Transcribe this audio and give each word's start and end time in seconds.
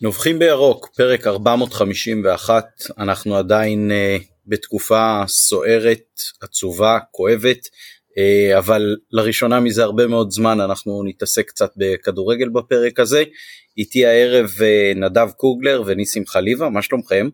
נובחים 0.00 0.38
בירוק, 0.38 0.88
פרק 0.96 1.26
451, 1.26 2.64
אנחנו 2.98 3.36
עדיין 3.36 3.90
uh, 3.90 4.22
בתקופה 4.46 5.22
סוערת, 5.26 6.20
עצובה, 6.40 6.98
כואבת, 7.10 7.58
uh, 7.66 8.58
אבל 8.58 8.96
לראשונה 9.12 9.60
מזה 9.60 9.82
הרבה 9.82 10.06
מאוד 10.06 10.30
זמן 10.30 10.60
אנחנו 10.60 11.02
נתעסק 11.04 11.48
קצת 11.48 11.70
בכדורגל 11.76 12.48
בפרק 12.48 13.00
הזה. 13.00 13.22
איתי 13.78 14.06
הערב 14.06 14.46
uh, 14.46 14.98
נדב 14.98 15.28
קוגלר 15.36 15.82
וניסים 15.86 16.26
חליבה, 16.26 16.68
מה 16.68 16.82
שלומכם? 16.82 17.28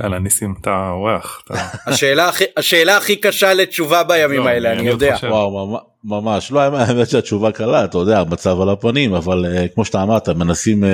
יאללה 0.00 0.18
ניסים 0.18 0.54
אתה 0.60 0.88
אורח. 0.90 1.42
השאלה 1.86 2.28
הכי 2.28 2.44
השאלה 2.56 2.96
הכי 2.96 3.16
קשה 3.16 3.54
לתשובה 3.54 4.02
בימים 4.02 4.40
לא, 4.40 4.48
האלה 4.48 4.72
אני 4.72 4.88
יודע. 4.88 5.16
וואו 5.22 5.80
ממש 6.04 6.52
לא 6.52 6.60
האמת 6.60 7.08
שהתשובה 7.08 7.52
קלה 7.52 7.84
אתה 7.84 7.98
יודע 7.98 8.20
המצב 8.20 8.60
על 8.60 8.68
הפנים 8.68 9.14
אבל 9.14 9.44
כמו 9.74 9.84
שאתה 9.84 10.02
אמרת 10.02 10.28
מנסים 10.28 10.84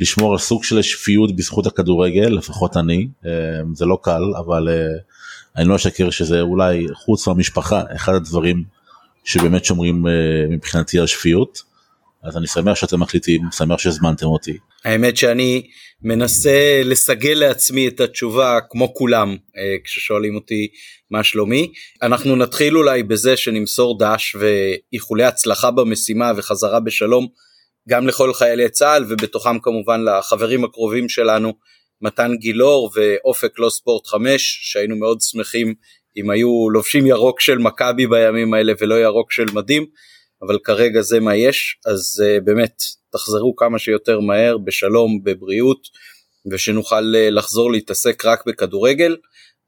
לשמור 0.00 0.32
על 0.32 0.38
סוג 0.38 0.64
של 0.64 0.82
שפיות 0.82 1.36
בזכות 1.36 1.66
הכדורגל 1.66 2.28
לפחות 2.28 2.76
אני 2.76 3.08
אה, 3.26 3.30
זה 3.74 3.84
לא 3.84 3.98
קל 4.02 4.22
אבל 4.38 4.68
אה, 4.68 4.74
אני 5.56 5.68
לא 5.68 5.76
אשקר 5.76 6.10
שזה 6.10 6.40
אולי 6.40 6.86
חוץ 6.94 7.26
מהמשפחה 7.26 7.82
אחד 7.96 8.14
הדברים 8.14 8.64
שבאמת 9.24 9.64
שומרים 9.64 10.06
אה, 10.06 10.12
מבחינתי 10.48 10.98
על 10.98 11.06
שפיות. 11.06 11.70
אז 12.22 12.36
אני 12.36 12.46
שמח 12.46 12.74
שאתם 12.74 13.00
מחליטים 13.00 13.42
שמח 13.56 13.78
שהזמנתם 13.78 14.26
אותי. 14.26 14.56
האמת 14.84 15.16
שאני 15.16 15.66
מנסה 16.02 16.82
לסגל 16.84 17.34
לעצמי 17.34 17.88
את 17.88 18.00
התשובה 18.00 18.58
כמו 18.70 18.94
כולם 18.94 19.36
כששואלים 19.84 20.34
אותי 20.34 20.68
מה 21.10 21.24
שלומי 21.24 21.72
אנחנו 22.02 22.36
נתחיל 22.36 22.76
אולי 22.76 23.02
בזה 23.02 23.36
שנמסור 23.36 23.98
דש 23.98 24.36
ואיחולי 24.40 25.24
הצלחה 25.24 25.70
במשימה 25.70 26.32
וחזרה 26.36 26.80
בשלום 26.80 27.26
גם 27.90 28.06
לכל 28.06 28.34
חיילי 28.34 28.68
צה"ל 28.68 29.04
ובתוכם 29.08 29.58
כמובן 29.58 30.00
לחברים 30.04 30.64
הקרובים 30.64 31.08
שלנו 31.08 31.52
מתן 32.02 32.34
גילאור 32.36 32.90
ואופק 32.94 33.58
לא 33.58 33.70
ספורט 33.70 34.06
5 34.06 34.58
שהיינו 34.62 34.96
מאוד 34.96 35.20
שמחים 35.20 35.74
אם 36.16 36.30
היו 36.30 36.70
לובשים 36.70 37.06
ירוק 37.06 37.40
של 37.40 37.58
מכבי 37.58 38.06
בימים 38.06 38.54
האלה 38.54 38.72
ולא 38.78 38.94
ירוק 38.94 39.32
של 39.32 39.46
מדים 39.52 39.86
אבל 40.42 40.58
כרגע 40.64 41.00
זה 41.00 41.20
מה 41.20 41.36
יש 41.36 41.78
אז 41.86 42.22
uh, 42.24 42.44
באמת 42.44 42.82
תחזרו 43.12 43.56
כמה 43.56 43.78
שיותר 43.78 44.20
מהר 44.20 44.58
בשלום 44.58 45.24
בבריאות 45.24 45.80
ושנוכל 46.50 47.14
uh, 47.14 47.30
לחזור 47.30 47.72
להתעסק 47.72 48.24
רק 48.24 48.46
בכדורגל. 48.46 49.16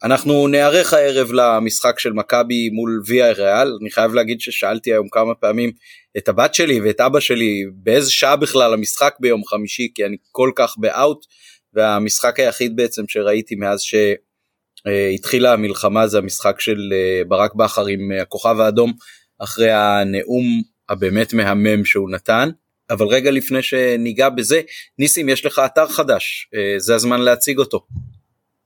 אנחנו 0.05 0.48
נערך 0.48 0.92
הערב 0.92 1.33
למשחק 1.33 1.98
של 1.98 2.12
מכבי 2.12 2.70
מול 2.70 3.03
ויה 3.06 3.33
ריאל 3.33 3.78
אני 3.81 3.91
חייב 3.91 4.14
להגיד 4.14 4.41
ששאלתי 4.41 4.92
היום 4.92 5.09
כמה 5.09 5.34
פעמים 5.34 5.72
את 6.19 6.28
הבת 6.28 6.55
שלי 6.55 6.81
ואת 6.81 7.00
אבא 7.00 7.20
שלי 7.20 7.64
באיזה 7.75 8.11
שעה 8.11 8.36
בכלל 8.36 8.75
המשחק 8.75 9.14
ביום 9.20 9.44
חמישי 9.44 9.89
כי 9.94 10.06
אני 10.06 10.17
כל 10.33 10.50
כך 10.56 10.75
באאוט 10.78 11.27
והמשחק 11.75 12.41
היחיד 12.41 12.77
בעצם 12.77 13.03
שראיתי 13.09 13.55
מאז 13.55 13.81
שהתחילה 13.81 15.53
המלחמה 15.53 16.06
זה 16.06 16.19
המשחק 16.19 16.61
של 16.61 16.92
אה, 16.92 17.25
ברק 17.28 17.55
בכר 17.55 17.87
עם 17.87 18.12
הכוכב 18.22 18.61
האדום 18.61 18.92
אחרי 19.39 19.70
הנאום 19.70 20.62
הבאמת 20.89 21.33
מהמם 21.33 21.84
שהוא 21.84 22.11
נתן. 22.11 22.48
אבל 22.91 23.06
רגע 23.06 23.31
לפני 23.31 23.62
שניגע 23.62 24.28
בזה 24.28 24.61
ניסים 24.98 25.28
יש 25.28 25.47
לך 25.47 25.62
אתר 25.66 25.89
חדש 25.89 26.48
אה, 26.55 26.78
זה 26.78 26.94
הזמן 26.94 27.20
להציג 27.20 27.59
אותו. 27.59 27.87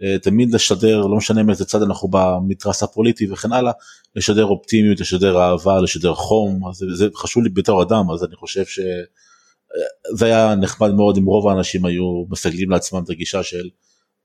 אה, 0.04 0.16
תמיד 0.22 0.54
לשדר, 0.54 1.02
לא 1.02 1.16
משנה 1.16 1.44
מאיזה 1.44 1.66
צד 1.66 1.82
אנחנו 1.82 2.08
במתרס 2.12 2.84
הפוליטי 2.84 3.32
וכן 3.32 3.54
הלאה, 3.54 3.72
לשדר 4.16 4.46
אופטימיות, 4.46 5.00
לשדר 5.00 5.42
אהבה, 5.42 5.82
לשדר 5.82 6.14
חום, 6.14 6.62
זה, 6.74 6.86
זה 6.94 7.08
חשוב 7.16 7.44
לי 7.44 7.50
בתור 7.50 7.84
אדם, 7.84 8.12
אז 8.14 8.24
אני 8.24 8.36
חושב 8.36 8.66
שזה 8.66 10.26
היה 10.26 10.56
נחמד 10.56 10.94
מאוד 10.94 11.18
אם 11.18 11.26
רוב 11.26 11.48
האנשים 11.48 11.86
היו 11.86 12.26
מסגלים 12.30 12.70
לעצמם 12.70 13.04
את 13.04 13.10
הגישה 13.10 13.44
של 13.44 13.70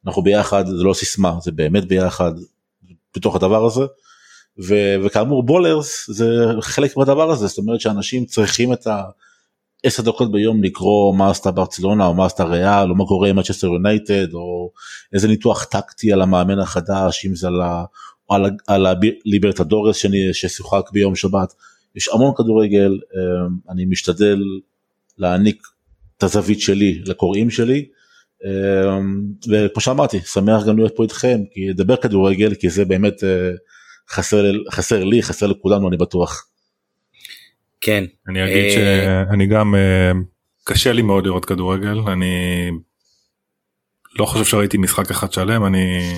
אנחנו 0.06 0.22
ביחד, 0.22 0.66
זה 0.66 0.82
לא 0.82 0.94
סיסמה, 0.94 1.38
זה 1.42 1.52
באמת 1.52 1.84
ביחד 1.84 2.32
בתוך 3.16 3.36
הדבר 3.36 3.64
הזה. 3.64 3.84
ו- 4.58 4.94
וכאמור 5.04 5.42
בולרס 5.42 6.10
זה 6.10 6.26
חלק 6.60 6.96
מהדבר 6.96 7.30
הזה 7.30 7.46
זאת 7.46 7.58
אומרת 7.58 7.80
שאנשים 7.80 8.24
צריכים 8.24 8.72
את 8.72 8.86
ה-10 8.86 10.02
דקות 10.02 10.32
ביום 10.32 10.62
לקרוא 10.64 11.16
מה 11.16 11.30
עשתה 11.30 11.50
ברצלונה 11.50 12.06
או 12.06 12.14
מה 12.14 12.26
עשתה 12.26 12.44
ריאל 12.44 12.90
או 12.90 12.94
מה 12.94 13.04
קורה 13.04 13.28
עם 13.28 13.36
מצ'סטר 13.38 13.66
יונייטד 13.66 14.34
או 14.34 14.70
איזה 15.12 15.28
ניתוח 15.28 15.64
טקטי 15.64 16.12
על 16.12 16.22
המאמן 16.22 16.58
החדש 16.58 17.26
אם 17.26 17.34
זה 17.34 17.46
על, 17.46 17.60
ה- 17.62 17.84
על, 18.28 18.50
על 18.66 18.86
הליברטדורס 18.86 20.04
ששוחק 20.32 20.90
ביום 20.92 21.14
שבת 21.16 21.52
יש 21.96 22.08
המון 22.08 22.32
כדורגל 22.36 22.90
אמ, 22.92 23.56
אני 23.70 23.84
משתדל 23.84 24.38
להעניק 25.18 25.62
את 26.18 26.22
הזווית 26.22 26.60
שלי 26.60 27.02
לקוראים 27.06 27.50
שלי. 27.50 27.86
אמ, 28.44 29.22
וכמו 29.48 29.80
שאמרתי 29.80 30.20
שמח 30.20 30.64
גם 30.66 30.76
להיות 30.76 30.92
פה 30.96 31.02
איתכם 31.02 31.40
כי 31.52 31.68
לדבר 31.68 31.96
כדורגל 31.96 32.54
כי 32.54 32.70
זה 32.70 32.84
באמת 32.84 33.24
אה, 33.24 33.50
חסר, 34.10 34.44
חסר 34.70 35.04
לי 35.04 35.22
חסר 35.22 35.46
לכולנו 35.46 35.88
אני 35.88 35.96
בטוח. 35.96 36.46
כן. 37.80 38.04
אני 38.28 38.44
אגיד 38.44 38.78
אה, 38.78 39.24
שאני 39.30 39.46
גם 39.46 39.74
אה, 39.74 40.12
קשה 40.64 40.92
לי 40.92 41.02
מאוד 41.02 41.26
לראות 41.26 41.44
כדורגל 41.44 41.98
אני 42.08 42.70
לא 44.18 44.24
חושב 44.26 44.44
שראיתי 44.44 44.78
משחק 44.78 45.10
אחד 45.10 45.32
שלם 45.32 45.64
אני 45.64 46.14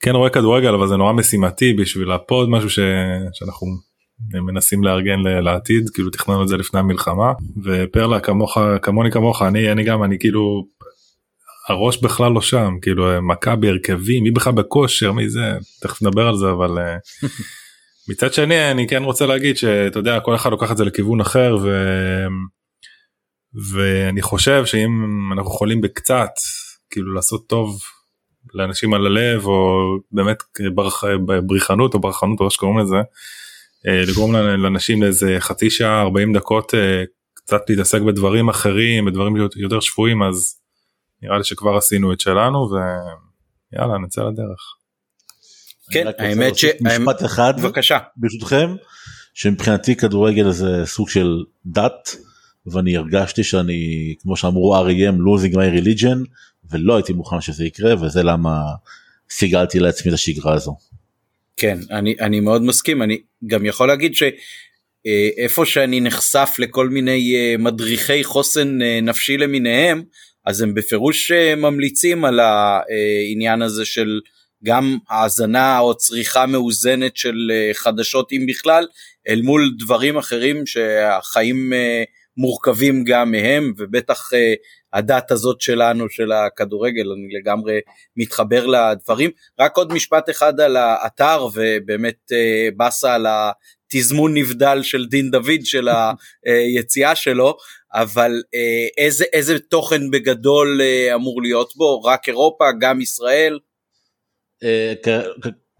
כן 0.00 0.14
רואה 0.14 0.30
כדורגל 0.30 0.74
אבל 0.74 0.88
זה 0.88 0.96
נורא 0.96 1.12
משימתי 1.12 1.72
בשביל 1.72 2.12
הפוד 2.12 2.50
משהו 2.50 2.70
ש... 2.70 2.78
שאנחנו 3.32 3.66
מנסים 4.34 4.84
לארגן 4.84 5.18
לעתיד 5.20 5.90
כאילו 5.94 6.10
תכננו 6.10 6.42
את 6.42 6.48
זה 6.48 6.56
לפני 6.56 6.80
המלחמה 6.80 7.32
ופרלה 7.64 8.20
כמוך 8.20 8.58
כמוני 8.82 9.10
כמוך 9.10 9.42
אני 9.42 9.72
אני 9.72 9.84
גם 9.84 10.04
אני 10.04 10.18
כאילו 10.18 10.64
הראש 11.68 12.02
בכלל 12.02 12.32
לא 12.32 12.40
שם 12.40 12.70
כאילו 12.82 13.22
מכבי 13.22 13.68
הרכבים 13.68 14.22
מי 14.22 14.30
בכלל 14.30 14.52
בכושר 14.52 15.12
מי 15.12 15.28
זה 15.28 15.52
תכף 15.80 16.02
נדבר 16.02 16.26
על 16.26 16.36
זה 16.36 16.50
אבל 16.50 16.78
אה, 16.78 16.96
מצד 18.10 18.32
שני 18.32 18.70
אני 18.70 18.88
כן 18.88 19.02
רוצה 19.02 19.26
להגיד 19.26 19.56
שאתה 19.56 19.98
יודע 19.98 20.20
כל 20.20 20.34
אחד 20.34 20.50
לוקח 20.50 20.72
את 20.72 20.76
זה 20.76 20.84
לכיוון 20.84 21.20
אחר 21.20 21.56
ו... 21.62 21.68
ואני 23.72 24.22
חושב 24.22 24.64
שאם 24.64 24.90
אנחנו 25.32 25.50
יכולים 25.50 25.80
בקצת 25.80 26.30
כאילו 26.90 27.14
לעשות 27.14 27.46
טוב 27.48 27.78
לאנשים 28.54 28.94
על 28.94 29.06
הלב 29.06 29.46
או 29.46 29.78
באמת 30.12 30.36
ברח, 30.74 31.04
בריחנות 31.46 31.94
או 31.94 32.00
ברחנות 32.00 32.40
או 32.40 32.44
איך 32.44 32.52
שקוראים 32.52 32.78
לזה 32.78 32.96
אה, 33.88 34.02
לגרום 34.08 34.32
לאנשים 34.34 35.02
לאיזה 35.02 35.36
חצי 35.38 35.70
שעה 35.70 36.02
40 36.02 36.32
דקות 36.32 36.74
אה, 36.74 37.04
קצת 37.34 37.60
להתעסק 37.68 38.00
בדברים 38.00 38.48
אחרים 38.48 39.04
בדברים 39.04 39.36
יותר 39.56 39.80
שפויים 39.80 40.22
אז 40.22 40.54
נראה 41.22 41.38
לי 41.38 41.44
שכבר 41.44 41.76
עשינו 41.76 42.12
את 42.12 42.20
שלנו 42.20 42.68
ויאללה 42.70 43.98
נצא 43.98 44.22
לדרך. 44.22 44.60
כן 45.92 46.06
האמת 46.18 46.58
ש... 46.58 46.64
משפט 46.80 47.24
אחד 47.24 47.54
בבקשה 47.60 47.98
ברשותכם 48.16 48.74
שמבחינתי 49.34 49.96
כדורגל 49.96 50.50
זה 50.50 50.86
סוג 50.86 51.08
של 51.08 51.44
דת 51.66 52.16
ואני 52.66 52.96
הרגשתי 52.96 53.44
שאני 53.44 54.14
כמו 54.20 54.36
שאמרו 54.36 54.76
R.E.M. 54.76 55.14
losing 55.14 55.54
my 55.54 55.82
religion 55.82 56.28
ולא 56.70 56.96
הייתי 56.96 57.12
מוכן 57.12 57.40
שזה 57.40 57.64
יקרה 57.64 57.94
וזה 58.02 58.22
למה 58.22 58.60
סיגלתי 59.30 59.78
לעצמי 59.78 60.08
את 60.08 60.14
השגרה 60.14 60.54
הזו. 60.54 60.76
כן 61.56 61.78
אני 61.90 62.14
אני 62.20 62.40
מאוד 62.40 62.62
מסכים 62.62 63.02
אני 63.02 63.20
גם 63.46 63.66
יכול 63.66 63.88
להגיד 63.88 64.12
שאיפה 64.14 65.66
שאני 65.66 66.00
נחשף 66.00 66.56
לכל 66.58 66.88
מיני 66.88 67.34
אה, 67.36 67.54
מדריכי 67.58 68.24
חוסן 68.24 68.82
אה, 68.82 69.00
נפשי 69.02 69.36
למיניהם 69.36 70.02
אז 70.48 70.60
הם 70.60 70.74
בפירוש 70.74 71.30
אה, 71.30 71.54
ממליצים 71.54 72.24
על 72.24 72.40
העניין 72.40 73.62
הזה 73.62 73.84
של 73.84 74.20
גם 74.64 74.98
האזנה 75.10 75.78
או 75.78 75.94
צריכה 75.96 76.46
מאוזנת 76.46 77.16
של 77.16 77.52
חדשות 77.72 78.32
אם 78.32 78.46
בכלל 78.48 78.86
אל 79.28 79.42
מול 79.42 79.74
דברים 79.78 80.16
אחרים 80.16 80.66
שהחיים 80.66 81.72
מורכבים 82.36 83.04
גם 83.04 83.30
מהם 83.30 83.72
ובטח 83.78 84.30
הדת 84.92 85.30
הזאת 85.30 85.60
שלנו 85.60 86.10
של 86.10 86.32
הכדורגל 86.32 87.12
אני 87.12 87.40
לגמרי 87.40 87.80
מתחבר 88.16 88.66
לדברים. 88.66 89.30
רק 89.60 89.76
עוד 89.76 89.92
משפט 89.92 90.30
אחד 90.30 90.60
על 90.60 90.76
האתר 90.76 91.46
ובאמת 91.54 92.32
אה, 92.32 92.68
באסה 92.76 93.14
על 93.14 93.26
התזמון 93.28 94.36
נבדל 94.36 94.82
של 94.82 95.06
דין 95.06 95.30
דוד 95.30 95.64
של 95.64 95.88
היציאה 96.46 97.14
שלו 97.14 97.56
אבל 97.94 98.42
אה, 98.54 99.04
איזה 99.04 99.24
איזה 99.32 99.58
תוכן 99.58 100.10
בגדול 100.10 100.80
אה, 100.82 101.14
אמור 101.14 101.42
להיות 101.42 101.72
בו 101.76 102.02
רק 102.02 102.28
אירופה 102.28 102.64
גם 102.80 103.00
ישראל. 103.00 103.58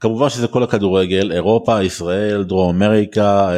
כמובן 0.01 0.29
שזה 0.29 0.49
כל 0.49 0.63
הכדורגל 0.63 1.33
אירופה 1.33 1.83
ישראל 1.83 2.45
דרום 2.45 2.77
אמריקה 2.77 3.51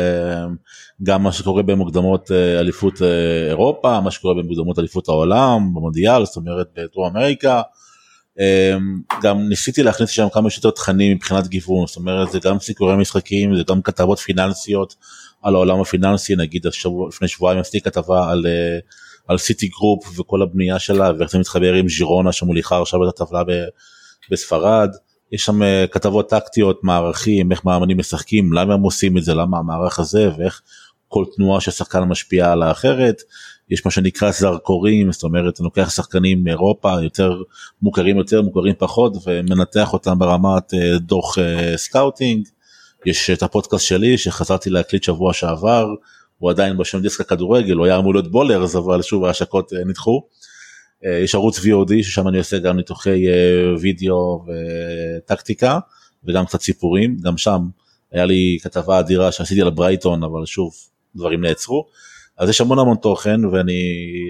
גם 1.02 1.22
מה 1.22 1.32
שקורה 1.32 1.62
במוקדמות 1.62 2.30
אה, 2.30 2.60
אליפות 2.60 3.02
אה, 3.02 3.48
אירופה, 3.48 4.00
מה 4.00 4.10
שקורה 4.10 4.34
במוקדמות 4.34 4.78
אליפות 4.78 5.08
העולם, 5.08 5.74
במונדיאל, 5.74 6.24
זאת 6.24 6.36
אומרת 6.36 6.66
בדרום 6.76 7.16
אמריקה. 7.16 7.62
אמ, 8.40 9.00
גם 9.22 9.48
ניסיתי 9.48 9.82
להכניס 9.82 10.10
שם 10.10 10.26
כמה 10.32 10.50
שיותר 10.50 10.70
תכנים 10.70 11.16
מבחינת 11.16 11.46
גיוון, 11.46 11.86
זאת 11.86 11.96
אומרת 11.96 12.30
זה 12.30 12.38
גם 12.44 12.58
סיקורי 12.58 12.96
משחקים, 12.96 13.56
זה 13.56 13.62
גם 13.68 13.82
כתבות 13.82 14.18
פיננסיות 14.18 14.94
על 15.42 15.54
העולם 15.54 15.80
הפיננסי, 15.80 16.36
נגיד 16.36 16.66
השבוע, 16.66 17.08
לפני 17.08 17.28
שבועיים 17.28 17.60
עשיתי 17.60 17.80
כתבה 17.80 18.30
על, 18.30 18.46
אה, 18.46 18.78
על 19.28 19.38
סיטי 19.38 19.68
גרופ 19.68 20.18
וכל 20.18 20.42
הבנייה 20.42 20.78
שלה 20.78 21.12
ואיך 21.18 21.30
זה 21.30 21.38
מתחבר 21.38 21.74
עם 21.74 21.88
ז'ירונה 21.88 22.32
שמוליכה 22.32 22.82
עכשיו 22.82 23.08
את 23.08 23.20
הטבלה 23.20 23.42
בספרד. 24.30 24.90
יש 25.32 25.44
שם 25.44 25.60
כתבות 25.90 26.28
טקטיות, 26.28 26.80
מערכים, 26.84 27.52
איך 27.52 27.64
מאמנים 27.64 27.98
משחקים, 27.98 28.52
למה 28.52 28.74
הם 28.74 28.82
עושים 28.82 29.18
את 29.18 29.24
זה, 29.24 29.34
למה 29.34 29.58
המערך 29.58 29.98
הזה 29.98 30.30
ואיך 30.38 30.62
כל 31.08 31.24
תנועה 31.36 31.60
של 31.60 31.70
שחקן 31.70 32.02
משפיעה 32.02 32.52
על 32.52 32.62
האחרת. 32.62 33.22
יש 33.70 33.84
מה 33.84 33.90
שנקרא 33.90 34.30
זרקורים, 34.30 35.12
זאת 35.12 35.22
אומרת 35.22 35.60
אני 35.60 35.64
לוקח 35.64 35.90
שחקנים 35.90 36.44
מאירופה 36.44 37.02
יותר 37.02 37.42
מוכרים 37.82 38.16
יותר 38.16 38.42
מוכרים 38.42 38.74
פחות 38.78 39.12
ומנתח 39.26 39.92
אותם 39.92 40.18
ברמת 40.18 40.74
אה, 40.74 40.98
דוח 40.98 41.38
אה, 41.38 41.76
scouting. 41.76 42.48
יש 43.06 43.30
את 43.30 43.42
הפודקאסט 43.42 43.84
שלי 43.84 44.18
שחזרתי 44.18 44.70
להקליט 44.70 45.02
שבוע 45.02 45.32
שעבר, 45.32 45.86
הוא 46.38 46.50
עדיין 46.50 46.76
בשם 46.76 47.00
דיסק 47.00 47.20
הכדורגל, 47.20 47.74
הוא 47.74 47.86
היה 47.86 47.98
אמור 47.98 48.14
להיות 48.14 48.30
בולרס 48.30 48.76
אבל 48.76 49.02
שוב 49.02 49.24
ההשקות 49.24 49.72
אה, 49.72 49.84
נדחו. 49.84 50.22
יש 51.24 51.34
ערוץ 51.34 51.58
VOD 51.58 51.92
ששם 52.02 52.28
אני 52.28 52.38
עושה 52.38 52.58
גם 52.58 52.76
ניתוחי 52.76 53.24
וידאו 53.80 54.44
וטקטיקה 54.46 55.78
וגם 56.24 56.46
קצת 56.46 56.60
סיפורים, 56.60 57.16
גם 57.22 57.36
שם 57.36 57.60
היה 58.12 58.24
לי 58.24 58.58
כתבה 58.62 59.00
אדירה 59.00 59.32
שעשיתי 59.32 59.60
על 59.60 59.70
ברייטון 59.70 60.22
אבל 60.22 60.46
שוב 60.46 60.74
דברים 61.16 61.40
נעצרו. 61.40 61.86
אז 62.38 62.48
יש 62.48 62.60
המון 62.60 62.78
המון 62.78 62.96
תוכן 62.96 63.44
ואני 63.44 63.82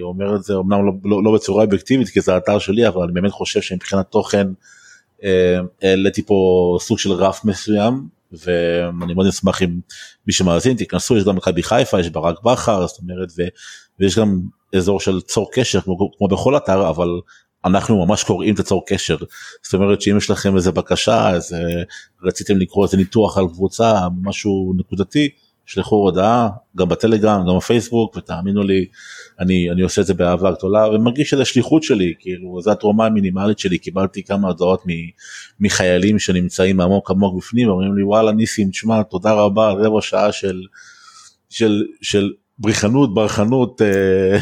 אומר 0.02 0.37
את 0.37 0.43
זה 0.43 0.55
אמנם 0.55 0.87
לא, 0.87 0.93
לא, 1.05 1.25
לא 1.25 1.34
בצורה 1.34 1.64
אובייקטיבית 1.64 2.08
כי 2.08 2.20
זה 2.20 2.34
האתר 2.34 2.58
שלי 2.58 2.88
אבל 2.88 3.02
אני 3.02 3.12
באמת 3.12 3.32
חושב 3.32 3.61
שמבחינת 3.61 4.06
תוכן 4.11 4.46
אה, 5.25 5.58
העליתי 5.82 6.23
פה 6.23 6.78
סוג 6.81 6.99
של 6.99 7.12
רף 7.12 7.44
מסוים 7.44 8.08
ואני 8.32 9.14
מאוד 9.14 9.26
אשמח 9.26 9.62
אם 9.62 9.80
מי 10.26 10.32
שמאזין 10.32 10.76
תיכנסו 10.76 11.16
יש 11.16 11.24
גם 11.24 11.36
מכבי 11.36 11.62
חיפה 11.62 12.00
יש 12.00 12.10
ברק 12.10 12.42
בכר 12.42 12.86
זאת 12.86 12.98
אומרת 12.98 13.28
ו, 13.38 13.42
ויש 14.00 14.18
גם 14.18 14.40
אזור 14.76 15.00
של 15.00 15.20
צור 15.20 15.50
קשר 15.52 15.80
כמו, 15.80 16.10
כמו 16.18 16.28
בכל 16.28 16.56
אתר 16.56 16.88
אבל 16.88 17.08
אנחנו 17.64 18.06
ממש 18.06 18.24
קוראים 18.24 18.54
את 18.54 18.58
הצור 18.58 18.84
קשר. 18.86 19.16
זאת 19.62 19.74
אומרת 19.74 20.00
שאם 20.02 20.16
יש 20.16 20.30
לכם 20.30 20.56
איזה 20.56 20.72
בקשה 20.72 21.30
אז 21.30 21.56
רציתם 22.22 22.58
לקרוא 22.58 22.84
איזה 22.84 22.96
ניתוח 22.96 23.38
על 23.38 23.44
קבוצה 23.48 24.00
משהו 24.22 24.72
נקודתי 24.76 25.28
שלחו 25.70 25.96
הודעה 25.96 26.49
גם 26.76 26.88
בטלגרם 26.88 27.40
גם 27.49 27.56
בפייסבוק 27.56 28.17
ותאמינו 28.17 28.62
לי 28.62 28.87
אני 29.40 29.70
אני 29.70 29.82
עושה 29.82 30.00
את 30.00 30.06
זה 30.06 30.14
באהבה 30.14 30.50
גדולה 30.50 30.88
ומרגיש 30.88 31.31
שזה 31.31 31.44
שליחות 31.44 31.82
שלי 31.82 32.14
כאילו 32.19 32.61
זו 32.62 32.72
התרומה 32.72 33.06
המינימלית 33.06 33.58
שלי 33.58 33.78
קיבלתי 33.78 34.22
כמה 34.22 34.49
הודעות 34.49 34.82
מחיילים 35.61 36.19
שנמצאים 36.19 36.81
עמוק 36.81 37.11
עמוק 37.11 37.37
בפנים 37.37 37.69
אומרים 37.69 37.96
לי 37.96 38.02
וואלה 38.02 38.32
ניסים 38.32 38.70
תשמע 38.70 39.02
תודה 39.02 39.32
רבה 39.32 39.70
רבע 39.70 40.00
שעה 40.00 40.32
של 40.32 40.61
של 41.50 41.82
של 42.02 42.32
בריחנות 42.58 43.14
ברחנות. 43.14 43.82
אה, 43.82 44.38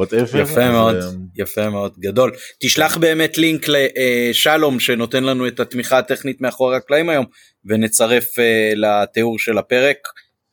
whatever. 0.00 0.38
יפה 0.38 0.70
מאוד, 0.70 0.96
אה, 0.96 1.08
יפה 1.36 1.70
מאוד, 1.70 1.92
גדול. 1.98 2.32
תשלח 2.58 2.96
באמת 2.96 3.38
לינק 3.38 3.66
לשלום 3.68 4.80
שנותן 4.80 5.24
לנו 5.24 5.48
את 5.48 5.60
התמיכה 5.60 5.98
הטכנית 5.98 6.40
מאחורי 6.40 6.76
הקלעים 6.76 7.08
היום 7.08 7.26
ונצרף 7.64 8.38
אה, 8.38 8.72
לתיאור 8.76 9.38
של 9.38 9.58
הפרק. 9.58 9.96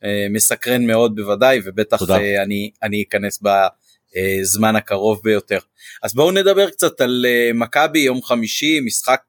אה, 0.04 0.26
מסקרן 0.30 0.86
מאוד 0.86 1.16
בוודאי 1.16 1.60
ובטח 1.64 2.10
אה, 2.10 2.42
אני 2.42 2.70
אני 2.82 3.04
אכנס 3.08 3.42
בזמן 3.42 4.76
הקרוב 4.76 5.20
ביותר. 5.24 5.58
אז 6.02 6.14
בואו 6.14 6.30
נדבר 6.30 6.70
קצת 6.70 7.00
על 7.00 7.26
אה, 7.28 7.50
מכבי 7.54 7.98
יום 7.98 8.22
חמישי 8.22 8.80
משחק 8.80 9.20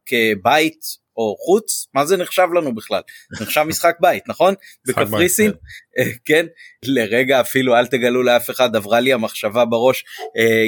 בית 0.44 1.05
או 1.17 1.36
חוץ 1.46 1.88
מה 1.94 2.05
זה 2.05 2.17
נחשב 2.17 2.48
לנו 2.58 2.75
בכלל? 2.75 3.01
נחשב 3.41 3.63
משחק 3.63 3.96
בית 4.00 4.24
נכון? 4.27 4.53
בקפריסין? 4.88 5.51
כן. 5.51 6.03
כן? 6.25 6.46
לרגע 6.86 7.41
אפילו 7.41 7.75
אל 7.75 7.88
תגלו 7.88 8.24
לאף 8.24 8.50
אחד 8.50 8.75
עברה 8.75 9.00
לי 9.00 9.13
המחשבה 9.13 9.65
בראש 9.65 10.03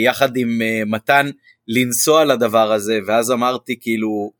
יחד 0.04 0.38
עם 0.38 0.62
מתן 0.86 1.30
לנסוע 1.68 2.26
לדבר 2.26 2.72
הזה 2.72 3.00
ואז 3.08 3.32
אמרתי 3.32 3.80
כאילו 3.82 4.32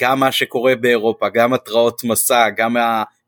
גם 0.00 0.20
מה 0.20 0.32
שקורה 0.32 0.76
באירופה 0.76 1.28
גם 1.28 1.54
התראות 1.54 2.04
מסע 2.04 2.50
גם 2.56 2.76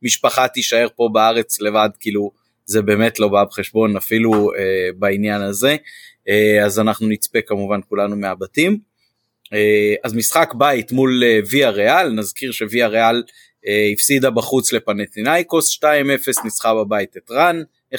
המשפחה 0.03 0.49
תישאר 0.49 0.87
פה 0.97 1.09
בארץ 1.13 1.61
לבד 1.61 1.91
כאילו 2.01 2.31
זה 2.65 2.83
באמת 2.83 3.19
לא 3.19 3.29
בא 3.29 3.45
בחשבון 3.45 3.97
אפילו 3.97 4.51
אה, 4.59 4.89
בעניין 4.99 5.41
הזה. 5.41 5.77
אה, 6.29 6.65
אז 6.65 6.79
אנחנו 6.79 7.09
נצפה 7.09 7.39
כמובן 7.47 7.81
כולנו 7.89 8.17
מהבתים. 8.17 8.79
אה, 9.53 9.95
אז 10.05 10.15
משחק 10.15 10.55
בית 10.59 10.93
מול 10.93 11.23
אה, 11.25 11.41
ויה 11.51 11.71
ריאל. 11.71 12.11
נזכיר 12.11 12.53
שוויה 12.53 12.87
ריאל 12.89 13.23
אה, 13.67 13.91
הפסידה 13.93 14.31
בחוץ 14.31 14.73
לפנטינאיקוס 14.73 15.79
2-0 15.85 15.85
ניצחה 16.45 16.75
בבית 16.75 17.17
את 17.17 17.31
רן 17.31 17.63
1-0 17.95 17.99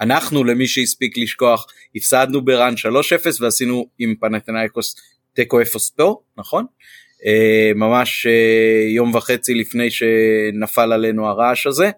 אנחנו 0.00 0.44
למי 0.44 0.66
שהספיק 0.66 1.18
לשכוח 1.18 1.66
הפסדנו 1.96 2.44
ברן 2.44 2.74
3-0 2.74 3.26
ועשינו 3.40 3.86
עם 3.98 4.14
פנטינאיקוס 4.20 4.96
תיקו 5.34 5.62
אפס 5.62 5.90
פה 5.90 6.20
נכון 6.38 6.66
ממש 7.74 8.26
אה, 8.26 8.92
יום 8.94 9.14
וחצי 9.14 9.54
לפני 9.54 9.88
שנפל 9.90 10.92
עלינו 10.92 11.26
הרעש 11.26 11.66
הזה. 11.66 11.90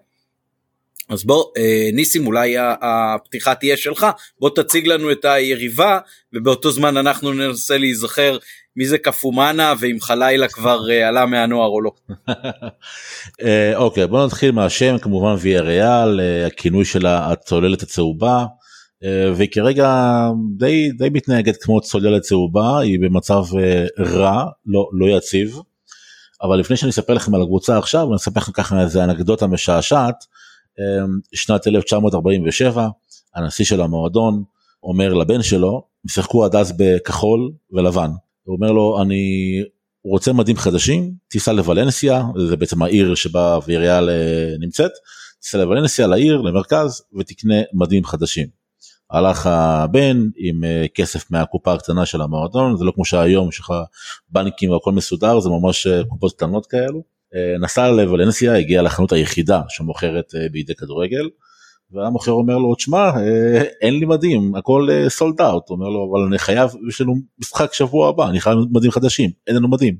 אז 1.09 1.23
בוא 1.23 1.45
אה, 1.57 1.89
ניסים 1.93 2.27
אולי 2.27 2.55
הפתיחה 2.59 3.55
תהיה 3.55 3.77
שלך 3.77 4.07
בוא 4.39 4.49
תציג 4.55 4.87
לנו 4.87 5.11
את 5.11 5.25
היריבה 5.25 5.99
ובאותו 6.33 6.71
זמן 6.71 6.97
אנחנו 6.97 7.33
ננסה 7.33 7.77
להיזכר 7.77 8.37
מי 8.75 8.85
זה 8.85 8.97
קפומאנה 8.97 9.73
ואם 9.79 9.97
חלילה 10.01 10.47
כבר 10.47 10.81
עלה 11.07 11.25
מהנוער 11.25 11.69
או 11.69 11.81
לא. 11.81 11.91
אוקיי 13.83 14.07
בוא 14.07 14.25
נתחיל 14.25 14.51
מהשם 14.51 14.97
כמובן 14.97 15.35
ויה 15.39 15.61
ריאל 15.61 16.19
הכינוי 16.47 16.85
של 16.85 17.05
הצוללת 17.05 17.81
הצהובה 17.81 18.45
והיא 19.35 19.49
כרגע 19.51 20.27
די, 20.57 20.91
די 20.91 21.09
מתנהגת 21.09 21.63
כמו 21.63 21.81
צוללת 21.81 22.21
צהובה, 22.21 22.79
היא 22.79 22.99
במצב 22.99 23.43
רע, 23.99 24.45
לא, 24.65 24.89
לא 24.93 25.17
יציב. 25.17 25.59
אבל 26.41 26.59
לפני 26.59 26.77
שאני 26.77 26.89
אספר 26.89 27.13
לכם 27.13 27.35
על 27.35 27.41
הקבוצה 27.41 27.77
עכשיו, 27.77 28.07
אני 28.07 28.15
אספר 28.15 28.39
לכם 28.39 28.51
ככה 28.51 28.81
איזה 28.81 29.03
אנקדוטה 29.03 29.47
משעשעת. 29.47 30.15
שנת 31.33 31.67
1947, 31.67 32.87
הנשיא 33.35 33.65
של 33.65 33.81
המועדון 33.81 34.43
אומר 34.83 35.13
לבן 35.13 35.43
שלו, 35.43 35.83
שיחקו 36.07 36.45
עד 36.45 36.55
אז 36.55 36.73
בכחול 36.77 37.51
ולבן. 37.71 38.09
הוא 38.43 38.55
אומר 38.55 38.71
לו, 38.71 39.01
אני 39.01 39.23
רוצה 40.05 40.33
מדים 40.33 40.57
חדשים, 40.57 41.13
תיסע 41.27 41.53
לוולנסיה, 41.53 42.23
זה 42.47 42.57
בעצם 42.57 42.83
העיר 42.83 43.15
שבה 43.15 43.59
ויריאל 43.67 44.09
נמצאת, 44.59 44.91
תיסע 45.41 45.57
לוולנסיה, 45.57 46.07
לעיר, 46.07 46.41
למרכז, 46.41 47.03
ותקנה 47.19 47.55
מדים 47.73 48.05
חדשים. 48.05 48.62
הלך 49.13 49.47
הבן 49.47 50.17
עם 50.37 50.63
אה, 50.63 50.85
כסף 50.95 51.31
מהקופה 51.31 51.73
הקטנה 51.73 52.05
של 52.05 52.21
המועדון, 52.21 52.77
זה 52.77 52.85
לא 52.85 52.91
כמו 52.95 53.05
שהיום 53.05 53.49
יש 53.49 53.59
לך 53.59 53.73
בנקים 54.29 54.71
והכל 54.71 54.91
מסודר, 54.91 55.39
זה 55.39 55.49
ממש 55.49 55.87
אה, 55.87 56.03
קופות 56.03 56.33
קטנות 56.33 56.65
כאלו. 56.65 57.03
אה, 57.35 57.57
נסע 57.59 57.91
לוולנסיה, 57.91 58.57
הגיע 58.57 58.81
לחנות 58.81 59.11
היחידה 59.11 59.61
שמוכרת 59.69 60.33
בידי 60.51 60.75
כדורגל, 60.75 61.29
והמוכר 61.91 62.31
אומר 62.31 62.57
לו, 62.57 62.75
תשמע, 62.75 63.11
אין 63.81 63.99
לי 63.99 64.05
מדים, 64.05 64.55
הכל 64.55 64.87
סולד 65.07 65.41
אאוט, 65.41 65.69
אומר 65.69 65.89
לו, 65.89 66.11
אבל 66.11 66.27
אני 66.27 66.39
חייב, 66.39 66.71
יש 66.89 67.01
לנו 67.01 67.15
משחק 67.39 67.73
שבוע 67.73 68.09
הבא, 68.09 68.29
אני 68.29 68.39
חייב 68.39 68.57
מדים 68.71 68.91
חדשים, 68.91 69.29
אין 69.47 69.55
לנו 69.55 69.67
מדים. 69.67 69.95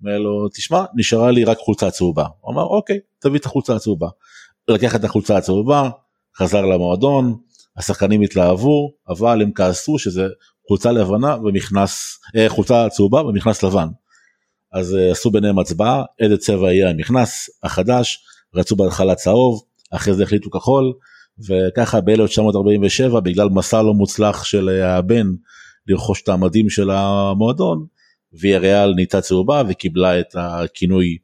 אומר 0.00 0.18
לו, 0.18 0.48
תשמע, 0.48 0.84
נשארה 0.94 1.30
לי 1.30 1.44
רק 1.44 1.58
חולצה 1.58 1.90
צהובה. 1.90 2.26
הוא 2.40 2.54
אמר, 2.54 2.62
אוקיי, 2.62 2.98
תביא 3.18 3.38
את 3.38 3.46
החולצה 3.46 3.76
הצהובה. 3.76 4.08
לקח 4.68 4.96
את 4.96 5.04
החולצה 5.04 5.36
הצהובה, 5.36 5.90
חזר 6.36 6.66
למועדון, 6.66 7.36
השחקנים 7.76 8.20
התלהבו, 8.20 8.92
אבל 9.08 9.42
הם 9.42 9.52
כעסו 9.54 9.98
שזה 9.98 10.26
חולצה 10.68 10.92
לבנה 10.92 11.36
ומכנס, 11.44 12.18
אה, 12.36 12.48
חולצה 12.48 12.88
צהובה 12.88 13.22
ומכנס 13.22 13.62
לבן. 13.62 13.88
אז 14.72 14.94
אה, 14.94 15.10
עשו 15.10 15.30
ביניהם 15.30 15.58
הצבעה, 15.58 16.02
איזה 16.20 16.36
צבע 16.36 16.72
יהיה 16.72 16.90
המכנס 16.90 17.50
החדש, 17.62 18.18
רצו 18.54 18.76
בהתחלה 18.76 19.14
צהוב, 19.14 19.62
אחרי 19.90 20.14
זה 20.14 20.22
החליטו 20.22 20.50
כחול, 20.50 20.92
וככה 21.48 22.00
ב-1947 22.00 23.20
בגלל 23.20 23.48
מסע 23.48 23.82
לא 23.82 23.94
מוצלח 23.94 24.44
של 24.44 24.68
אה, 24.68 24.96
הבן 24.96 25.26
לרכוש 25.86 26.22
את 26.22 26.28
המדים 26.28 26.70
של 26.70 26.90
המועדון, 26.90 27.86
ויה 28.40 28.58
ריאל 28.58 28.94
נהייתה 28.94 29.20
צהובה 29.20 29.62
וקיבלה 29.68 30.20
את 30.20 30.36
הכינוי 30.38 31.16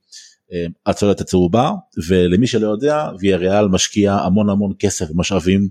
הצולת 0.86 1.20
הצהובה, 1.20 1.72
ולמי 2.08 2.46
שלא 2.46 2.68
יודע, 2.68 3.08
ויה 3.20 3.36
ריאל 3.36 3.68
משקיע 3.68 4.14
המון 4.14 4.50
המון 4.50 4.72
כסף 4.78 5.10
ומשאבים 5.10 5.68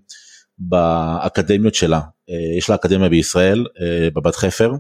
באקדמיות 0.59 1.75
שלה, 1.75 2.01
אה, 2.29 2.57
יש 2.57 2.69
לה 2.69 2.75
אקדמיה 2.75 3.09
בישראל, 3.09 3.65
אה, 3.81 4.09
בבת 4.15 4.35
חפר, 4.35 4.71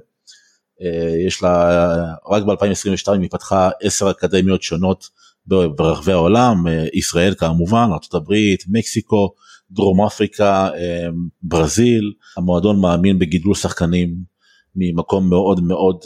אה, 0.81 1.15
יש 1.27 1.43
לה, 1.43 2.13
רק 2.29 2.43
ב-2022 2.43 3.11
היא 3.21 3.29
פתחה 3.31 3.69
10 3.81 4.11
אקדמיות 4.11 4.63
שונות 4.63 5.05
ברחבי 5.75 6.11
העולם, 6.11 6.63
ישראל 6.93 7.33
כמובן, 7.37 7.89
ארה"ב, 7.91 8.33
מקסיקו, 8.67 9.33
דרום 9.71 10.01
אפריקה, 10.01 10.69
ברזיל, 11.41 12.13
המועדון 12.37 12.81
מאמין 12.81 13.19
בגידול 13.19 13.55
שחקנים 13.55 14.15
ממקום 14.75 15.29
מאוד 15.29 15.63
מאוד 15.63 15.97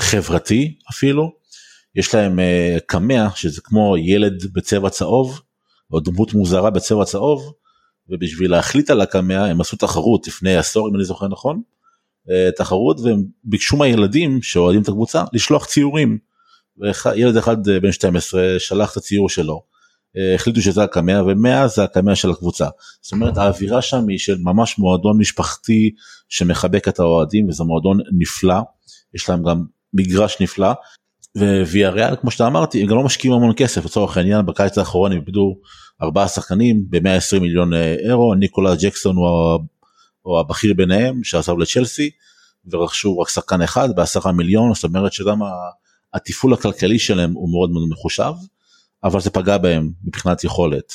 חברתי 0.00 0.74
אפילו, 0.90 1.32
יש 1.94 2.14
להם 2.14 2.38
קמע 2.86 3.28
שזה 3.34 3.60
כמו 3.64 3.96
ילד 3.98 4.42
בצבע 4.52 4.90
צהוב, 4.90 5.40
או 5.92 6.00
דמות 6.00 6.34
מוזרה 6.34 6.70
בצבע 6.70 7.04
צהוב, 7.04 7.52
ובשביל 8.10 8.50
להחליט 8.50 8.90
על 8.90 9.00
הקמע 9.00 9.44
הם 9.44 9.60
עשו 9.60 9.76
תחרות 9.76 10.26
לפני 10.26 10.56
עשור 10.56 10.88
אם 10.88 10.94
אני 10.94 11.04
זוכר 11.04 11.28
נכון, 11.28 11.62
אה, 12.30 12.48
תחרות 12.56 13.00
והם 13.00 13.24
ביקשו 13.44 13.76
מהילדים 13.76 14.42
שאוהדים 14.42 14.82
את 14.82 14.88
הקבוצה 14.88 15.24
לשלוח 15.32 15.66
ציורים. 15.66 16.18
ילד 17.16 17.36
אחד 17.36 17.68
אה, 17.68 17.80
בן 17.80 17.92
12 17.92 18.56
שלח 18.58 18.92
את 18.92 18.96
הציור 18.96 19.28
שלו, 19.28 19.62
אה, 20.16 20.34
החליטו 20.34 20.62
שזה 20.62 20.82
הקמע 20.82 21.22
ומאז 21.22 21.74
זה 21.74 21.84
הקמע 21.84 22.14
של 22.14 22.30
הקבוצה. 22.30 22.68
זאת 23.02 23.12
אומרת 23.12 23.36
האווירה 23.36 23.82
שם 23.82 24.08
היא 24.08 24.18
של 24.18 24.36
ממש 24.38 24.78
מועדון 24.78 25.18
משפחתי 25.18 25.90
שמחבק 26.28 26.88
את 26.88 26.98
האוהדים 26.98 27.48
וזה 27.48 27.64
מועדון 27.64 27.98
נפלא, 28.18 28.60
יש 29.14 29.28
להם 29.28 29.42
גם 29.42 29.64
מגרש 29.94 30.36
נפלא. 30.40 30.72
וויאריאל 31.36 32.16
כמו 32.20 32.30
שאתה 32.30 32.46
אמרתי 32.46 32.82
הם 32.82 32.86
גם 32.86 32.96
לא 32.96 33.02
משקיעים 33.02 33.34
המון 33.34 33.52
כסף. 33.56 33.84
לצורך 33.84 34.16
העניין 34.16 34.46
בקיץ 34.46 34.78
האחרון 34.78 35.12
הם 35.12 35.18
איבדו 35.18 35.56
ארבעה 36.02 36.28
שחקנים 36.28 36.84
ב-120 36.90 37.40
מיליון 37.40 37.74
אה, 37.74 37.94
אירו, 37.94 38.34
ניקולה 38.34 38.74
ג'קסון 38.74 39.16
הוא, 39.16 39.58
הוא 40.22 40.38
הבכיר 40.38 40.74
ביניהם 40.74 41.24
שעזב 41.24 41.58
לצ'לסי 41.58 42.10
ורכשו 42.70 43.18
רק 43.18 43.28
שחקן 43.28 43.62
אחד 43.62 43.96
בעשרה 43.96 44.32
מיליון, 44.32 44.74
זאת 44.74 44.84
אומרת 44.84 45.12
שגם 45.12 45.38
התפעול 46.14 46.52
הכלכלי 46.52 46.98
שלהם 46.98 47.32
הוא 47.32 47.50
מאוד 47.50 47.70
מאוד 47.70 47.88
מחושב, 47.90 48.32
אבל 49.04 49.20
זה 49.20 49.30
פגע 49.30 49.58
בהם 49.58 49.90
מבחינת 50.04 50.44
יכולת. 50.44 50.92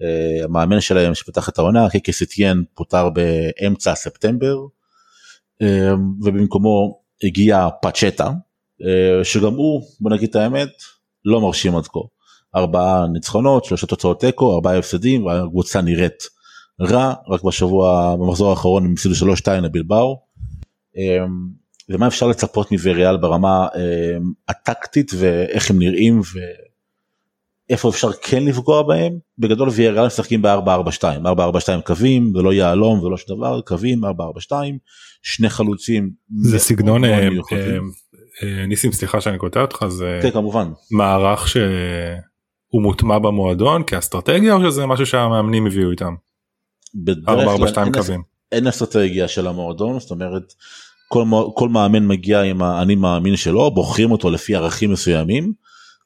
Uh, 0.00 0.44
המאמן 0.44 0.80
שלהם 0.80 1.14
שפתח 1.14 1.48
את 1.48 1.58
העונה, 1.58 1.90
קיקי 1.90 2.12
סיטיאן 2.12 2.62
פוטר 2.74 3.08
באמצע 3.10 3.94
ספטמבר, 3.94 4.56
uh, 5.62 5.66
ובמקומו 6.22 7.00
הגיע 7.22 7.68
פאצ'טה, 7.82 8.30
שגם 9.22 9.54
הוא, 9.54 9.82
בוא 10.00 10.10
נגיד 10.10 10.28
את 10.28 10.36
האמת, 10.36 10.68
לא 11.24 11.40
מרשים 11.40 11.76
עד 11.76 11.86
כה. 11.86 12.00
ארבעה 12.56 13.06
ניצחונות, 13.12 13.64
שלושה 13.64 13.86
תוצאות 13.86 14.20
תיקו, 14.20 14.54
ארבעה 14.54 14.78
הפסדים, 14.78 15.26
והקבוצה 15.26 15.80
נראית 15.80 16.22
רע, 16.80 17.14
רק 17.28 17.42
בשבוע, 17.42 18.16
במחזור 18.16 18.50
האחרון 18.50 18.84
הם 18.84 18.92
הפסידו 18.92 19.14
שלוש 19.14 19.38
שתיים 19.38 19.64
לבלבאו. 19.64 20.20
אמ, 20.96 21.64
ומה 21.88 22.06
אפשר 22.06 22.26
לצפות 22.26 22.72
מווריאל 22.72 23.16
ברמה 23.16 23.66
אמ, 23.76 24.32
הטקטית 24.48 25.10
ואיך 25.16 25.70
הם 25.70 25.78
נראים 25.78 26.20
ואיפה 27.68 27.88
אפשר 27.88 28.12
כן 28.12 28.44
לפגוע 28.44 28.82
בהם? 28.82 29.18
בגדול 29.38 29.68
ויריאל 29.68 30.06
משחקים 30.06 30.42
ב-442 30.42 31.04
442 31.04 31.80
קווים 31.80 32.32
ולא 32.34 32.52
יהלום 32.52 33.00
ולא 33.00 33.16
שום 33.16 33.36
דבר 33.36 33.60
קווים 33.60 34.04
442 34.04 34.78
שני 35.22 35.48
חלוצים 35.48 36.10
זה 36.42 36.58
סגנון 36.58 37.04
אה, 37.04 37.10
אה, 37.10 37.28
אה, 37.52 37.78
ניסים 38.68 38.92
סליחה 38.92 39.20
שאני 39.20 39.38
קוטע 39.38 39.60
אותך 39.60 39.86
זה 39.88 40.18
כן, 40.22 40.30
כמובן 40.30 40.72
מערך 40.90 41.48
ש... 41.48 41.56
הוא 42.74 42.82
מוטמע 42.82 43.18
במועדון 43.18 43.82
כאסטרטגיה 43.86 44.54
או 44.54 44.60
שזה 44.60 44.86
משהו 44.86 45.06
שהמאמנים 45.06 45.66
הביאו 45.66 45.90
איתם? 45.90 46.14
442 47.28 47.92
קווים. 47.92 48.22
אין 48.52 48.66
אסטרטגיה 48.66 49.28
של 49.28 49.46
המועדון 49.46 50.00
זאת 50.00 50.10
אומרת 50.10 50.52
כל, 51.08 51.24
כל 51.54 51.68
מאמן 51.68 52.06
מגיע 52.06 52.42
עם 52.42 52.62
האני 52.62 52.94
מאמין 52.94 53.36
שלו 53.36 53.70
בוחרים 53.70 54.12
אותו 54.12 54.30
לפי 54.30 54.56
ערכים 54.56 54.92
מסוימים 54.92 55.52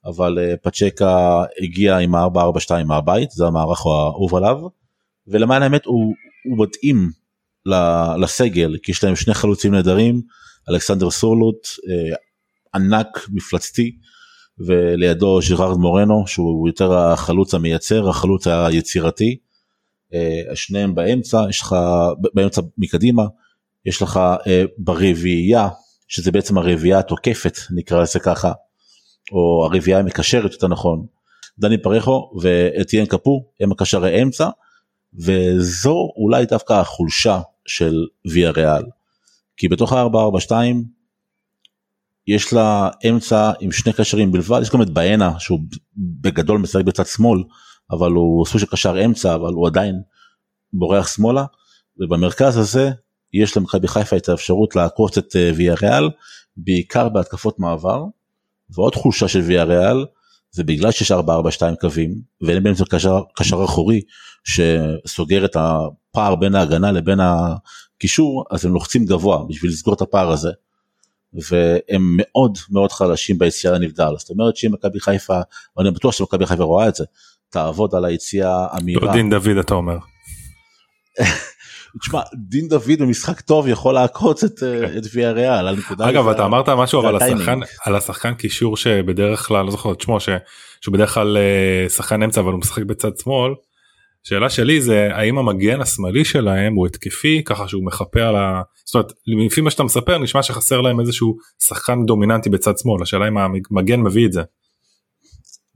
אבל 0.04 0.38
uh, 0.38 0.56
פצ'קה 0.62 1.42
הגיע 1.62 1.96
עם 1.96 2.14
ה-442 2.14 2.84
מהבית 2.84 3.30
זה 3.30 3.46
המערך 3.46 3.86
האהוב 3.86 4.34
עליו 4.34 4.56
ולמען 5.26 5.62
האמת 5.62 5.84
הוא, 5.84 6.14
הוא 6.44 6.66
מתאים 6.66 7.10
לסגל 8.22 8.76
כי 8.82 8.92
יש 8.92 9.04
להם 9.04 9.16
שני 9.16 9.34
חלוצים 9.34 9.74
נהדרים 9.74 10.22
אלכסנדר 10.70 11.10
סורלוט 11.10 11.66
uh, 11.66 12.16
ענק 12.74 13.28
מפלצתי 13.32 13.96
ולידו 14.66 15.42
ז'רארד 15.42 15.76
מורנו 15.76 16.26
שהוא 16.26 16.68
יותר 16.68 16.92
החלוץ 16.92 17.54
המייצר 17.54 18.08
החלוץ 18.08 18.46
היצירתי. 18.46 19.38
אה, 20.14 20.56
שניהם 20.56 20.94
באמצע 20.94 21.44
יש 21.48 21.60
לך 21.60 21.76
באמצע 22.34 22.62
מקדימה 22.78 23.22
יש 23.86 24.02
לך 24.02 24.20
אה, 24.46 24.64
ברביעייה 24.78 25.68
שזה 26.08 26.32
בעצם 26.32 26.58
הרביעייה 26.58 26.98
התוקפת 26.98 27.58
נקרא 27.70 28.02
לזה 28.02 28.20
ככה 28.20 28.52
או 29.32 29.64
הרביעייה 29.64 29.98
המקשרת 29.98 30.52
יותר 30.52 30.68
נכון 30.68 31.06
דני 31.58 31.82
פרחו 31.82 32.30
ואתיאן 32.42 33.06
קפו 33.06 33.44
הם 33.60 33.72
הקשרי 33.72 34.22
אמצע 34.22 34.48
וזו 35.14 36.12
אולי 36.16 36.46
דווקא 36.46 36.72
החולשה 36.72 37.40
של 37.66 38.06
ויה 38.32 38.50
ריאל 38.50 38.82
כי 39.58 39.68
בתוך 39.68 39.92
ה-442 39.92 40.52
יש 42.26 42.52
לה 42.52 42.88
אמצע 43.08 43.52
עם 43.60 43.72
שני 43.72 43.92
קשרים 43.92 44.32
בלבד, 44.32 44.60
יש 44.62 44.70
גם 44.70 44.82
את 44.82 44.90
באנה 44.90 45.38
שהוא 45.38 45.60
בגדול 45.96 46.58
משחק 46.58 46.84
בצד 46.84 47.06
שמאל, 47.06 47.42
אבל 47.90 48.12
הוא 48.12 48.46
סוג 48.46 48.60
של 48.60 48.66
קשר 48.66 49.04
אמצע, 49.04 49.34
אבל 49.34 49.52
הוא 49.52 49.66
עדיין 49.66 49.94
בורח 50.72 51.16
שמאלה, 51.16 51.44
ובמרכז 52.00 52.56
הזה 52.56 52.90
יש 53.32 53.56
למכבי 53.56 53.88
חיפה 53.88 54.16
את 54.16 54.28
האפשרות 54.28 54.76
לעקוץ 54.76 55.18
את 55.18 55.36
אה, 55.36 55.50
ויה 55.56 55.74
ריאל, 55.82 56.10
בעיקר 56.56 57.08
בהתקפות 57.08 57.58
מעבר, 57.58 58.04
ועוד 58.70 58.94
חולשה 58.94 59.28
של 59.28 59.40
ויה 59.40 59.64
ריאל, 59.64 60.06
זה 60.50 60.64
בגלל 60.64 60.90
שיש 60.90 61.12
4-4-2 61.12 61.14
קווים, 61.80 62.14
ואין 62.42 62.62
באמצע 62.62 62.84
קשר, 62.90 63.20
קשר 63.36 63.64
אחורי 63.64 64.00
שסוגר 64.44 65.44
את 65.44 65.56
הפער 65.56 66.34
בין 66.34 66.54
ההגנה 66.54 66.92
לבין 66.92 67.18
הקישור, 67.98 68.44
אז 68.50 68.64
הם 68.64 68.72
לוחצים 68.72 69.04
גבוה 69.04 69.44
בשביל 69.48 69.70
לסגור 69.70 69.94
את 69.94 70.00
הפער 70.00 70.30
הזה. 70.30 70.50
והם 71.32 72.16
מאוד 72.16 72.58
מאוד 72.70 72.92
חלשים 72.92 73.38
ביציאה 73.38 73.72
לנבדל 73.72 74.10
זאת 74.18 74.30
אומרת 74.30 74.56
שאם 74.56 74.72
מכבי 74.72 75.00
חיפה 75.00 75.40
ואני 75.76 75.90
בטוח 75.90 76.12
שמכבי 76.12 76.46
חיפה 76.46 76.64
רואה 76.64 76.88
את 76.88 76.94
זה 76.94 77.04
תעבוד 77.50 77.94
על 77.94 78.04
היציאה 78.04 78.66
המהירה. 78.70 79.06
לא 79.06 79.12
דין 79.12 79.30
דוד 79.30 79.56
אתה 79.60 79.74
אומר. 79.74 79.98
תשמע 82.00 82.20
דין 82.34 82.68
דוד 82.68 82.98
במשחק 82.98 83.40
טוב 83.40 83.68
יכול 83.68 83.94
לעקוץ 83.94 84.44
את 84.44 84.62
את 84.98 85.02
ויה 85.12 85.32
ריאל. 85.32 85.68
אגב 85.98 86.28
אתה 86.28 86.44
אמרת 86.44 86.68
משהו 86.68 87.00
אבל 87.00 87.16
השחקן 87.16 87.60
על 87.84 87.96
השחקן 87.96 88.34
קישור 88.34 88.76
שבדרך 88.76 89.46
כלל 89.46 89.64
לא 89.64 89.70
זוכר 89.70 89.92
את 89.92 90.00
שמו 90.00 90.20
שהוא 90.20 90.92
בדרך 90.92 91.14
כלל 91.14 91.36
שחקן 91.88 92.22
אמצע 92.22 92.40
אבל 92.40 92.52
הוא 92.52 92.60
משחק 92.60 92.82
בצד 92.82 93.16
שמאל. 93.16 93.52
שאלה 94.28 94.50
שלי 94.50 94.80
זה 94.80 95.08
האם 95.12 95.38
המגן 95.38 95.80
השמאלי 95.80 96.24
שלהם 96.24 96.74
הוא 96.74 96.86
התקפי 96.86 97.42
ככה 97.44 97.68
שהוא 97.68 97.84
מחפה 97.84 98.20
על 98.20 98.36
ה... 98.36 98.62
זאת 98.84 98.94
אומרת 98.94 99.12
לפי 99.46 99.60
מה 99.60 99.70
שאתה 99.70 99.82
מספר 99.82 100.18
נשמע 100.18 100.42
שחסר 100.42 100.80
להם 100.80 101.00
איזשהו 101.00 101.36
שחקן 101.58 102.04
דומיננטי 102.06 102.50
בצד 102.50 102.78
שמאל 102.78 103.02
השאלה 103.02 103.28
אם 103.28 103.38
המגן 103.38 104.00
מביא 104.00 104.26
את 104.26 104.32
זה. 104.32 104.42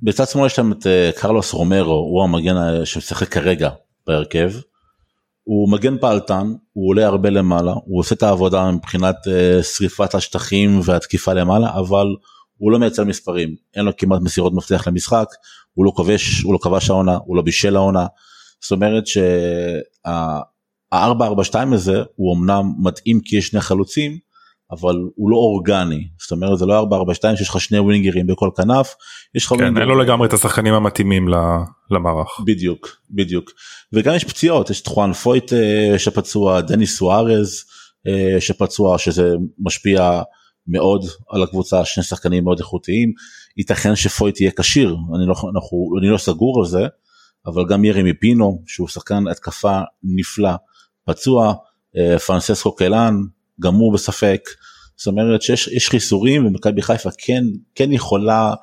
בצד 0.02 0.28
שמאל 0.28 0.47
יש 0.47 0.59
להם 0.59 0.73
את 0.73 0.87
אה, 0.87 1.11
קרלוס 1.16 1.52
רומרו 1.52 1.92
הוא 1.92 2.25
המגן 2.25 2.56
אה, 2.56 2.87
שמשחק 2.87 3.28
כרגע 3.28 3.71
בהרכב. 4.06 4.50
הוא 5.44 5.73
מגן 5.73 5.99
פעלתן 5.99 6.52
הוא 6.73 6.88
עולה 6.88 7.06
הרבה 7.06 7.30
למעלה 7.30 7.73
הוא 7.73 8.00
עושה 8.00 8.14
את 8.14 8.23
העבודה 8.23 8.71
מבחינת 8.71 9.16
uh, 9.26 9.62
שריפת 9.62 10.14
השטחים 10.14 10.80
והתקיפה 10.85 11.32
למעלה 11.32 11.71
אבל 11.75 12.06
הוא 12.59 12.73
לא 12.73 12.78
מייצר 12.78 13.04
מספרים 13.04 13.54
אין 13.76 13.85
לו 13.85 13.92
כמעט 13.97 14.21
מסירות 14.21 14.52
מפתח 14.52 14.88
למשחק 14.88 15.26
הוא 15.75 15.85
לא 15.85 15.92
כובש 15.97 16.42
הוא 16.42 16.52
לא 16.52 16.59
כבש 16.62 16.90
העונה 16.90 17.18
הוא 17.25 17.37
לא 17.37 17.42
בישל 17.42 17.76
העונה 17.76 18.06
זאת 18.62 18.73
אומרת 18.73 19.07
שה-442 19.07 21.75
הזה 21.75 22.02
הוא 22.16 22.37
אמנם 22.37 22.73
מתאים 22.83 23.21
כי 23.21 23.37
יש 23.37 23.47
שני 23.47 23.61
חלוצים 23.61 24.19
אבל 24.73 24.95
הוא 25.14 25.31
לא 25.31 25.37
אורגני. 25.37 26.09
זאת 26.23 26.33
אומרת 26.33 26.59
זה 26.59 26.66
לא 26.66 26.78
442 26.78 27.37
שיש 27.37 27.49
לך 27.49 27.61
שני 27.61 27.78
ווינגרים 27.78 28.26
בכל 28.26 28.50
כנף 28.57 28.95
יש 29.35 29.47
לך 29.47 29.52
כן, 29.59 29.78
אין 29.78 29.88
לו 29.88 29.99
לגמרי 29.99 30.28
את 30.28 30.33
השחקנים 30.33 30.75
המתאימים 30.75 31.28
למערך. 31.90 32.40
בדיוק 32.47 32.88
בדיוק. 33.11 33.50
וגם 33.92 34.14
יש 34.14 34.25
פציעות 34.25 34.71
יש 34.71 34.81
את 34.81 34.87
חואן 34.87 35.12
פויט 35.12 35.52
שפצוע 35.99 36.61
דני 36.61 36.87
סוארז 36.87 37.64
אה, 38.07 38.40
שפצוע 38.40 38.99
שזה 38.99 39.35
משפיע 39.59 40.23
מאוד 40.66 41.04
על 41.31 41.42
הקבוצה 41.42 41.85
שני 41.85 42.04
שחקנים 42.04 42.45
מאוד 42.45 42.59
איכותיים. 42.59 43.12
ייתכן 43.57 43.97
שפויט 43.97 44.40
יהיה 44.40 44.50
כשיר 44.57 44.97
אני 45.16 45.26
לא, 45.26 45.35
אנחנו, 45.54 45.99
אני 46.00 46.09
לא 46.09 46.19
סגור 46.19 46.61
על 46.61 46.66
זה 46.66 46.87
אבל 47.47 47.63
גם 47.69 47.85
ירמי 47.85 48.15
פינו 48.15 48.63
שהוא 48.67 48.89
שחקן 48.89 49.29
התקפה 49.31 49.81
נפלא. 50.03 50.53
פצוע 51.05 51.55
אה, 51.97 52.19
פרנססקו 52.19 52.75
קלן 52.75 53.15
גם 53.61 53.75
הוא 53.75 53.95
בספק. 53.95 54.41
זאת 54.97 55.07
אומרת 55.07 55.43
שיש 55.43 55.89
חיסורים 55.89 56.47
ומכבי 56.47 56.83
חיפה 56.83 57.11
כן 57.19 57.43
כן 57.75 57.93
יכולה 57.93 58.55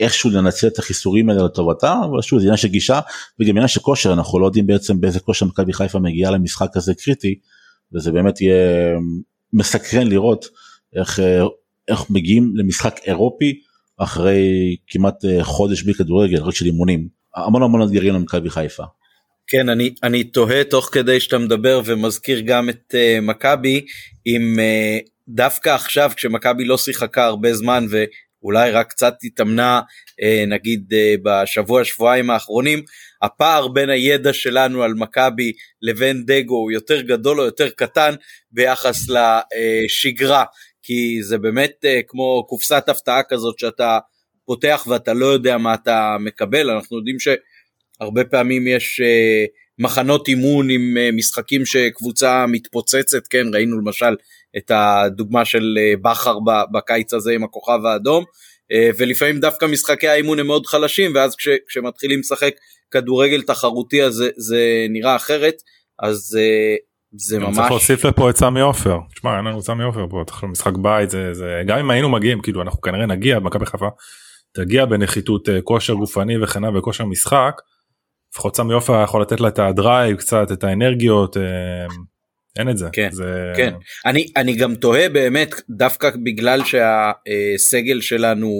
איכשהו 0.00 0.30
לנצל 0.30 0.66
את 0.66 0.78
החיסורים 0.78 1.30
האלה 1.30 1.44
לטובתה 1.44 1.94
אבל 2.10 2.22
שוב 2.22 2.38
זה 2.38 2.44
עניין 2.44 2.56
של 2.56 2.68
גישה 2.68 3.00
וגם 3.40 3.50
עניין 3.50 3.68
של 3.68 3.80
כושר. 3.80 4.12
אנחנו 4.12 4.38
לא 4.38 4.46
יודעים 4.46 4.66
בעצם 4.66 5.00
באיזה 5.00 5.20
כושר 5.20 5.46
מכבי 5.46 5.72
חיפה 5.72 5.98
מגיעה 5.98 6.30
למשחק 6.30 6.76
הזה 6.76 6.94
קריטי 6.94 7.34
וזה 7.94 8.12
באמת 8.12 8.40
יהיה 8.40 8.96
מסקרן 9.52 10.06
לראות 10.06 10.46
איך, 10.96 11.20
אה, 11.20 11.42
איך 11.88 12.10
מגיעים 12.10 12.52
למשחק 12.56 13.00
אירופי 13.06 13.60
אחרי 13.98 14.76
כמעט 14.86 15.24
אה, 15.24 15.44
חודש 15.44 15.82
בלי 15.82 15.94
כדורגל 15.94 16.42
רק 16.42 16.54
של 16.54 16.66
אימונים 16.66 17.08
המון 17.36 17.62
המון 17.62 17.82
אתגרים 17.82 18.14
למכבי 18.14 18.50
חיפה. 18.50 18.84
כן 19.46 19.68
אני 19.68 19.94
אני 20.02 20.24
תוהה 20.24 20.64
תוך 20.64 20.88
כדי 20.92 21.20
שאתה 21.20 21.38
מדבר 21.38 21.80
ומזכיר 21.84 22.40
גם 22.40 22.68
את 22.68 22.94
uh, 22.94 23.20
מכבי 23.20 23.86
אם 24.26 24.54
uh, 24.56 25.08
דווקא 25.28 25.68
עכשיו 25.68 26.10
כשמכבי 26.16 26.64
לא 26.64 26.78
שיחקה 26.78 27.24
הרבה 27.24 27.54
זמן 27.54 27.86
ואולי 27.90 28.70
רק 28.70 28.90
קצת 28.90 29.14
התאמנה 29.22 29.80
uh, 30.20 30.48
נגיד 30.48 30.92
uh, 30.92 31.20
בשבוע 31.22 31.84
שבועיים 31.84 32.30
האחרונים 32.30 32.82
הפער 33.22 33.68
בין 33.68 33.90
הידע 33.90 34.32
שלנו 34.32 34.82
על 34.82 34.94
מכבי 34.94 35.52
לבין 35.82 36.24
דגו 36.26 36.54
הוא 36.54 36.72
יותר 36.72 37.00
גדול 37.00 37.40
או 37.40 37.44
יותר 37.44 37.68
קטן 37.70 38.14
ביחס 38.50 39.06
לשגרה 39.08 40.44
כי 40.82 41.22
זה 41.22 41.38
באמת 41.38 41.84
uh, 41.84 41.88
כמו 42.08 42.46
קופסת 42.48 42.88
הפתעה 42.88 43.22
כזאת 43.22 43.58
שאתה 43.58 43.98
פותח 44.46 44.86
ואתה 44.88 45.12
לא 45.12 45.26
יודע 45.26 45.58
מה 45.58 45.74
אתה 45.74 46.16
מקבל. 46.20 46.70
אנחנו 46.70 46.96
יודעים 46.96 47.16
שהרבה 47.18 48.24
פעמים 48.24 48.66
יש 48.66 49.00
uh, 49.00 49.50
מחנות 49.78 50.28
אימון 50.28 50.70
עם 50.70 50.96
uh, 50.96 51.16
משחקים 51.16 51.66
שקבוצה 51.66 52.46
מתפוצצת 52.48 53.26
כן? 53.26 53.46
ראינו 53.54 53.80
למשל 53.80 54.16
את 54.56 54.70
הדוגמה 54.74 55.44
של 55.44 55.78
uh, 55.78 56.00
בכר 56.02 56.38
בקיץ 56.72 57.14
הזה 57.14 57.32
עם 57.32 57.44
הכוכב 57.44 57.78
האדום 57.84 58.24
ולפעמים 58.98 59.40
דווקא 59.40 59.66
משחקי 59.66 60.08
האימון 60.08 60.38
הם 60.38 60.46
מאוד 60.46 60.66
חלשים 60.66 61.14
ואז 61.14 61.36
כש, 61.36 61.48
כשמתחילים 61.68 62.20
לשחק 62.20 62.54
כדורגל 62.90 63.42
תחרותי 63.42 64.02
אז 64.02 64.14
זה, 64.14 64.30
זה 64.36 64.86
נראה 64.88 65.16
אחרת. 65.16 65.54
אז 66.02 66.38
זה 67.12 67.38
ממש... 67.38 67.56
צריך 67.56 67.70
להוסיף 67.70 68.04
לפה 68.04 68.30
את 68.30 68.36
סמי 68.36 68.60
עופר. 68.60 68.98
תשמע 69.14 69.36
אין 69.36 69.44
לנו 69.44 69.62
סמי 69.62 69.84
עופר 69.84 70.06
פה, 70.10 70.24
משחק 70.48 70.72
בית 70.76 71.10
זה, 71.10 71.34
זה 71.34 71.62
גם 71.66 71.78
אם 71.78 71.90
היינו 71.90 72.08
מגיעים 72.08 72.40
כאילו 72.40 72.62
אנחנו 72.62 72.80
כנראה 72.80 73.06
נגיע 73.06 73.38
במכבי 73.38 73.66
חיפה 73.66 73.88
תגיע 74.56 74.84
בנחיתות 74.84 75.48
אה, 75.48 75.60
כושר 75.62 75.94
גופני 75.94 76.42
וכן 76.42 76.64
הלאה 76.64 76.78
וכושר 76.78 77.04
משחק. 77.04 77.60
לפחות 78.32 78.56
סמי 78.56 78.74
עופר 78.74 79.02
יכול 79.04 79.22
לתת 79.22 79.40
לה 79.40 79.48
את 79.48 79.58
ה 79.58 79.68
drive 79.68 80.16
קצת 80.16 80.52
את 80.52 80.64
האנרגיות 80.64 81.36
אה, 81.36 81.42
אין 82.58 82.70
את 82.70 82.78
זה. 82.78 82.88
כן, 82.92 83.08
זה... 83.12 83.52
כן. 83.56 83.74
אני, 84.06 84.26
אני 84.36 84.56
גם 84.56 84.74
תוהה 84.74 85.08
באמת 85.08 85.54
דווקא 85.70 86.10
בגלל 86.24 86.60
שהסגל 86.64 88.00
שלנו 88.00 88.50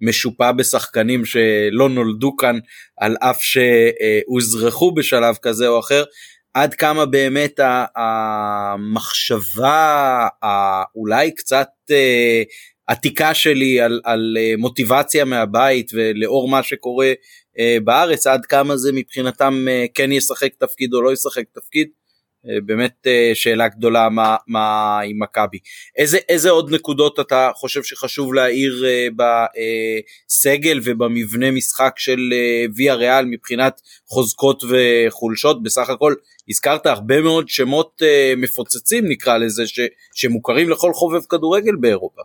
משופע 0.00 0.52
בשחקנים 0.52 1.24
שלא 1.24 1.88
נולדו 1.88 2.36
כאן 2.36 2.58
על 3.00 3.16
אף 3.20 3.38
שהוזרחו 3.42 4.94
בשלב 4.94 5.34
כזה 5.42 5.68
או 5.68 5.78
אחר 5.80 6.04
עד 6.54 6.74
כמה 6.74 7.06
באמת 7.06 7.60
המחשבה 8.76 10.26
האולי 10.42 11.34
קצת 11.34 11.68
אה, 11.90 12.42
עתיקה 12.86 13.34
שלי 13.34 13.80
על, 13.80 14.00
על 14.04 14.36
אה, 14.40 14.54
מוטיבציה 14.58 15.24
מהבית 15.24 15.90
ולאור 15.94 16.48
מה 16.48 16.62
שקורה 16.62 17.12
אה, 17.58 17.76
בארץ 17.84 18.26
עד 18.26 18.46
כמה 18.46 18.76
זה 18.76 18.92
מבחינתם 18.92 19.66
אה, 19.68 19.84
כן 19.94 20.12
ישחק 20.12 20.54
תפקיד 20.58 20.94
או 20.94 21.02
לא 21.02 21.12
ישחק 21.12 21.44
תפקיד. 21.54 21.88
באמת 22.66 23.06
שאלה 23.34 23.68
גדולה 23.68 24.08
מה, 24.08 24.36
מה 24.46 25.00
עם 25.00 25.22
מכבי. 25.22 25.58
איזה, 25.96 26.18
איזה 26.28 26.50
עוד 26.50 26.74
נקודות 26.74 27.20
אתה 27.20 27.50
חושב 27.54 27.82
שחשוב 27.82 28.34
להעיר 28.34 28.84
בסגל 29.16 30.80
ובמבנה 30.84 31.50
משחק 31.50 31.92
של 31.96 32.18
ויה 32.76 32.94
ריאל 32.94 33.24
מבחינת 33.24 33.80
חוזקות 34.06 34.64
וחולשות? 34.68 35.62
בסך 35.62 35.90
הכל 35.90 36.14
הזכרת 36.48 36.86
הרבה 36.86 37.20
מאוד 37.20 37.48
שמות 37.48 38.02
מפוצצים 38.36 39.08
נקרא 39.08 39.36
לזה 39.36 39.66
ש, 39.66 39.80
שמוכרים 40.14 40.70
לכל 40.70 40.92
חובב 40.92 41.20
כדורגל 41.28 41.76
באירופה. 41.76 42.22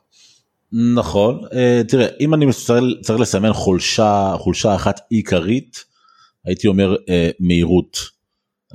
נכון. 0.72 1.42
uh, 1.46 1.88
תראה 1.88 2.08
אם 2.20 2.34
אני 2.34 2.46
צריך, 3.02 3.20
לסמן 3.20 3.54
חולשה 3.54 4.36
חולשה 4.40 4.76
אחת 4.76 5.00
עיקרית 5.10 5.86
הייתי 6.46 6.68
אומר 6.68 6.96
uh, 6.96 7.36
מהירות. 7.40 7.98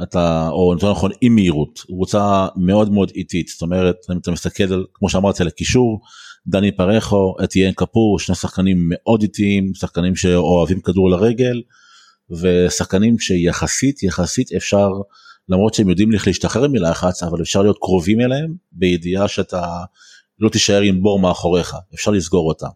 אתה 0.03 0.49
או 0.49 0.73
יותר 0.73 0.91
נכון 0.91 1.11
אי 1.23 1.29
מהירות. 1.29 1.81
רוצה 1.89 2.47
מאוד 2.57 2.93
מאוד 2.93 3.11
איטית. 3.15 3.49
זאת 3.49 3.63
אומרת 3.63 3.97
אם 4.13 4.19
אתה 4.19 4.31
מסתכל 4.31 4.73
על 4.73 4.85
כמו 4.95 5.09
שאמרתי 5.09 5.43
על 5.43 5.49
הקישור 5.49 6.01
דני 6.47 6.73
פרחו 6.73 7.35
אתיאן 7.45 7.73
קפור 7.73 8.19
שני 8.19 8.35
שחקנים 8.35 8.77
מאוד 8.89 9.23
איטיים 9.23 9.75
שחקנים 9.75 10.17
שאוהבים 10.17 10.81
כדור 10.81 11.11
לרגל 11.11 11.63
ושחקנים 12.41 13.19
שיחסית 13.19 14.03
יחסית 14.03 14.53
אפשר 14.53 14.89
למרות 15.49 15.75
שהם 15.75 15.89
יודעים 15.89 16.11
להשתחרר 16.13 16.69
מלחץ 16.69 17.23
אבל 17.23 17.43
אפשר 17.43 17.63
להיות 17.63 17.79
קרובים 17.79 18.21
אליהם 18.21 18.55
בידיעה 18.73 19.29
שאתה 19.29 19.85
לא 20.39 20.49
תישאר 20.49 20.81
עם 20.81 21.03
בור 21.03 21.21
מאחוריך, 21.21 21.77
אפשר 21.95 22.11
לסגור 22.11 22.49
אותה. 22.49 22.67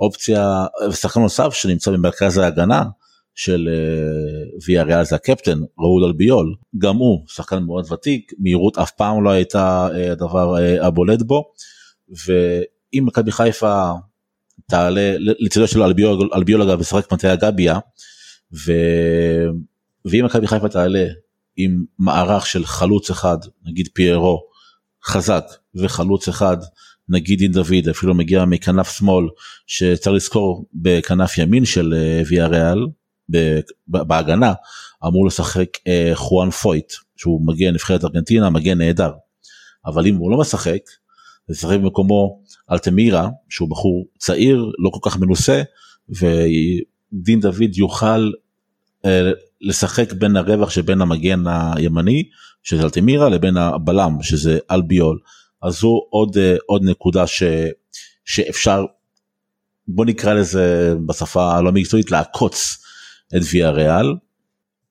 אופציה, 0.00 0.66
ושחקן 0.88 1.20
נוסף 1.20 1.54
שנמצא 1.54 1.90
במרכז 1.90 2.38
ההגנה 2.38 2.82
של 3.34 3.68
uh, 3.68 4.64
ויה 4.66 4.82
ריאל 4.82 5.04
זה 5.04 5.16
הקפטן 5.16 5.58
ראול 5.78 6.04
אלביול, 6.04 6.54
גם 6.78 6.96
הוא 6.96 7.24
שחקן 7.28 7.62
מאוד 7.62 7.92
ותיק, 7.92 8.32
מהירות 8.38 8.78
אף 8.78 8.90
פעם 8.90 9.24
לא 9.24 9.30
הייתה 9.30 9.88
uh, 9.90 10.12
הדבר 10.12 10.54
uh, 10.56 10.84
הבולט 10.84 11.22
בו, 11.22 11.44
ואם 12.26 13.06
מכבי 13.06 13.32
חיפה 13.32 13.92
תעלה 14.66 15.14
לצידו 15.18 15.68
של 15.68 15.82
אלביול, 15.82 16.28
אלביול 16.34 16.62
אגב 16.62 16.80
משחק 16.80 17.12
מטה 17.12 17.32
הגביה, 17.32 17.78
ו... 18.66 18.72
ואם 20.04 20.24
מכבי 20.24 20.46
חיפה 20.46 20.68
תעלה 20.68 21.06
עם 21.56 21.84
מערך 21.98 22.46
של 22.46 22.64
חלוץ 22.64 23.10
אחד, 23.10 23.38
נגיד 23.66 23.88
פיירו, 23.94 24.42
חזק 25.06 25.44
וחלוץ 25.74 26.28
אחד 26.28 26.56
נגיד 27.08 27.38
דין 27.38 27.52
דוד 27.52 27.88
אפילו 27.90 28.14
מגיע 28.14 28.44
מכנף 28.44 28.90
שמאל 28.90 29.24
שצריך 29.66 30.16
לזכור 30.16 30.64
בכנף 30.74 31.38
ימין 31.38 31.64
של 31.64 31.94
אה, 31.96 32.22
ויה 32.28 32.46
ריאל 32.46 32.86
בהגנה 33.88 34.52
אמור 35.06 35.26
לשחק 35.26 35.68
אה, 35.86 36.10
חואן 36.14 36.50
פויט 36.50 36.92
שהוא 37.16 37.46
מגיע 37.46 37.70
נבחרת 37.70 38.04
ארגנטינה 38.04 38.50
מגיע 38.50 38.74
נהדר. 38.74 39.12
אבל 39.86 40.06
אם 40.06 40.16
הוא 40.16 40.30
לא 40.30 40.38
משחק 40.38 40.80
לשחק 41.48 41.78
במקומו 41.78 42.42
אלטמירה 42.72 43.28
שהוא 43.48 43.70
בחור 43.70 44.06
צעיר 44.18 44.72
לא 44.78 44.90
כל 44.90 45.10
כך 45.10 45.16
מנוסה 45.18 45.62
ודין 46.08 47.40
דוד 47.40 47.76
יוכל 47.76 48.30
אה, 49.04 49.30
לשחק 49.60 50.12
בין 50.12 50.36
הרווח 50.36 50.70
שבין 50.70 51.00
המגן 51.00 51.44
הימני 51.46 52.22
שזה 52.66 52.82
אלטימירה 52.82 53.28
לבין 53.28 53.56
הבלם 53.56 54.18
שזה 54.22 54.58
אלביול 54.70 55.18
אז 55.62 55.78
זו 55.78 56.00
עוד 56.10 56.36
עוד 56.66 56.82
נקודה 56.84 57.26
ש, 57.26 57.42
שאפשר 58.24 58.84
בוא 59.88 60.04
נקרא 60.04 60.34
לזה 60.34 60.94
בשפה 61.06 61.56
הלא 61.56 61.72
מקצועית 61.72 62.10
לעקוץ 62.10 62.78
את 63.36 63.42
ויה 63.52 63.70
ריאל. 63.70 64.14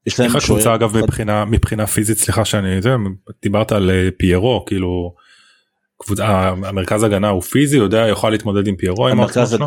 יש 0.06 0.20
להם 0.20 0.32
קבוצה 0.40 0.76
אגב 0.76 0.98
מבחינה 0.98 1.46
מבחינה 1.46 1.88
פיזית 1.88 2.18
סליחה 2.18 2.46
שאני 2.46 2.82
זה 2.82 2.90
דיברת 3.42 3.72
על 3.72 3.92
פיירו 4.18 4.66
כאילו 4.66 5.16
קבוצה 5.98 6.26
המרכז 6.50 7.04
הגנה 7.04 7.30
הוא 7.30 7.42
פיזי 7.42 7.78
יודע 7.78 8.08
יכול 8.08 8.32
להתמודד 8.32 8.68
עם 8.68 8.76
פיירו 8.76 9.08
המרכז, 9.08 9.54
עם 9.54 9.62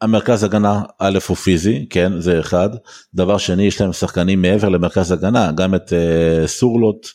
המרכז 0.00 0.44
הגנה 0.44 0.82
א' 0.98 1.18
הוא 1.28 1.36
פיזי 1.36 1.86
כן 1.90 2.20
זה 2.20 2.40
אחד 2.40 2.68
דבר 3.14 3.38
שני 3.38 3.62
יש 3.62 3.80
להם 3.80 3.92
שחקנים 3.92 4.42
מעבר 4.42 4.68
למרכז 4.68 5.12
הגנה 5.12 5.52
גם 5.52 5.74
את 5.74 5.92
uh, 5.92 6.46
סורלוט 6.46 7.06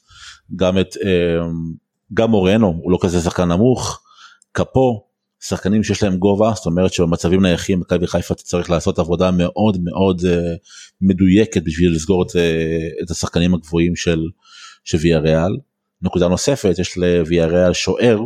גם 0.55 0.79
את 0.79 0.95
uh, 0.95 1.05
גם 2.13 2.31
מורנו 2.31 2.67
הוא 2.67 2.91
לא 2.91 2.97
כזה 3.01 3.21
שחקן 3.21 3.51
נמוך. 3.51 4.01
קפו 4.51 5.03
שחקנים 5.43 5.83
שיש 5.83 6.03
להם 6.03 6.17
גובה 6.17 6.51
זאת 6.55 6.65
אומרת 6.65 6.93
שבמצבים 6.93 7.41
נייחים 7.41 7.79
מכבי 7.79 8.07
חיפה 8.07 8.35
צריך 8.35 8.69
לעשות 8.69 8.99
עבודה 8.99 9.31
מאוד 9.31 9.77
מאוד 9.83 10.19
uh, 10.19 10.25
מדויקת 11.01 11.63
בשביל 11.63 11.95
לסגור 11.95 12.23
את, 12.23 12.29
uh, 12.29 13.03
את 13.03 13.11
השחקנים 13.11 13.53
הגבוהים 13.53 13.95
של, 13.95 14.19
של 14.83 14.97
ויה 15.01 15.19
ריאל. 15.19 15.57
נקודה 16.01 16.27
נוספת 16.27 16.79
יש 16.79 16.97
לוויה 16.97 17.45
ריאל 17.45 17.73
שוער 17.73 18.19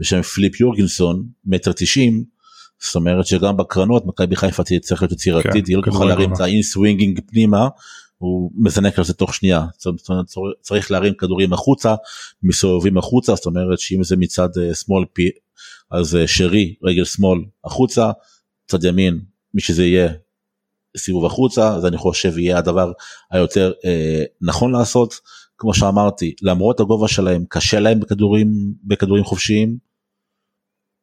בשם 0.00 0.22
פליפ 0.22 0.60
יורגינסון 0.60 1.26
מטר 1.44 1.72
תשעים. 1.72 2.24
זאת 2.82 2.94
אומרת 2.94 3.26
שגם 3.26 3.56
בקרנות 3.56 4.06
מכבי 4.06 4.36
חיפה 4.36 4.62
צריך 4.82 5.02
להיות 5.02 5.12
יצירתית 5.12 5.66
היא 5.66 5.76
לא 5.76 5.82
תוכל 5.82 6.04
להרים 6.04 6.32
את 6.32 6.40
ה 6.40 6.62
in-swinging 6.62 7.20
פנימה 7.26 7.68
הוא 8.20 8.50
מזנק 8.54 8.98
על 8.98 9.04
זה 9.04 9.14
תוך 9.14 9.34
שנייה. 9.34 9.66
צריך 10.60 10.90
להרים 10.90 11.14
כדורים 11.14 11.52
החוצה 11.52 11.94
מסובבים 12.42 12.98
החוצה 12.98 13.34
זאת 13.34 13.46
אומרת 13.46 13.78
שאם 13.78 14.04
זה 14.04 14.16
מצד 14.16 14.48
אה, 14.58 14.74
שמאל 14.74 15.04
פי 15.12 15.30
אז 15.90 16.16
אה, 16.16 16.28
צ'רי 16.28 16.74
רגל 16.82 17.04
שמאל 17.04 17.38
החוצה 17.64 18.10
צד 18.66 18.84
ימין 18.84 19.20
מי 19.54 19.60
שזה 19.60 19.84
יהיה 19.84 20.08
סיבוב 20.96 21.26
החוצה 21.26 21.74
אז 21.74 21.86
אני 21.86 21.96
חושב 21.96 22.38
יהיה 22.38 22.58
הדבר 22.58 22.92
היותר 23.30 23.72
אה, 23.84 24.22
נכון 24.40 24.72
לעשות. 24.72 25.14
כמו 25.58 25.74
שאמרתי 25.74 26.34
למרות 26.42 26.80
הגובה 26.80 27.08
שלהם 27.08 27.44
קשה 27.48 27.80
להם 27.80 28.00
בכדורים 28.00 28.74
בכדורים 28.84 29.24
חופשיים 29.24 29.78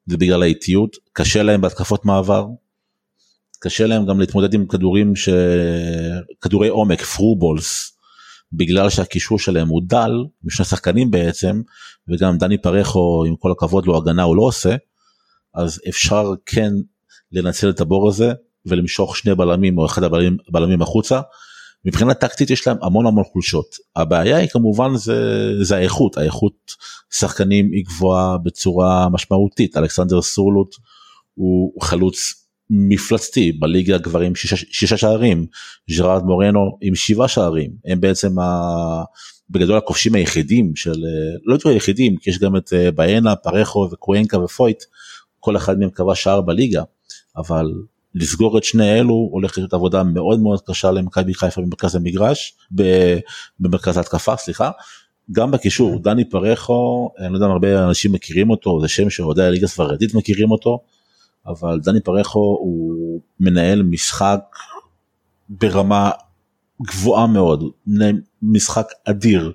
זה 0.06 0.18
בגלל 0.18 0.44
האיטיות, 0.44 0.98
קשה 1.14 1.44
להם 1.44 1.62
בהתקפות 1.62 2.06
מעבר, 2.06 2.48
קשה 3.60 3.88
להם 3.88 4.06
גם 4.06 4.20
להתמודד 4.20 4.54
עם 4.54 4.66
כדורים 4.66 5.16
ש... 5.16 5.30
כדורי 6.42 6.68
עומק, 6.68 7.02
פרובולס, 7.02 7.98
בגלל 8.54 8.90
שהקישור 8.90 9.40
שלהם 9.40 9.68
הוא 9.68 9.82
דל, 9.86 10.12
משני 10.44 10.66
שחקנים 10.66 11.12
בעצם, 11.12 11.62
וגם 12.08 12.38
דני 12.38 12.58
פרחו 12.58 13.24
עם 13.28 13.36
כל 13.36 13.52
הכבוד 13.52 13.86
לו 13.86 13.98
הגנה 13.98 14.24
הוא 14.24 14.36
לא 14.36 14.42
עושה, 14.42 14.76
אז 15.54 15.82
אפשר 15.90 16.34
כן 16.46 16.72
לנצל 17.32 17.70
את 17.70 17.82
הבור 17.82 18.08
הזה 18.08 18.34
ולמשוך 18.66 19.18
שני 19.18 19.36
בלמים 19.36 19.78
או 19.78 19.86
אחד 19.86 20.04
הבלמים, 20.04 20.38
הבלמים 20.50 20.82
החוצה. 20.82 21.22
מבחינה 21.86 22.14
טקטית 22.14 22.50
יש 22.50 22.68
להם 22.68 22.78
המון 22.82 23.06
המון 23.06 23.24
חולשות. 23.24 23.76
הבעיה 23.96 24.38
היא 24.38 24.50
כמובן 24.50 24.96
זה, 24.96 25.52
זה 25.64 25.76
האיכות. 25.76 26.18
האיכות 26.18 26.72
שחקנים 27.14 27.72
היא 27.72 27.86
גבוהה 27.86 28.38
בצורה 28.38 29.10
משמעותית. 29.10 29.78
אלכסנדר 29.78 30.22
סורלוט 30.22 30.76
הוא 31.34 31.82
חלוץ 31.82 32.47
מפלצתי 32.70 33.52
בליגה 33.52 33.96
הגברים 33.96 34.36
שישה, 34.36 34.98
שערים. 34.98 35.46
ג'רארד 35.98 36.24
מורנו 36.24 36.78
עם 36.82 36.96
שבעה 36.96 37.28
שערים. 37.28 37.72
הם 37.86 38.02
בעצם 38.02 38.40
ה... 38.40 39.04
בגדול 39.50 39.78
הכובשים 39.78 40.16
היחידים 40.16 40.76
של 40.76 40.96
לא 41.46 41.54
יודעים 41.54 41.74
היחידים 41.74 42.18
כי 42.18 42.30
יש 42.30 42.40
גם 42.40 42.56
את 42.56 42.74
אה, 42.74 42.92
באנה 42.92 43.36
פרחו 43.36 43.90
וקוונקה 43.92 44.40
ופויט. 44.40 44.84
כל 45.40 45.58
אחד 45.58 45.80
מהם 45.80 45.90
קבע 45.90 46.16
שער 46.16 46.42
בליגה. 46.42 46.84
אבל 47.38 47.72
לסגור 48.16 48.58
את 48.58 48.64
שני 48.64 49.00
אלו 49.00 49.30
הולך 49.32 49.58
להיות 49.58 49.74
עבודה 49.74 50.04
מאוד 50.04 50.40
מאוד 50.40 50.62
קשה 50.62 50.92
למכבי 50.92 51.34
חיפה 51.34 51.62
במרכז 51.62 51.96
המגרש 51.96 52.58
במרכז 53.60 53.98
ההתקפה 53.98 54.38
סליחה. 54.38 54.72
גם 55.32 55.52
בקישור 55.52 56.00
דני 56.00 56.30
פרחו 56.30 57.10
אני 57.20 57.32
לא 57.32 57.38
יודע 57.38 57.46
אם 57.46 57.52
הרבה 57.52 57.88
אנשים 57.88 58.12
מכירים 58.12 58.50
אותו 58.50 58.82
זה 58.82 58.88
שם 58.88 59.10
שאוהדי 59.10 59.44
הליגה 59.44 59.66
הספרדית 59.66 60.14
מכירים 60.14 60.52
אותו 60.52 60.80
אבל 61.48 61.80
דני 61.84 62.02
פרחו 62.02 62.40
הוא 62.40 63.22
מנהל 63.40 63.84
משחק 63.84 64.42
ברמה 65.50 66.12
גבוהה 66.82 67.28
מאוד 67.28 67.64
משחק 68.42 68.88
אדיר. 69.06 69.52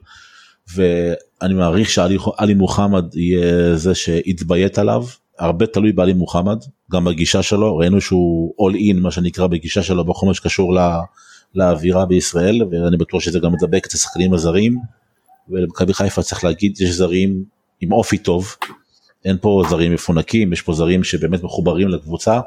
ואני 0.74 1.55
מעריך 1.55 1.90
שאלי 1.90 2.55
מוחמד 2.55 3.16
יהיה 3.16 3.76
זה 3.76 3.94
שיתביית 3.94 4.78
עליו. 4.78 5.05
הרבה 5.38 5.66
תלוי 5.66 5.92
בעלי 5.92 6.12
מוחמד 6.12 6.59
גם 6.92 7.05
בגישה 7.05 7.42
שלו. 7.42 7.76
ראינו 7.76 8.00
שהוא 8.00 8.55
all 8.61 8.74
in 8.74 9.00
מה 9.00 9.11
שנקרא 9.11 9.46
בגישה 9.46 9.83
שלו 9.83 10.05
בכל 10.05 10.26
מה 10.26 10.35
שקשור 10.35 10.74
לה, 10.74 11.00
לאווירה 11.55 12.07
בישראל 12.07 12.62
ואני 12.70 12.96
בטוח 12.96 13.20
שזה 13.20 13.38
גם 13.38 13.52
מדבק 13.52 13.87
את 13.87 13.92
השחקנים 13.92 14.35
הזרים. 14.35 14.78
ולמכבי 15.48 15.94
חיפה 15.94 16.22
צריך 16.22 16.44
להגיד 16.44 16.81
יש 16.81 16.90
זרים 16.90 17.44
עם 17.81 17.92
אופי 17.92 18.18
טוב 18.18 18.55
אין 19.24 19.37
פה 19.40 19.62
זרים 19.70 19.94
מפונקים 19.94 20.52
יש 20.52 20.62
פה 20.62 20.72
זרים 20.72 21.04
שבאמת 21.04 21.42
מחוברים 21.42 21.88
לקבוצה 21.88 22.40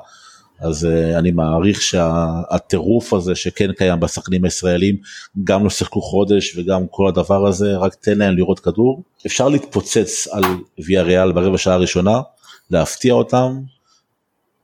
אז 0.60 0.88
uh, 0.88 1.20
אני 1.20 1.32
מעריך 1.32 1.82
שהטירוף 1.82 3.10
שה, 3.10 3.16
הזה 3.16 3.36
שכן 3.36 3.74
קיים 3.74 4.00
בשחקנים 4.00 4.44
הישראלים 4.44 4.98
גם 5.44 5.64
לא 5.64 5.70
שיחקו 5.70 6.02
חודש 6.02 6.58
וגם 6.58 6.88
כל 6.88 7.08
הדבר 7.08 7.48
הזה 7.48 7.78
רק 7.78 7.96
תן 7.96 8.18
להם 8.18 8.36
לראות 8.38 8.60
כדור. 8.60 9.04
אפשר 9.26 9.50
להתפוצץ 9.50 10.28
על 10.32 10.44
ויה 10.86 11.02
ריאל 11.02 11.32
ברבע 11.32 11.58
שעה 11.58 11.74
הראשונה 11.74 12.22
להפתיע 12.70 13.14
אותם, 13.14 13.62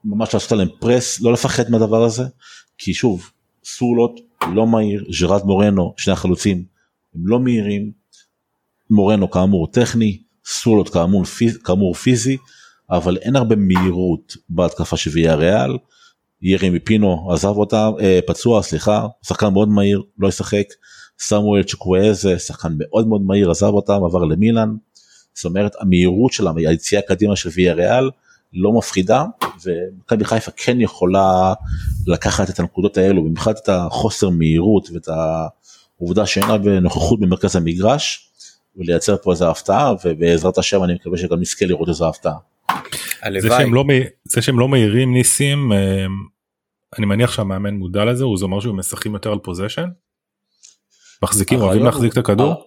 ממש 0.04 0.34
לעשות 0.34 0.52
עליהם 0.52 0.68
פרס, 0.80 1.20
לא 1.20 1.32
לפחד 1.32 1.70
מהדבר 1.70 2.04
הזה, 2.04 2.24
כי 2.78 2.94
שוב, 2.94 3.30
סורלוט 3.64 4.20
לא 4.54 4.66
מהיר, 4.66 5.04
ג'רד 5.20 5.44
מורנו, 5.44 5.94
שני 5.96 6.12
החלוצים, 6.12 6.64
הם 7.14 7.26
לא 7.26 7.40
מהירים, 7.40 7.92
מורנו 8.90 9.30
כאמור 9.30 9.66
טכני, 9.66 10.18
סורלוט 10.44 10.92
כאמור, 10.92 11.24
כאמור 11.64 11.94
פיזי, 11.94 12.36
אבל 12.90 13.16
אין 13.16 13.36
הרבה 13.36 13.56
מהירות 13.56 14.36
בהתקפה 14.48 14.96
של 14.96 15.10
ויה 15.14 15.34
ריאל, 15.34 15.78
ירי 16.42 16.70
מפינו 16.70 17.32
עזב 17.32 17.48
אותה, 17.48 17.90
אה, 18.00 18.20
פצוע 18.26 18.62
סליחה, 18.62 19.06
שחקן 19.26 19.52
מאוד 19.52 19.68
מהיר, 19.68 20.02
לא 20.18 20.28
ישחק, 20.28 20.66
סמואל 21.18 21.62
צ'קוויזה, 21.62 22.38
שחקן 22.38 22.72
מאוד 22.78 23.08
מאוד 23.08 23.22
מהיר, 23.22 23.50
עזב 23.50 23.66
אותם, 23.66 24.04
עבר 24.04 24.24
למילאן, 24.24 24.74
זאת 25.34 25.44
אומרת 25.44 25.72
המהירות 25.80 26.32
שלה 26.32 26.52
היציאה 26.56 27.02
קדימה 27.02 27.36
של 27.36 27.50
ויה 27.54 27.74
ריאל 27.74 28.10
לא 28.52 28.72
מפחידה 28.72 29.24
ומכבי 29.64 30.24
חיפה 30.24 30.50
כן 30.56 30.80
יכולה 30.80 31.54
לקחת 32.06 32.50
את 32.50 32.60
הנקודות 32.60 32.96
האלו 32.96 33.24
במיוחד 33.24 33.54
את 33.62 33.68
החוסר 33.68 34.30
מהירות 34.30 34.88
ואת 34.90 35.08
העובדה 35.08 36.26
שאין 36.26 36.48
לה 36.48 36.58
בנוכחות 36.58 37.20
במרכז 37.20 37.56
המגרש 37.56 38.31
ולייצר 38.76 39.16
פה 39.16 39.32
איזה 39.32 39.48
הפתעה 39.48 39.94
ובעזרת 40.04 40.58
השם 40.58 40.84
אני 40.84 40.94
מקווה 40.94 41.18
שגם 41.18 41.40
נזכה 41.40 41.66
לראות 41.66 41.88
איזו 41.88 42.08
הפתעה. 42.08 42.36
זה 43.38 43.48
שהם, 43.48 43.74
לא, 43.74 43.84
זה 44.24 44.42
שהם 44.42 44.58
לא 44.58 44.68
מהירים 44.68 45.12
ניסים 45.12 45.72
אה, 45.72 46.06
אני 46.98 47.06
מניח 47.06 47.32
שהמאמן 47.32 47.74
מודע 47.74 48.04
לזה 48.04 48.24
הוא 48.24 48.38
אומר 48.42 48.60
שהוא 48.60 48.74
משחקים 48.74 49.14
יותר 49.14 49.32
על 49.32 49.38
פוזיישן. 49.38 49.88
מחזיקים 51.22 51.60
אוהבים 51.60 51.84
להחזיק 51.84 52.12
את 52.12 52.18
הכדור. 52.18 52.66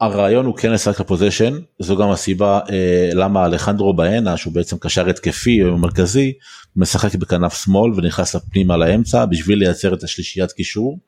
הרעיון 0.00 0.46
הוא 0.46 0.56
כן 0.56 0.72
לשחק 0.72 1.00
לפוזיישן 1.00 1.58
זו 1.78 1.96
גם 1.96 2.10
הסיבה 2.10 2.60
אה, 2.70 3.10
למה 3.12 3.46
אלחנדרו 3.46 3.94
באנה 3.94 4.36
שהוא 4.36 4.54
בעצם 4.54 4.76
קשר 4.78 5.08
התקפי 5.08 5.62
או 5.62 5.78
מרכזי 5.78 6.32
משחק 6.76 7.14
בכנף 7.14 7.64
שמאל 7.64 7.92
ונכנס 7.96 8.34
לפנימה 8.34 8.76
לאמצע 8.76 9.24
בשביל 9.24 9.58
לייצר 9.58 9.94
את 9.94 10.02
השלישיית 10.02 10.52
קישור. 10.52 10.98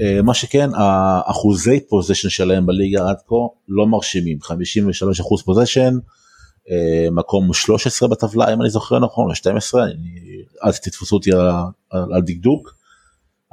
אה, 0.00 0.22
מה 0.22 0.34
שכן 0.34 0.70
האחוזי 0.74 1.80
פוזיישן 1.88 2.28
שלהם 2.28 2.66
בליגה 2.66 3.08
עד 3.08 3.16
כה 3.26 3.34
לא 3.68 3.86
מרשימים 3.86 4.38
53 4.42 5.20
אחוז 5.20 5.42
פוזיישן 5.42 5.94
אה, 6.70 7.10
מקום 7.10 7.52
13 7.52 8.08
בטבלה 8.08 8.52
אם 8.52 8.62
אני 8.62 8.70
זוכר 8.70 8.98
נכון 8.98 9.34
12 9.34 9.86
אז 10.62 10.80
תתפסו 10.80 11.16
אותי 11.16 11.32
על, 11.32 11.48
על, 11.90 12.14
על 12.14 12.22
דקדוק 12.22 12.74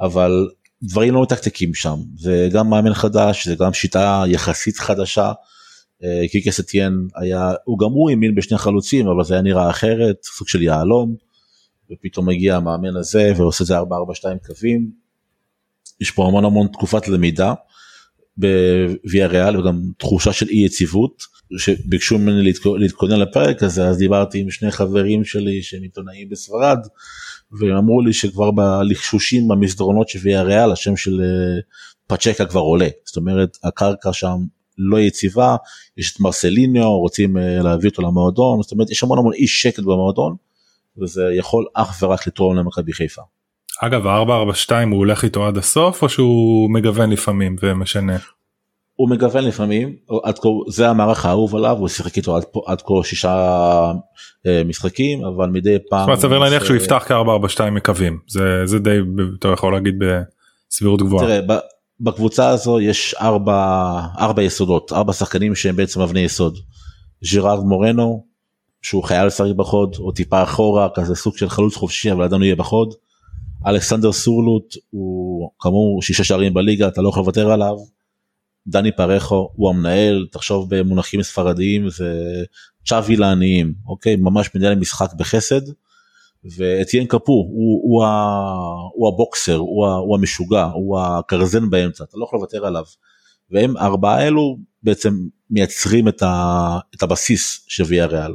אבל 0.00 0.48
דברים 0.82 1.14
לא 1.14 1.22
מתקתקים 1.22 1.74
שם 1.74 1.96
זה 2.18 2.48
גם 2.52 2.70
מאמן 2.70 2.94
חדש 2.94 3.48
זה 3.48 3.54
גם 3.54 3.72
שיטה 3.72 4.24
יחסית 4.26 4.78
חדשה. 4.78 5.32
אה, 6.04 6.28
קיקה 6.30 6.50
סטיאן 6.50 6.92
היה 7.16 7.52
הוא 7.64 7.78
גם 7.78 7.90
הוא 7.90 8.10
האמין 8.10 8.34
בשני 8.34 8.58
חלוצים 8.58 9.08
אבל 9.08 9.24
זה 9.24 9.34
היה 9.34 9.42
נראה 9.42 9.70
אחרת 9.70 10.16
סוג 10.36 10.48
של 10.48 10.62
יהלום. 10.62 11.16
ופתאום 11.92 12.28
מגיע 12.28 12.56
המאמן 12.56 12.96
הזה 12.96 13.32
ועושה 13.36 13.62
את 13.62 13.66
זה 13.66 13.78
4-4-2 13.78 13.82
קווים. 14.46 15.05
יש 16.00 16.10
פה 16.10 16.26
המון 16.26 16.44
המון 16.44 16.68
תקופת 16.72 17.08
למידה 17.08 17.54
בוויה 18.36 19.26
ריאל 19.26 19.60
וגם 19.60 19.80
תחושה 19.98 20.32
של 20.32 20.48
אי 20.48 20.64
יציבות 20.64 21.22
שביקשו 21.58 22.18
ממני 22.18 22.52
להתכונן 22.78 23.20
לפרק 23.20 23.62
הזה 23.62 23.88
אז 23.88 23.98
דיברתי 23.98 24.38
עם 24.38 24.50
שני 24.50 24.70
חברים 24.70 25.24
שלי 25.24 25.62
שהם 25.62 25.82
עיתונאים 25.82 26.28
בספרד 26.28 26.78
והם 27.52 27.76
אמרו 27.76 28.00
לי 28.00 28.12
שכבר 28.12 28.50
בלחשושים 28.50 29.48
במסדרונות 29.48 30.08
של 30.08 30.18
ויה 30.22 30.42
ריאל 30.42 30.72
השם 30.72 30.96
של 30.96 31.20
אה, 31.20 31.60
פצ'קה 32.06 32.46
כבר 32.46 32.60
עולה 32.60 32.88
זאת 33.04 33.16
אומרת 33.16 33.56
הקרקע 33.64 34.12
שם 34.12 34.36
לא 34.78 35.00
יציבה, 35.00 35.56
יש 35.96 36.14
את 36.14 36.20
מרסליניו, 36.20 36.90
רוצים 36.90 37.36
להביא 37.36 37.90
אותו 37.90 38.02
למועדון, 38.02 38.62
זאת 38.62 38.72
אומרת 38.72 38.90
יש 38.90 39.02
המון 39.02 39.18
המון 39.18 39.32
אי 39.32 39.46
שקט 39.46 39.82
במועדון, 39.82 40.36
וזה 41.02 41.22
יכול 41.38 41.66
אך 41.74 42.02
ורק 42.02 42.26
לתרום 42.26 42.56
למכבי 42.56 42.92
חיפה. 42.92 43.22
אגב 43.82 44.06
442 44.06 44.90
הוא 44.90 44.98
הולך 44.98 45.24
איתו 45.24 45.46
עד 45.46 45.56
הסוף 45.56 46.02
או 46.02 46.08
שהוא 46.08 46.70
מגוון 46.70 47.10
לפעמים 47.10 47.56
ומשנה? 47.62 48.16
הוא 48.94 49.10
מגוון 49.10 49.44
לפעמים, 49.44 49.96
עד 50.24 50.38
כה, 50.38 50.48
זה 50.68 50.88
המערך 50.88 51.26
האהוב 51.26 51.56
עליו, 51.56 51.76
הוא 51.76 51.88
שיחק 51.88 52.16
איתו 52.16 52.36
עד, 52.36 52.42
עד 52.66 52.82
כה 52.82 52.94
שישה 53.04 53.34
אה, 54.46 54.62
משחקים, 54.64 55.24
אבל 55.24 55.50
מדי 55.50 55.76
פעם... 55.90 56.16
סביר 56.16 56.38
להניח 56.38 56.64
שהוא 56.64 56.76
יפתח 56.76 57.04
כ-442 57.08 57.70
מקווים, 57.70 58.18
זה, 58.28 58.66
זה 58.66 58.78
די, 58.78 58.98
אתה 59.38 59.48
יכול 59.48 59.72
להגיד 59.72 59.94
בסבירות 59.98 61.02
גבוהה. 61.02 61.26
תראה, 61.26 61.58
בקבוצה 62.00 62.48
הזו 62.48 62.80
יש 62.80 63.14
ארבע, 63.20 64.00
ארבע 64.18 64.42
יסודות, 64.42 64.92
ארבע 64.92 65.12
שחקנים 65.12 65.54
שהם 65.54 65.76
בעצם 65.76 66.00
אבני 66.00 66.20
יסוד. 66.20 66.58
ז'ירארד 67.22 67.64
מורנו, 67.64 68.24
שהוא 68.82 69.04
חייל 69.04 69.26
לשחק 69.26 69.50
בחוד, 69.56 69.96
או 69.98 70.12
טיפה 70.12 70.42
אחורה, 70.42 70.88
כזה 70.94 71.14
סוג 71.14 71.36
של 71.36 71.48
חלוץ 71.48 71.76
חופשי, 71.76 72.12
אבל 72.12 72.24
עדיין 72.24 72.42
הוא 72.42 72.46
יהיה 72.46 72.56
בחוד. 72.56 72.94
אלכסנדר 73.66 74.12
סורלוט 74.12 74.74
הוא 74.90 75.50
כאמור 75.60 76.02
שישה 76.02 76.24
שערים 76.24 76.54
בליגה, 76.54 76.88
אתה 76.88 77.02
לא 77.02 77.08
יכול 77.08 77.22
לוותר 77.22 77.50
עליו. 77.50 77.76
דני 78.66 78.96
פרחו 78.96 79.50
הוא 79.54 79.70
המנהל, 79.70 80.26
תחשוב 80.32 80.74
במונחים 80.74 81.22
ספרדיים 81.22 81.90
זה 81.90 82.42
צ'אבי 82.86 83.16
לעניים, 83.16 83.74
אוקיי? 83.86 84.16
ממש 84.16 84.50
מנהל 84.54 84.74
משחק 84.74 85.12
בחסד. 85.16 85.60
ואתיין 86.56 87.06
קפו 87.06 87.32
הוא, 87.32 87.80
הוא, 87.82 88.04
ה, 88.04 88.34
הוא 88.94 89.08
הבוקסר, 89.08 89.56
הוא, 89.56 89.86
הוא 89.86 90.16
המשוגע, 90.16 90.64
הוא 90.64 91.00
הקרזן 91.00 91.70
באמצע, 91.70 92.04
אתה 92.04 92.18
לא 92.18 92.24
יכול 92.24 92.38
לוותר 92.38 92.66
עליו. 92.66 92.84
והם 93.50 93.76
ארבעה 93.76 94.26
אלו 94.26 94.58
בעצם 94.82 95.14
מייצרים 95.50 96.08
את, 96.08 96.22
ה, 96.22 96.78
את 96.94 97.02
הבסיס 97.02 97.64
של 97.68 97.84
ויה 97.86 98.06
ריאל. 98.06 98.32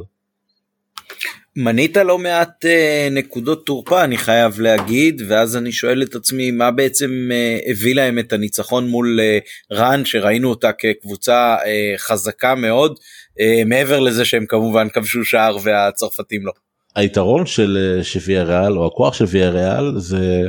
מנית 1.56 1.96
לא 1.96 2.18
מעט 2.18 2.64
אה, 2.64 3.08
נקודות 3.10 3.66
תורפה 3.66 4.04
אני 4.04 4.18
חייב 4.18 4.60
להגיד 4.60 5.22
ואז 5.28 5.56
אני 5.56 5.72
שואל 5.72 6.02
את 6.02 6.14
עצמי 6.14 6.50
מה 6.50 6.70
בעצם 6.70 7.28
אה, 7.32 7.58
הביא 7.70 7.94
להם 7.94 8.18
את 8.18 8.32
הניצחון 8.32 8.88
מול 8.88 9.20
אה, 9.20 9.38
רן 9.72 10.04
שראינו 10.04 10.50
אותה 10.50 10.72
כקבוצה 10.72 11.56
אה, 11.66 11.94
חזקה 11.98 12.54
מאוד 12.54 12.98
אה, 13.40 13.62
מעבר 13.66 14.00
לזה 14.00 14.24
שהם 14.24 14.46
כמובן 14.46 14.88
כבשו 14.88 15.24
שער 15.24 15.56
והצרפתים 15.62 16.46
לא. 16.46 16.52
היתרון 16.94 17.46
של 17.46 17.96
אה, 17.98 18.04
שוויה 18.04 18.42
ריאל 18.42 18.78
או 18.78 18.86
הכוח 18.86 19.14
של 19.14 19.24
ויה 19.28 19.50
ריאל 19.50 19.98
זה 19.98 20.42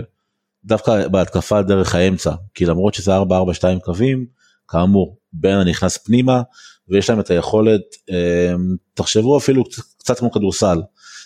דווקא 0.66 1.08
בהתקפה 1.08 1.62
דרך 1.62 1.96
האמצע 1.96 2.32
כי 2.54 2.66
למרות 2.66 2.94
שזה 2.94 3.12
4-4-2 3.18 3.22
קווים 3.84 4.26
כאמור 4.68 5.18
בן 5.34 5.56
הנכנס 5.56 5.98
פנימה 5.98 6.42
ויש 6.90 7.10
להם 7.10 7.20
את 7.20 7.30
היכולת 7.30 7.82
אה, 8.12 8.54
תחשבו 8.94 9.38
אפילו 9.38 9.64
קצת 9.98 10.20
כמו 10.20 10.32
כדורסל 10.32 10.82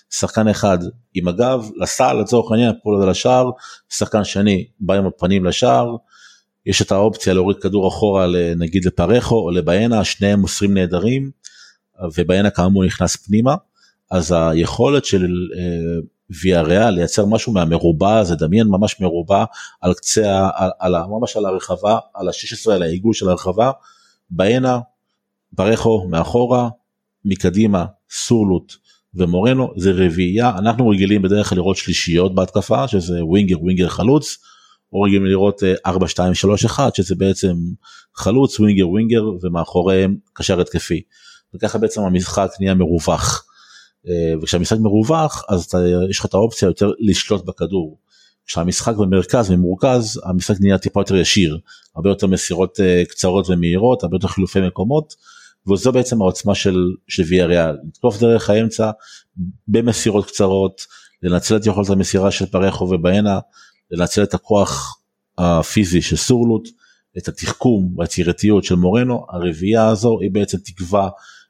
שחקן 0.09 0.47
אחד 0.47 0.77
עם 1.13 1.27
הגב 1.27 1.69
לסל 1.75 2.13
לצורך 2.13 2.51
העניין 2.51 2.71
פה 2.83 3.05
לשער 3.09 3.49
שחקן 3.89 4.23
שני 4.23 4.65
בא 4.79 4.93
עם 4.93 5.05
הפנים 5.05 5.45
לשער. 5.45 5.95
יש 6.65 6.81
את 6.81 6.91
האופציה 6.91 7.33
להוריד 7.33 7.57
כדור 7.57 7.87
אחורה 7.87 8.27
נגיד 8.57 8.85
לפרחו 8.85 9.35
או 9.35 9.51
לביינה 9.51 10.03
שניהם 10.03 10.39
מוסרים 10.39 10.73
נהדרים 10.73 11.31
וביינה 12.17 12.49
כאמור 12.49 12.85
נכנס 12.85 13.15
פנימה. 13.15 13.55
אז 14.11 14.35
היכולת 14.37 15.05
של 15.05 15.25
אה, 15.57 15.99
ויה 16.41 16.61
ריאל 16.61 16.89
לייצר 16.89 17.25
משהו 17.25 17.53
מהמרובע 17.53 18.17
הזה 18.17 18.35
דמיין 18.35 18.67
ממש 18.67 19.01
מרובע 19.01 19.43
על 19.81 19.93
קצה 19.93 20.49
על, 20.55 20.69
על, 20.79 20.95
ממש 21.09 21.37
על 21.37 21.45
הרחבה 21.45 21.99
על 22.13 22.27
ה-16 22.27 22.71
על 22.71 22.83
העיגול 22.83 23.13
של 23.13 23.29
הרחבה. 23.29 23.71
ביינה 24.29 24.79
ברחו 25.51 26.07
מאחורה 26.07 26.69
מקדימה 27.25 27.85
סורלוט 28.09 28.73
ומורנו 29.17 29.73
זה 29.75 29.91
רביעייה 29.91 30.49
אנחנו 30.57 30.89
רגילים 30.89 31.21
בדרך 31.21 31.49
כלל 31.49 31.57
לראות 31.57 31.77
שלישיות 31.77 32.35
בהתקפה 32.35 32.87
שזה 32.87 33.25
winger 33.25 33.61
winger 33.61 33.87
חלוץ 33.89 34.37
או 34.93 35.01
רגילים 35.01 35.25
לראות 35.25 35.63
4 35.85 36.07
2 36.07 36.33
3 36.33 36.65
1 36.65 36.95
שזה 36.95 37.15
בעצם 37.15 37.55
חלוץ 38.15 38.59
winger 38.59 38.89
winger 38.89 39.23
ומאחוריהם 39.41 40.17
קשר 40.33 40.61
התקפי. 40.61 41.01
וככה 41.53 41.77
בעצם 41.77 42.01
המשחק 42.01 42.49
נהיה 42.59 42.73
מרווח. 42.73 43.45
אה, 44.07 44.33
וכשהמשחק 44.41 44.77
מרווח 44.79 45.43
אז 45.49 45.63
אתה, 45.63 45.77
יש 46.09 46.19
לך 46.19 46.25
את 46.25 46.33
האופציה 46.33 46.65
יותר 46.65 46.91
לשלוט 46.99 47.45
בכדור. 47.45 47.97
כשהמשחק 48.45 48.95
במרכז 48.95 49.51
ומרוכז 49.51 50.21
המשחק 50.23 50.55
נהיה 50.59 50.77
טיפה 50.77 50.99
יותר 50.99 51.15
ישיר 51.15 51.57
הרבה 51.95 52.09
יותר 52.09 52.27
מסירות 52.27 52.79
אה, 52.79 53.03
קצרות 53.09 53.49
ומהירות 53.49 54.03
הרבה 54.03 54.15
יותר 54.15 54.27
חילופי 54.27 54.61
מקומות 54.61 55.15
וזו 55.69 55.91
בעצם 55.91 56.21
העוצמה 56.21 56.55
של, 56.55 56.77
של 57.07 57.23
ויאריאל, 57.23 57.77
לתקוף 57.87 58.19
דרך 58.19 58.49
האמצע 58.49 58.91
במסירות 59.67 60.25
קצרות, 60.27 60.81
לנצל 61.23 61.55
את 61.55 61.65
יכולת 61.65 61.89
המסירה 61.89 62.31
של 62.31 62.45
פרחו 62.45 62.83
ובהנה, 62.83 63.39
לנצל 63.91 64.23
את 64.23 64.33
הכוח 64.33 64.99
הפיזי 65.37 66.01
של 66.01 66.15
סורלוט, 66.15 66.69
את 67.17 67.27
התחכום 67.27 67.93
והיצירתיות 67.97 68.63
של 68.63 68.75
מורנו, 68.75 69.25
הרביעייה 69.29 69.87
הזו 69.87 70.19
היא 70.21 70.31
בעצם 70.31 70.57
תקבע 70.57 71.07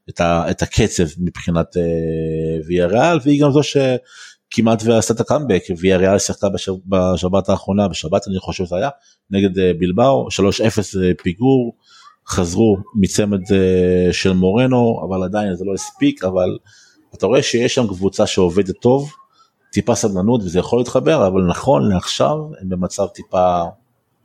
את, 0.10 0.22
ה, 0.22 0.52
את 0.52 0.62
הקצב 0.62 1.04
מבחינת 1.18 1.78
אה, 1.78 2.60
ויאריאל 2.68 3.18
והיא 3.24 3.42
גם 3.42 3.52
זו 3.52 3.62
שכמעט 3.64 4.84
ועשתה 4.86 5.14
את 5.14 5.20
הקאמבק, 5.20 5.64
ויאריאל 5.80 6.20
שיחקה 6.20 6.50
בשב, 6.50 6.72
בשבת 6.86 7.50
האחרונה, 7.50 7.88
בשבת 7.88 8.28
אני 8.28 8.40
חושב 8.40 8.66
שזה 8.66 8.76
היה, 8.76 8.90
נגד 9.30 9.60
אה, 9.60 9.72
בלבאו, 9.80 10.28
3-0 10.28 10.32
אה, 11.04 11.12
פיגור. 11.24 11.76
חזרו 12.30 12.78
מצמד 12.96 13.52
אה, 13.52 14.14
של 14.14 14.34
מורנו 14.34 15.02
אבל 15.08 15.24
עדיין 15.24 15.56
זה 15.56 15.66
לא 15.66 15.74
הספיק 15.74 16.24
אבל 16.24 16.58
אתה 17.14 17.26
רואה 17.26 17.44
שיש 17.44 17.76
שם 17.76 17.88
קבוצה 17.88 18.28
שעובדת 18.28 18.76
טוב 18.82 19.12
טיפה 19.72 19.96
סבלנות 19.96 20.42
וזה 20.44 20.60
יכול 20.60 20.80
להתחבר 20.80 21.28
אבל 21.28 21.42
נכון 21.42 21.90
לעכשיו 21.90 22.36
הם 22.62 22.70
במצב 22.70 23.08
טיפה 23.08 23.64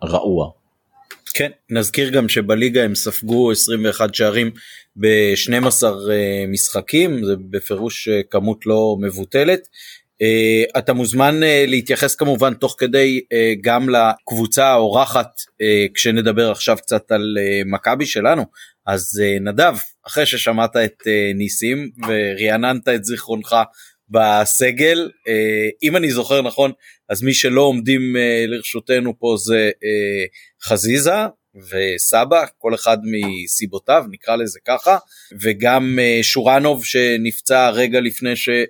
רעוע. 0.04 0.50
כן 1.34 1.50
נזכיר 1.70 2.08
גם 2.08 2.28
שבליגה 2.28 2.84
הם 2.84 2.94
ספגו 2.94 3.52
21 3.52 4.14
שערים 4.14 4.50
ב-12 4.96 5.84
אה, 6.10 6.44
משחקים 6.48 7.24
זה 7.24 7.34
בפירוש 7.50 8.08
אה, 8.08 8.20
כמות 8.30 8.66
לא 8.66 8.96
מבוטלת 9.00 9.68
Uh, 10.22 10.78
אתה 10.78 10.92
מוזמן 10.92 11.42
uh, 11.42 11.70
להתייחס 11.70 12.14
כמובן 12.14 12.54
תוך 12.54 12.74
כדי 12.78 13.20
uh, 13.20 13.58
גם 13.60 13.88
לקבוצה 13.88 14.66
האורחת 14.66 15.30
uh, 15.40 15.92
כשנדבר 15.94 16.50
עכשיו 16.50 16.76
קצת 16.76 17.12
על 17.12 17.36
uh, 17.38 17.68
מכבי 17.72 18.06
שלנו. 18.06 18.44
אז 18.86 19.20
uh, 19.22 19.42
נדב 19.42 19.74
אחרי 20.06 20.26
ששמעת 20.26 20.76
את 20.76 21.00
uh, 21.00 21.36
ניסים 21.36 21.90
ורעננת 22.06 22.88
את 22.88 23.04
זיכרונך 23.04 23.56
בסגל 24.08 25.10
uh, 25.28 25.30
אם 25.82 25.96
אני 25.96 26.10
זוכר 26.10 26.42
נכון 26.42 26.72
אז 27.08 27.22
מי 27.22 27.34
שלא 27.34 27.60
עומדים 27.60 28.16
uh, 28.16 28.50
לרשותנו 28.50 29.18
פה 29.18 29.34
זה 29.38 29.70
uh, 29.74 30.68
חזיזה 30.68 31.26
וסבא 31.70 32.44
כל 32.58 32.74
אחד 32.74 32.98
מסיבותיו 33.04 34.04
נקרא 34.10 34.36
לזה 34.36 34.58
ככה 34.66 34.98
וגם 35.40 35.98
uh, 35.98 36.24
שורנוב 36.24 36.84
שנפצע 36.84 37.70
רגע 37.70 38.00
לפני 38.00 38.36
שה... 38.36 38.64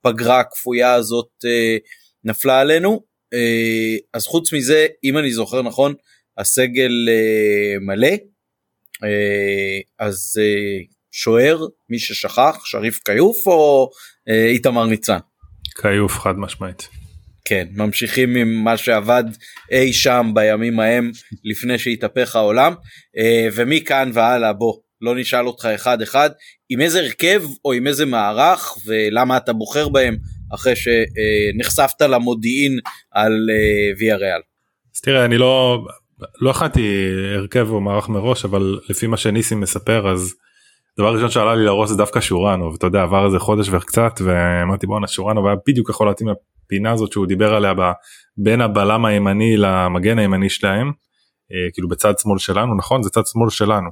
הפגרה 0.00 0.40
הכפויה 0.40 0.94
הזאת 0.94 1.28
אה, 1.44 1.76
נפלה 2.24 2.60
עלינו. 2.60 3.00
אה, 3.34 3.96
אז 4.14 4.26
חוץ 4.26 4.52
מזה, 4.52 4.86
אם 5.04 5.18
אני 5.18 5.32
זוכר 5.32 5.62
נכון, 5.62 5.94
הסגל 6.38 7.08
אה, 7.08 7.78
מלא. 7.80 8.16
אז 9.98 10.40
שוער, 11.10 11.66
מי 11.88 11.98
ששכח, 11.98 12.56
שריף 12.64 13.00
כיוף 13.04 13.46
או 13.46 13.90
איתמר 14.52 14.86
ניצן? 14.86 15.18
כיוף 15.82 16.18
חד 16.18 16.38
משמעית. 16.38 16.88
כן, 17.44 17.68
ממשיכים 17.72 18.36
עם 18.36 18.64
מה 18.64 18.76
שעבד 18.76 19.24
אי 19.70 19.92
שם 19.92 20.30
בימים 20.34 20.80
ההם 20.80 21.10
לפני 21.44 21.78
שהתהפך 21.78 22.36
העולם, 22.36 22.74
ומכאן 23.52 24.10
והלאה 24.14 24.52
בוא 24.52 24.74
לא 25.00 25.14
נשאל 25.14 25.46
אותך 25.46 25.64
אחד 25.64 26.02
אחד 26.02 26.30
עם 26.68 26.80
איזה 26.80 27.00
הרכב 27.00 27.42
או 27.64 27.72
עם 27.72 27.86
איזה 27.86 28.06
מערך 28.06 28.74
ולמה 28.86 29.36
אתה 29.36 29.52
בוחר 29.52 29.88
בהם 29.88 30.16
אחרי 30.54 30.74
שנחשפת 30.76 32.02
למודיעין 32.02 32.78
על 33.12 33.32
אה, 33.50 33.98
ויה 33.98 34.16
ריאל. 34.16 34.40
אז 34.94 35.00
תראה 35.00 35.24
אני 35.24 35.38
לא 35.38 35.84
לא 36.40 36.50
הכנתי 36.50 37.10
הרכב 37.36 37.70
או 37.70 37.80
מערך 37.80 38.08
מראש 38.08 38.44
אבל 38.44 38.78
לפי 38.88 39.06
מה 39.06 39.16
שניסים 39.16 39.60
מספר 39.60 40.12
אז 40.12 40.34
דבר 40.98 41.14
ראשון 41.14 41.30
שעלה 41.30 41.54
לי 41.54 41.64
לראש 41.64 41.88
זה 41.88 41.96
דווקא 41.96 42.20
שורנוב 42.20 42.74
אתה 42.78 42.86
יודע 42.86 43.02
עבר 43.02 43.26
איזה 43.26 43.38
חודש 43.38 43.68
וקצת 43.68 44.12
ואמרתי 44.24 44.86
בואנה 44.86 45.08
שורנוב 45.08 45.46
היה 45.46 45.56
בדיוק 45.68 45.90
יכול 45.90 46.06
להתאים 46.06 46.28
לפינה 46.28 46.92
הזאת 46.92 47.12
שהוא 47.12 47.26
דיבר 47.26 47.54
עליה 47.54 47.72
בין 48.36 48.60
הבלם 48.60 49.04
הימני 49.04 49.56
למגן 49.56 50.18
הימני 50.18 50.50
שלהם 50.50 50.92
אה, 51.52 51.70
כאילו 51.72 51.88
בצד 51.88 52.18
שמאל 52.18 52.38
שלנו 52.38 52.76
נכון 52.76 53.02
זה 53.02 53.10
צד 53.10 53.26
שמאל 53.26 53.50
שלנו. 53.50 53.90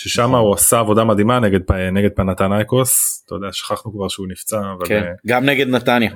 ששם 0.00 0.22
נכון. 0.22 0.34
הוא 0.34 0.54
עשה 0.54 0.78
עבודה 0.78 1.04
מדהימה 1.04 1.40
נגד 1.40 1.72
נגד 1.92 2.10
פנתנייקוס 2.16 3.22
אתה 3.26 3.34
יודע 3.34 3.48
שכחנו 3.52 3.92
כבר 3.92 4.08
שהוא 4.08 4.26
נפצע 4.28 4.60
אבל 4.60 4.86
כן, 4.86 5.12
גם 5.26 5.44
נגד 5.44 5.68
נתניה. 5.68 6.10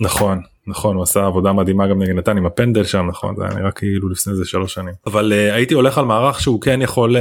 נכון 0.00 0.40
נכון 0.66 0.96
הוא 0.96 1.02
עשה 1.02 1.26
עבודה 1.26 1.52
מדהימה 1.52 1.86
גם 1.86 2.02
נגד 2.02 2.14
נתן 2.14 2.36
עם 2.36 2.46
הפנדל 2.46 2.84
שם 2.84 3.06
נכון 3.08 3.36
זה 3.36 3.44
היה 3.44 3.54
נראה 3.54 3.70
כאילו 3.70 4.08
לפני 4.08 4.34
זה 4.34 4.44
שלוש 4.44 4.74
שנים. 4.74 4.94
אבל 5.06 5.32
uh, 5.32 5.54
הייתי 5.54 5.74
הולך 5.74 5.98
על 5.98 6.04
מערך 6.04 6.40
שהוא 6.40 6.60
כן 6.60 6.82
יכול 6.82 7.16
uh, 7.16 7.20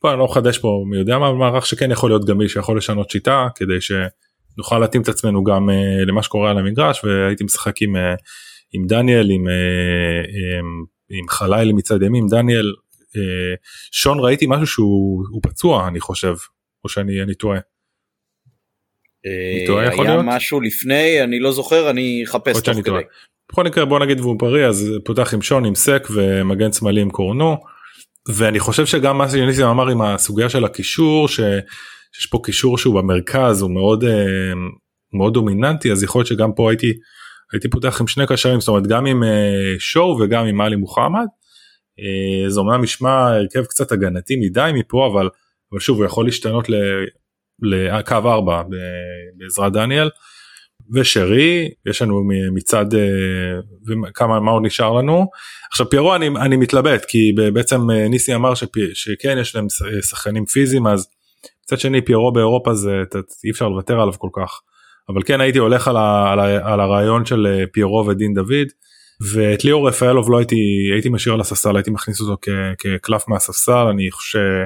פה 0.00 0.10
אני 0.10 0.18
לא 0.18 0.24
מחדש 0.24 0.58
פה 0.58 0.84
מי 0.90 0.96
יודע 0.96 1.18
מה 1.18 1.32
מערך 1.32 1.66
שכן 1.66 1.90
יכול 1.90 2.10
להיות 2.10 2.24
גמיש 2.24 2.52
שיכול 2.52 2.76
לשנות 2.76 3.10
שיטה 3.10 3.48
כדי 3.54 3.78
שנוכל 3.80 4.78
להתאים 4.78 5.02
את 5.02 5.08
עצמנו 5.08 5.44
גם 5.44 5.68
uh, 5.68 6.06
למה 6.06 6.22
שקורה 6.22 6.50
על 6.50 6.58
המגרש 6.58 7.04
והייתי 7.04 7.44
משחק 7.44 7.82
עם, 7.82 7.96
uh, 7.96 7.98
עם 8.72 8.86
דניאל 8.86 9.30
עם, 9.30 9.46
uh, 9.46 10.28
עם, 10.58 10.84
עם 11.10 11.28
חלילי 11.28 11.72
מצד 11.72 12.02
ימין 12.02 12.26
דניאל 12.26 12.72
uh, 12.76 12.89
שון 13.92 14.20
ראיתי 14.20 14.46
משהו 14.48 14.66
שהוא 14.66 15.40
פצוע 15.42 15.88
אני 15.88 16.00
חושב 16.00 16.34
או 16.84 16.88
שאני 16.88 17.34
טועה. 17.34 17.58
אה, 19.26 20.02
היה 20.02 20.22
משהו 20.22 20.60
לפני 20.60 21.24
אני 21.24 21.40
לא 21.40 21.52
זוכר 21.52 21.90
אני 21.90 22.24
אחפש 22.24 22.60
תוך 22.60 22.74
כדי. 22.74 22.90
בכל 23.52 23.64
מקרה 23.64 23.84
בוא 23.84 23.98
נגיד 23.98 24.20
והוא 24.20 24.38
בריא 24.38 24.66
אז 24.66 24.92
פותח 25.04 25.34
עם 25.34 25.42
שון 25.42 25.64
עם 25.64 25.74
סק 25.74 26.08
ומגן 26.10 26.72
שמאלי 26.72 27.00
עם 27.00 27.10
קורנו 27.10 27.56
ואני 28.28 28.60
חושב 28.60 28.86
שגם 28.86 29.18
מה 29.18 29.28
שניסים 29.28 29.66
אמר 29.66 29.88
עם 29.88 30.02
הסוגיה 30.02 30.48
של 30.48 30.64
הקישור 30.64 31.28
שיש 31.28 32.26
פה 32.30 32.40
קישור 32.44 32.78
שהוא 32.78 32.94
במרכז 32.94 33.62
הוא 33.62 33.70
מאוד 33.70 34.04
אה, 34.04 34.52
מאוד 35.12 35.34
דומיננטי 35.34 35.92
אז 35.92 36.02
יכול 36.02 36.18
להיות 36.18 36.28
שגם 36.28 36.52
פה 36.52 36.70
הייתי 36.70 36.92
הייתי 37.52 37.70
פותח 37.70 38.00
עם 38.00 38.06
שני 38.06 38.26
קשרים 38.26 38.60
זאת 38.60 38.68
אומרת 38.68 38.86
גם 38.86 39.06
עם 39.06 39.24
אה, 39.24 39.74
שואו 39.78 40.20
וגם 40.20 40.46
עם 40.46 40.60
עלי 40.60 40.76
מוחמד. 40.76 41.26
זה 42.48 42.60
אומנם 42.60 42.82
נשמע 42.82 43.28
הרכב 43.28 43.64
קצת 43.64 43.92
הגנתי 43.92 44.36
מדי 44.36 44.70
מפה 44.74 45.10
אבל 45.12 45.28
אבל 45.72 45.80
שוב 45.80 45.98
הוא 45.98 46.06
יכול 46.06 46.24
להשתנות 46.24 46.68
לקו 47.62 48.14
4 48.14 48.62
בעזרת 49.36 49.72
דניאל. 49.72 50.10
ושרי 50.94 51.70
יש 51.86 52.02
לנו 52.02 52.22
מצד 52.54 52.94
אה, 52.94 54.00
וכמה 54.08 54.40
מה 54.40 54.50
עוד 54.50 54.62
נשאר 54.66 54.92
לנו? 54.92 55.26
עכשיו 55.72 55.90
פיירו 55.90 56.14
אני, 56.14 56.28
אני 56.28 56.56
מתלבט 56.56 57.04
כי 57.04 57.32
בעצם 57.52 57.90
אה, 57.90 58.08
ניסי 58.08 58.34
אמר 58.34 58.54
שפי, 58.54 58.80
שכן 58.94 59.38
יש 59.40 59.56
להם 59.56 59.66
שחקנים 60.10 60.46
פיזיים 60.46 60.86
אז 60.86 61.06
מצד 61.64 61.78
שני 61.78 62.04
פיירו 62.04 62.32
באירופה 62.32 62.74
זה 62.74 63.02
אי 63.44 63.50
אפשר 63.50 63.68
לוותר 63.68 64.00
עליו 64.00 64.12
כל 64.18 64.28
כך. 64.32 64.60
אבל 65.08 65.22
כן 65.22 65.40
הייתי 65.40 65.58
הולך 65.58 65.88
על, 65.88 65.96
ה, 65.96 66.32
על, 66.32 66.40
ה, 66.40 66.72
על 66.72 66.80
הרעיון 66.80 67.24
של 67.24 67.46
אה, 67.46 67.64
פיירו 67.72 68.06
ודין 68.06 68.34
דוד 68.34 68.68
ואת 69.20 69.64
ליאור 69.64 69.88
רפאלוב 69.88 70.30
לא 70.30 70.38
הייתי 70.38 70.90
הייתי 70.92 71.08
משאיר 71.08 71.34
על 71.34 71.40
הספסל 71.40 71.76
הייתי 71.76 71.90
מכניס 71.90 72.20
אותו 72.20 72.36
כקלף 72.78 73.28
מהספסל 73.28 73.86
אני 73.90 74.10
חושב 74.10 74.64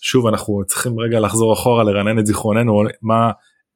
שוב 0.00 0.26
אנחנו 0.26 0.62
צריכים 0.66 1.00
רגע 1.00 1.20
לחזור 1.20 1.52
אחורה 1.52 1.84
לרענן 1.84 2.18
את 2.18 2.26
זיכרוננו 2.26 2.82
מה 3.02 3.30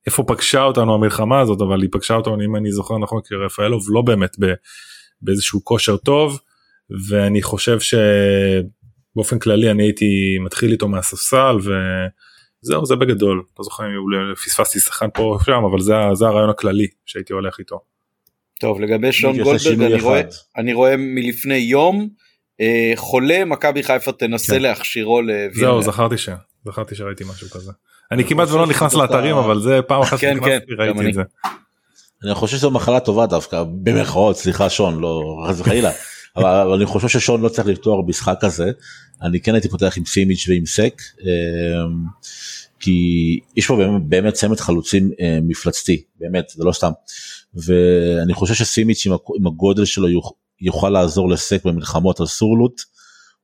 איפה 0.07 0.23
פגשה 0.23 0.63
אותנו 0.63 0.95
המלחמה 0.95 1.41
הזאת 1.41 1.61
אבל 1.61 1.83
היא 1.83 1.89
פגשה 1.93 2.15
אותנו 2.15 2.45
אם 2.45 2.57
אני 2.57 2.73
זוכר 2.73 2.99
נכון 2.99 3.21
כי 3.29 3.35
רפאלוב 3.35 3.83
לא 3.89 4.03
באמת 4.03 4.37
ב, 4.41 4.53
באיזשהו 5.23 5.65
כושר 5.65 5.97
טוב 5.97 6.41
ואני 7.09 7.43
חושב 7.43 7.79
שבאופן 7.81 9.39
כללי 9.39 9.71
אני 9.71 9.83
הייתי 9.83 10.39
מתחיל 10.45 10.73
איתו 10.73 10.89
מהספסל 10.89 11.57
וזהו 11.57 12.87
זה 12.87 12.97
בגדול 12.97 13.43
לא 13.59 13.65
זוכר 13.65 13.85
אם 13.85 14.35
פספסתי 14.35 14.81
שחקן 14.81 15.07
פה 15.15 15.23
או 15.23 15.41
שם 15.41 15.65
אבל 15.71 15.81
זה, 15.81 15.95
זה 16.13 16.27
הרעיון 16.27 16.51
הכללי 16.51 16.87
שהייתי 17.07 17.33
הולך 17.33 17.59
איתו. 17.59 17.90
טוב 18.61 18.81
לגבי 18.81 19.13
שון 19.13 19.43
גולדברג 19.43 19.83
אני 19.83 20.01
רואה, 20.01 20.21
אני 20.57 20.73
רואה 20.73 20.95
מלפני 20.99 21.57
יום 21.57 22.09
אה, 22.61 22.93
חולה 22.97 23.45
מכבי 23.45 23.83
חיפה 23.83 24.13
תנסה 24.13 24.55
כן. 24.55 24.63
להכשירו 24.63 25.23
לווילנה. 25.23 25.51
זהו 25.55 25.83
זכרתי 25.83 26.19
ש... 26.19 26.29
זכרתי 26.67 26.95
שראיתי 26.95 27.25
משהו 27.25 27.51
כזה. 27.51 27.73
אני 28.13 28.25
כמעט 28.25 28.49
ולא 28.49 28.67
נכנס 28.67 28.95
לאתרים 28.95 29.37
אבל 29.37 29.61
זה 29.61 29.83
פעם 29.83 30.03
אחת 30.03 30.19
כן, 30.19 30.37
כן, 30.45 30.59
ראיתי 30.79 31.09
את 31.09 31.15
זה. 31.15 31.23
אני 32.25 32.35
חושב 32.35 32.57
שזו 32.57 32.71
מחלה 32.71 33.01
טובה 33.01 33.27
דווקא 33.27 33.65
במרכאות 33.83 34.37
סליחה 34.37 34.71
שון 34.71 35.01
לא 35.01 35.45
חס 35.49 35.61
וחלילה 35.61 35.91
אבל 36.37 36.73
אני 36.77 36.87
חושב 36.87 37.09
ששון 37.09 37.41
לא 37.41 37.49
צריך 37.49 37.69
לפתוח 37.69 38.05
במשחק 38.05 38.45
הזה 38.45 38.71
אני 39.23 39.41
כן 39.41 39.55
הייתי 39.55 39.69
פותח 39.69 39.95
עם 39.99 40.05
סימיץ' 40.05 40.49
ועם 40.49 40.67
סק 40.67 41.03
אמ, 41.23 41.29
כי 42.81 42.91
יש 43.57 43.67
פה 43.67 43.77
באמת, 43.77 44.03
באמת 44.03 44.35
צמד 44.35 44.61
חלוצים 44.61 45.11
אה, 45.21 45.39
מפלצתי 45.43 46.03
באמת 46.21 46.49
זה 46.49 46.65
לא 46.65 46.73
סתם 46.73 46.91
ואני 47.55 48.35
חושב 48.35 48.55
שסימיץ' 48.55 49.07
עם 49.37 49.47
הגודל 49.47 49.85
שלו 49.85 50.07
יוכל 50.61 50.91
לעזור 50.91 51.31
לסק 51.31 51.65
במלחמות 51.65 52.21
על 52.21 52.27
סורלוט. 52.27 52.81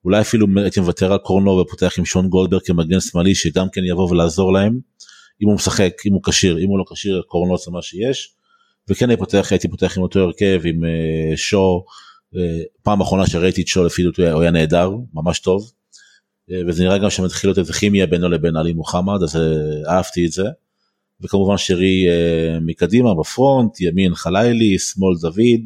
אולי 0.04 0.20
אפילו 0.20 0.46
הייתי 0.56 0.80
מוותר 0.80 1.12
על 1.12 1.18
קורנו 1.18 1.50
ופותח 1.50 1.98
עם 1.98 2.04
שון 2.04 2.28
גולדברג 2.28 2.62
כמגן 2.64 3.00
שמאלי 3.00 3.34
שגם 3.34 3.66
כן 3.72 3.84
יבוא 3.84 4.10
ולעזור 4.10 4.52
להם. 4.52 4.78
אם 5.42 5.48
הוא 5.48 5.54
משחק, 5.54 5.92
אם 6.06 6.12
הוא 6.12 6.22
כשיר, 6.24 6.58
אם 6.58 6.68
הוא 6.68 6.78
לא 6.78 6.84
כשיר, 6.92 7.22
קורנו 7.28 7.58
זה 7.58 7.70
מה 7.70 7.82
שיש. 7.82 8.34
וכן 8.88 9.10
הייתי 9.10 9.20
פותח, 9.20 9.48
הייתי 9.50 9.68
פותח 9.68 9.96
עם 9.96 10.02
אותו 10.02 10.20
הרכב 10.20 10.60
עם 10.64 10.84
uh, 10.84 11.36
שו. 11.36 11.84
Uh, 12.34 12.38
פעם 12.82 13.00
אחרונה 13.00 13.26
שראיתי 13.26 13.62
את 13.62 13.66
שו 13.66 13.84
לפי 13.84 14.02
דעתי 14.02 14.30
הוא 14.30 14.42
היה 14.42 14.50
נהדר, 14.50 14.90
ממש 15.14 15.40
טוב. 15.40 15.72
Uh, 16.50 16.54
וזה 16.68 16.84
נראה 16.84 16.98
גם 16.98 17.10
שמתחיל 17.10 17.50
להיות 17.50 17.58
איזה 17.58 17.72
כימיה 17.72 18.06
בינו 18.06 18.28
לבין 18.28 18.56
עלי 18.56 18.72
מוחמד, 18.72 19.22
אז 19.22 19.36
uh, 19.36 19.90
אהבתי 19.90 20.26
את 20.26 20.32
זה. 20.32 20.44
וכמובן 21.20 21.56
שרי 21.56 22.06
uh, 22.06 22.60
מקדימה 22.66 23.14
בפרונט, 23.20 23.80
ימין 23.80 24.14
חלילי, 24.14 24.78
שמאל 24.78 25.14
דוד. 25.20 25.60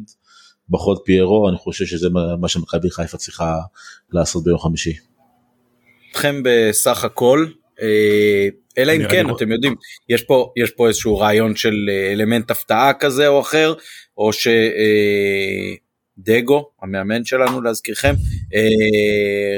פחות 0.71 1.01
פיירו 1.05 1.49
אני 1.49 1.57
חושב 1.57 1.85
שזה 1.85 2.07
מה 2.39 2.47
שמכבי 2.47 2.91
חיפה 2.91 3.17
צריכה 3.17 3.55
לעשות 4.11 4.43
ביום 4.43 4.59
חמישי. 4.59 4.93
אתכם 6.11 6.41
בסך 6.43 7.03
הכל 7.03 7.45
אה, 7.81 8.47
אלא 8.77 8.91
אם 8.91 9.07
כן 9.09 9.25
אתם 9.35 9.51
יודעים 9.51 9.75
יש 10.09 10.21
פה 10.21 10.53
יש 10.57 10.71
פה 10.71 10.87
איזשהו 10.87 11.17
רעיון 11.17 11.55
של 11.55 11.75
אה, 11.89 12.11
אלמנט 12.11 12.51
הפתעה 12.51 12.93
כזה 12.93 13.27
או 13.27 13.39
אחר 13.39 13.73
או 14.17 14.33
ש... 14.33 14.47
אה, 14.47 15.75
המאמן 16.81 17.25
שלנו 17.25 17.61
להזכירכם 17.61 18.13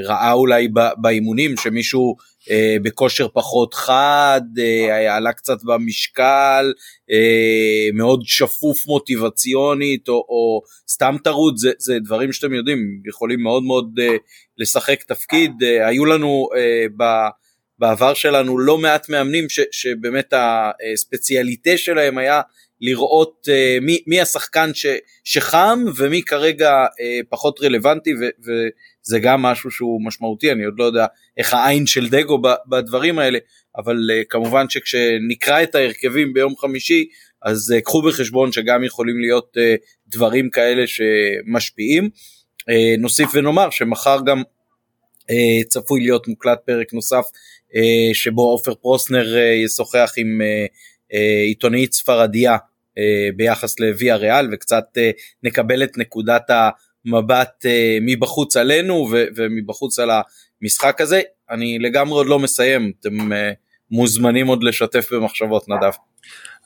ראה 0.04 0.32
אולי 0.32 0.68
באימונים 0.98 1.58
שמישהו 1.58 2.16
אה, 2.52 2.76
בכושר 2.84 3.28
פחות 3.34 3.74
חד, 3.74 4.42
אה, 4.60 5.16
עלה 5.16 5.34
קצת 5.34 5.64
במשקל, 5.64 6.74
אה, 7.12 7.90
מאוד 7.94 8.22
שפוף 8.26 8.88
מוטיבציונית 8.88 10.10
או, 10.10 10.14
או 10.14 10.62
סתם 10.90 11.16
טרוד, 11.24 11.58
זה, 11.58 11.72
זה 11.80 12.00
דברים 12.00 12.32
שאתם 12.32 12.54
יודעים, 12.54 13.02
יכולים 13.10 13.44
מאוד 13.44 13.64
מאוד 13.64 14.00
אה, 14.02 14.16
לשחק 14.58 15.04
תפקיד. 15.04 15.52
אה, 15.64 15.88
היו 15.88 16.06
לנו 16.06 16.50
אה. 16.56 16.86
בעבר 17.80 18.14
שלנו 18.14 18.58
לא 18.58 18.78
מעט 18.78 19.10
מאמנים 19.10 19.50
ש, 19.50 19.60
שבאמת 19.72 20.34
הספציאליטה 20.94 21.78
שלהם 21.78 22.18
היה 22.18 22.42
לראות 22.86 23.48
uh, 23.48 23.84
מי, 23.84 24.04
מי 24.08 24.22
השחקן 24.22 24.74
ש, 24.74 24.86
שחם 25.24 25.86
ומי 25.98 26.22
כרגע 26.22 26.86
uh, 26.86 27.26
פחות 27.30 27.60
רלוונטי 27.64 28.14
ו, 28.14 28.26
וזה 28.40 29.20
גם 29.20 29.42
משהו 29.42 29.72
שהוא 29.72 30.06
משמעותי 30.06 30.52
אני 30.52 30.64
עוד 30.64 30.74
לא 30.78 30.84
יודע 30.84 31.06
איך 31.38 31.54
העין 31.54 31.86
של 31.86 32.10
דגו 32.10 32.42
בדברים 32.70 33.20
האלה 33.20 33.40
אבל 33.78 33.96
uh, 33.96 34.26
כמובן 34.30 34.70
שכשנקרא 34.70 35.64
את 35.64 35.76
ההרכבים 35.76 36.34
ביום 36.34 36.58
חמישי 36.58 37.06
אז 37.42 37.74
uh, 37.78 37.82
קחו 37.82 38.02
בחשבון 38.02 38.52
שגם 38.52 38.84
יכולים 38.84 39.20
להיות 39.20 39.58
uh, 39.58 39.86
דברים 40.08 40.50
כאלה 40.50 40.84
שמשפיעים. 40.88 42.10
Uh, 42.62 43.00
נוסיף 43.00 43.30
ונאמר 43.34 43.70
שמחר 43.70 44.18
גם 44.26 44.42
uh, 45.22 45.68
צפוי 45.68 46.02
להיות 46.02 46.28
מוקלט 46.28 46.60
פרק 46.66 46.94
נוסף 46.94 47.24
uh, 47.26 48.14
שבו 48.14 48.42
עופר 48.42 48.74
פרוסנר 48.76 49.36
uh, 49.36 49.66
ישוחח 49.66 50.14
עם 50.18 50.42
uh, 50.42 51.18
עיתונאית 51.48 51.94
ספרדיה 51.94 52.58
ביחס 53.36 53.80
לוויה 53.80 54.16
ריאל 54.16 54.50
וקצת 54.54 54.84
אה, 54.98 55.12
נקבל 55.44 55.84
את 55.84 55.98
נקודת 55.98 56.50
המבט 56.50 57.66
אה, 57.66 57.98
מבחוץ 58.02 58.58
עלינו 58.58 59.10
ומבחוץ 59.36 60.00
על 60.00 60.10
המשחק 60.62 61.02
הזה. 61.02 61.22
אני 61.52 61.80
לגמרי 61.80 62.18
עוד 62.18 62.28
לא 62.28 62.40
מסיים, 62.40 62.92
אתם 63.00 63.30
מוזמנים 63.92 64.48
עוד 64.48 64.64
לשתף 64.64 65.14
במחשבות 65.14 65.70
נדב. 65.70 65.92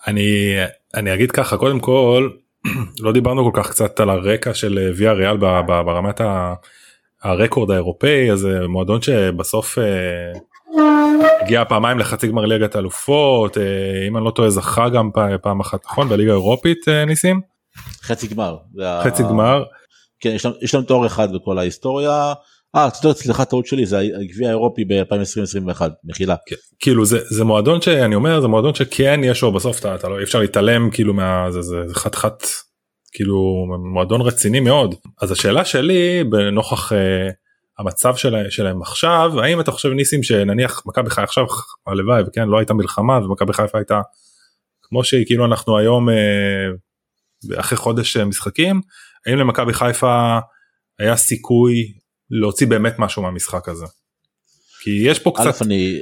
אני 0.08 0.56
אני 0.96 1.14
אגיד 1.14 1.32
ככה 1.32 1.58
קודם 1.58 1.80
כל 1.80 2.30
לא 3.04 3.12
דיברנו 3.12 3.52
כל 3.52 3.62
כך 3.64 3.70
קצת 3.70 4.00
על 4.00 4.10
הרקע 4.10 4.54
של 4.54 4.92
ויה 4.96 5.14
ריאל 5.14 5.38
ברמת 5.38 6.22
הרקורד 7.24 7.72
האירופאי 7.72 8.32
אז 8.32 8.48
מועדון 8.70 9.02
שבסוף 9.02 9.78
הגיע 11.42 11.66
פעמיים 11.66 12.00
לחצי 12.00 12.28
גמר 12.28 12.46
ליגת 12.46 12.76
אלופות 12.76 13.58
אה, 13.58 14.08
אם 14.08 14.18
אני 14.18 14.26
לא 14.26 14.32
טועה 14.32 14.50
זכה 14.50 14.90
גם 14.90 15.10
פעם 15.42 15.60
אחת 15.60 15.86
נכון 15.86 16.10
בליגה 16.10 16.32
האירופית 16.32 16.88
אה, 16.88 17.06
ניסים? 17.06 17.42
חצי 18.02 18.28
גמר. 18.28 18.58
חצי 19.04 19.24
גמר. 19.24 19.64
כן 20.20 20.36
יש 20.62 20.76
לנו, 20.76 20.84
תואר 20.84 21.06
אחד 21.06 21.34
בכל 21.36 21.60
ההיסטוריה. 21.60 22.34
אה, 22.76 22.90
סליחה 23.14 23.46
טעות 23.46 23.66
שלי 23.66 23.86
זה 23.86 24.00
הגביע 24.00 24.48
האירופי 24.48 24.86
ב-2020-2021 24.86 25.82
מחילה. 26.04 26.36
כן, 26.48 26.56
כאילו 26.80 27.06
זה 27.06 27.20
זה 27.30 27.44
מועדון 27.46 27.82
שאני 27.82 28.16
אומר 28.16 28.42
זה 28.42 28.48
מועדון 28.48 28.74
שכן 28.74 29.22
יש 29.24 29.42
לו 29.42 29.52
בסוף 29.52 29.80
אתה, 29.80 30.10
לא 30.10 30.24
אפשר 30.24 30.40
להתעלם 30.40 30.90
כאילו 30.92 31.14
מה 31.14 31.52
זה, 31.52 31.62
זה, 31.62 31.88
זה 31.88 31.96
חתיכת 31.96 32.44
כאילו 33.14 33.66
מועדון 33.94 34.22
רציני 34.22 34.60
מאוד 34.60 34.96
אז 35.22 35.32
השאלה 35.32 35.66
שלי 35.66 36.24
בנוכח. 36.24 36.92
אה, 37.80 37.84
המצב 37.84 38.16
שלהם, 38.16 38.50
שלהם 38.50 38.82
עכשיו 38.82 39.32
האם 39.44 39.60
אתה 39.60 39.72
חושב 39.72 39.90
ניסים 39.90 40.24
שנניח 40.24 40.84
מכבי 40.86 41.10
חיפה 41.10 41.24
עכשיו 41.24 41.46
הלוואי 41.88 42.24
וכן 42.28 42.48
לא 42.48 42.58
הייתה 42.58 42.74
מלחמה 42.74 43.18
ומכבי 43.18 43.54
חיפה 43.54 43.78
הייתה 43.78 44.02
כמו 44.82 45.04
שהיא 45.04 45.26
כאילו 45.26 45.46
אנחנו 45.46 45.78
היום 45.78 46.10
אה, 46.10 47.60
אחרי 47.60 47.78
חודש 47.78 48.18
משחקים 48.18 48.82
האם 49.26 49.38
למכבי 49.38 49.74
חיפה 49.74 50.40
היה 51.00 51.16
סיכוי 51.16 51.94
להוציא 52.30 52.68
באמת 52.68 53.00
משהו 53.00 53.22
מהמשחק 53.22 53.70
הזה. 53.70 53.86
כי 54.84 54.92
יש 55.04 55.20
פה 55.20 55.32
קצת 55.36 55.62
אני... 55.62 56.02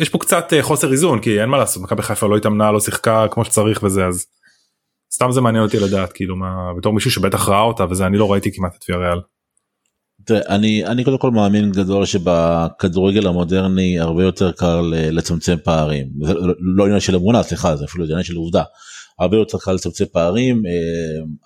יש 0.00 0.08
פה 0.08 0.18
קצת 0.18 0.52
חוסר 0.60 0.92
איזון 0.92 1.20
כי 1.20 1.40
אין 1.40 1.48
מה 1.48 1.58
לעשות 1.58 1.82
מכבי 1.82 2.02
חיפה 2.02 2.26
לא 2.26 2.36
התאמנה 2.36 2.72
לא 2.72 2.80
שיחקה 2.80 3.26
כמו 3.30 3.44
שצריך 3.44 3.82
וזה 3.82 4.06
אז 4.06 4.26
סתם 5.14 5.32
זה 5.32 5.40
מעניין 5.40 5.64
אותי 5.64 5.78
לדעת 5.78 6.12
כאילו 6.12 6.36
מה 6.36 6.74
בתור 6.78 6.92
מישהו 6.92 7.10
שבטח 7.10 7.48
ראה 7.48 7.60
אותה 7.60 7.84
וזה 7.90 8.06
אני 8.06 8.18
לא 8.18 8.32
ראיתי 8.32 8.52
כמעט 8.52 8.76
את 8.76 8.84
ויאריאל. 8.88 9.18
אני 10.30 10.86
אני 10.86 11.04
קודם 11.04 11.18
כל 11.18 11.30
מאמין 11.30 11.72
גדול 11.72 12.06
שבכדורגל 12.06 13.26
המודרני 13.26 14.00
הרבה 14.00 14.22
יותר 14.22 14.52
קל 14.52 14.80
לצמצם 14.92 15.56
פערים. 15.64 16.06
זה 16.22 16.34
לא 16.60 16.84
עניין 16.84 17.00
של 17.00 17.16
אמונה 17.16 17.42
סליחה 17.42 17.76
זה 17.76 17.84
אפילו 17.84 18.04
עניין 18.04 18.22
של 18.22 18.36
עובדה. 18.36 18.62
הרבה 19.18 19.36
יותר 19.36 19.58
קל 19.58 19.72
לצמצם 19.72 20.04
פערים 20.12 20.62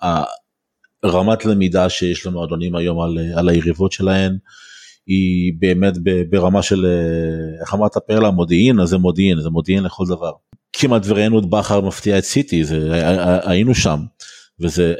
אה, 0.03 0.23
רמת 1.05 1.45
למידה 1.45 1.89
שיש 1.89 2.25
למועדונים 2.25 2.75
היום 2.75 3.01
על, 3.01 3.17
על 3.35 3.49
היריבות 3.49 3.91
שלהן 3.91 4.37
היא 5.07 5.53
באמת 5.59 5.93
ברמה 6.29 6.61
של 6.61 6.85
אה, 6.85 7.61
איך 7.61 7.73
אמרת 7.73 7.97
פרלה 8.07 8.31
מודיעין? 8.31 8.79
אז 8.79 8.89
זה 8.89 8.97
מודיעין 8.97 9.41
זה 9.41 9.49
מודיעין 9.49 9.83
לכל 9.83 10.05
דבר. 10.07 10.31
כמעט 10.73 11.01
וראינו 11.05 11.39
את 11.39 11.45
בכר 11.45 11.81
מפתיע 11.81 12.17
את 12.17 12.23
סיטי 12.23 12.63
זה 12.63 12.89
היינו 13.43 13.75
שם 13.75 13.99
וזה 14.59 14.93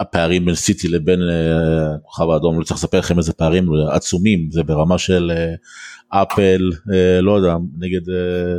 הפערים 0.00 0.44
בין 0.44 0.54
סיטי 0.54 0.88
לבין 0.88 1.20
אה, 1.22 1.98
כוכב 2.02 2.30
האדום 2.30 2.58
לא 2.58 2.64
צריך 2.64 2.76
לספר 2.76 2.98
לכם 2.98 3.18
איזה 3.18 3.32
פערים 3.32 3.68
עצומים 3.90 4.48
זה 4.50 4.62
ברמה 4.62 4.98
של 4.98 5.32
אה, 5.34 6.22
אפל 6.22 6.70
לא 7.20 7.36
יודע 7.36 7.56
נגד 7.78 8.08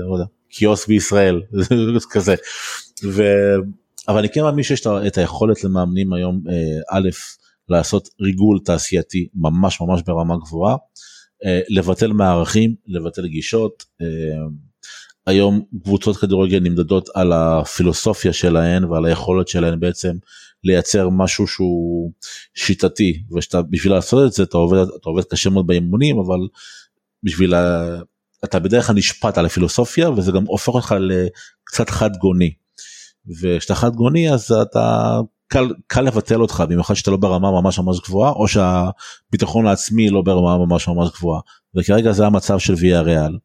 לא 0.10 0.14
יודע 0.14 0.26
קיוסק 0.50 0.88
בישראל 0.88 1.42
כזה. 2.12 2.36
ו... 3.06 3.24
אבל 4.08 4.18
אני 4.18 4.30
כן 4.30 4.42
מאמין 4.42 4.64
שיש 4.64 4.88
את 5.08 5.18
היכולת 5.18 5.64
למאמנים 5.64 6.14
היום 6.14 6.44
א' 6.92 7.10
לעשות 7.70 8.10
ריגול 8.22 8.60
תעשייתי 8.66 9.28
ממש 9.36 9.82
ממש 9.82 10.02
ברמה 10.08 10.36
גבוהה, 10.38 10.76
לבטל 11.70 12.14
מערכים, 12.14 12.76
לבטל 12.88 13.28
גישות. 13.28 13.84
היום 15.28 15.62
קבוצות 15.84 16.18
כדורגל 16.18 16.60
נמדדות 16.60 17.10
על 17.14 17.34
הפילוסופיה 17.34 18.34
שלהן 18.34 18.84
ועל 18.84 19.06
היכולת 19.06 19.48
שלהן 19.48 19.80
בעצם 19.80 20.16
לייצר 20.64 21.10
משהו 21.10 21.48
שהוא 21.48 22.12
שיטתי 22.56 23.24
ובשביל 23.30 23.94
לעשות 23.94 24.28
את 24.28 24.34
זה 24.34 24.44
אתה 24.44 24.58
עובד 24.58 24.78
אתה 24.78 25.10
עובד 25.10 25.24
קשה 25.24 25.50
מאוד 25.50 25.68
באימונים 25.68 26.20
אבל 26.20 26.40
בשביל 27.24 27.54
ה... 27.54 27.86
אתה 28.44 28.60
בדרך 28.60 28.88
כלל 28.88 28.96
נשפט 28.96 29.38
על 29.38 29.46
הפילוסופיה 29.46 30.10
וזה 30.10 30.32
גם 30.32 30.44
הופך 30.46 30.68
אותך 30.68 30.96
לקצת 31.00 31.90
חד 31.90 32.18
גוני. 32.18 32.54
וכשאתה 33.42 33.76
חד 33.76 33.96
גוני 33.96 34.34
אז 34.34 34.52
אתה 34.52 35.20
קל, 35.48 35.74
קל 35.88 36.02
לבטל 36.02 36.42
אותך 36.42 36.64
במיוחד 36.70 36.94
שאתה 36.94 37.12
לא 37.12 37.18
ברמה 37.18 37.52
ממש 37.52 37.80
ממש 37.80 38.00
גבוהה 38.00 38.32
או 38.32 38.48
שהביטחון 38.48 39.68
העצמי 39.68 40.10
לא 40.10 40.22
ברמה 40.22 40.58
ממש 40.66 40.88
ממש 40.88 41.10
גבוהה 41.18 41.42
וכרגע 41.76 42.12
זה 42.12 42.26
המצב 42.26 42.60
של 42.60 42.74
ויה 42.78 43.02
ריאל. 43.02 43.38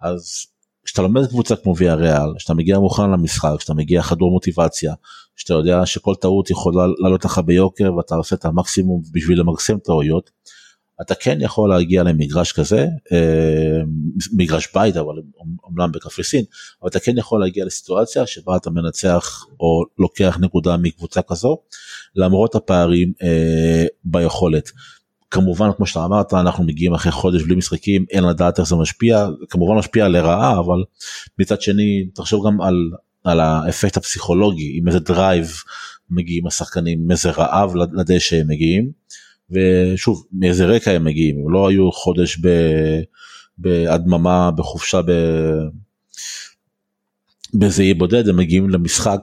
אז 0.00 0.46
כשאתה 0.84 1.02
לומד 1.02 1.26
קבוצה 1.26 1.56
כמו 1.56 1.76
ויה 1.76 1.94
ריאל, 1.94 2.34
כשאתה 2.38 2.54
מגיע 2.54 2.78
מוכן 2.78 3.10
למשחק, 3.10 3.50
כשאתה 3.58 3.74
מגיע 3.74 4.02
חדור 4.02 4.30
מוטיבציה, 4.30 4.94
שאתה 5.40 5.54
יודע 5.54 5.86
שכל 5.86 6.14
טעות 6.20 6.50
יכולה 6.50 6.86
לעלות 6.98 7.24
לך 7.24 7.38
ביוקר 7.38 7.94
ואתה 7.94 8.14
עושה 8.14 8.36
את 8.36 8.44
המקסימום 8.44 9.02
בשביל 9.12 9.40
למקסם 9.40 9.78
טעויות, 9.78 10.30
אתה 11.00 11.14
כן 11.14 11.38
יכול 11.40 11.70
להגיע 11.70 12.02
למגרש 12.02 12.52
כזה, 12.52 12.86
אה, 13.12 13.80
מגרש 14.32 14.68
בית 14.74 14.96
אבל 14.96 15.14
אומנם 15.64 15.92
בקפריסין, 15.92 16.44
אבל 16.82 16.88
אתה 16.90 17.00
כן 17.00 17.18
יכול 17.18 17.40
להגיע 17.40 17.64
לסיטואציה 17.64 18.26
שבה 18.26 18.56
אתה 18.56 18.70
מנצח 18.70 19.46
או 19.60 19.82
לוקח 19.98 20.38
נקודה 20.40 20.76
מקבוצה 20.76 21.22
כזו, 21.22 21.58
למרות 22.16 22.54
הפערים 22.54 23.12
אה, 23.22 23.86
ביכולת. 24.04 24.70
כמובן 25.30 25.68
כמו 25.76 25.86
שאתה 25.86 26.04
אמרת 26.04 26.34
אנחנו 26.34 26.64
מגיעים 26.64 26.94
אחרי 26.94 27.12
חודש 27.12 27.42
בלי 27.42 27.54
משחקים 27.54 28.04
אין 28.10 28.24
לדעת 28.24 28.58
איך 28.58 28.68
זה 28.68 28.76
משפיע 28.76 29.28
כמובן 29.48 29.74
משפיע 29.78 30.08
לרעה 30.08 30.58
אבל 30.58 30.84
מצד 31.38 31.60
שני 31.60 32.06
תחשוב 32.14 32.46
גם 32.46 32.60
על, 32.60 32.90
על 33.24 33.40
האפקט 33.40 33.96
הפסיכולוגי 33.96 34.78
עם 34.78 34.88
איזה 34.88 35.00
drive 35.00 35.52
מגיעים 36.10 36.46
השחקנים 36.46 37.00
עם 37.02 37.10
איזה 37.10 37.30
רעב 37.30 37.74
לדשא 37.92 38.36
הם 38.36 38.48
מגיעים. 38.48 38.90
ושוב 39.50 40.26
מאיזה 40.32 40.66
רקע 40.66 40.90
הם 40.90 41.04
מגיעים 41.04 41.36
הם 41.38 41.52
לא 41.52 41.68
היו 41.68 41.92
חודש 41.92 42.38
ב, 42.42 42.48
בהדממה 43.58 44.50
בחופשה 44.50 45.02
ב, 45.02 45.12
באיזה 47.54 47.82
אי 47.82 47.94
בודד 47.94 48.28
הם 48.28 48.36
מגיעים 48.36 48.70
למשחק 48.70 49.20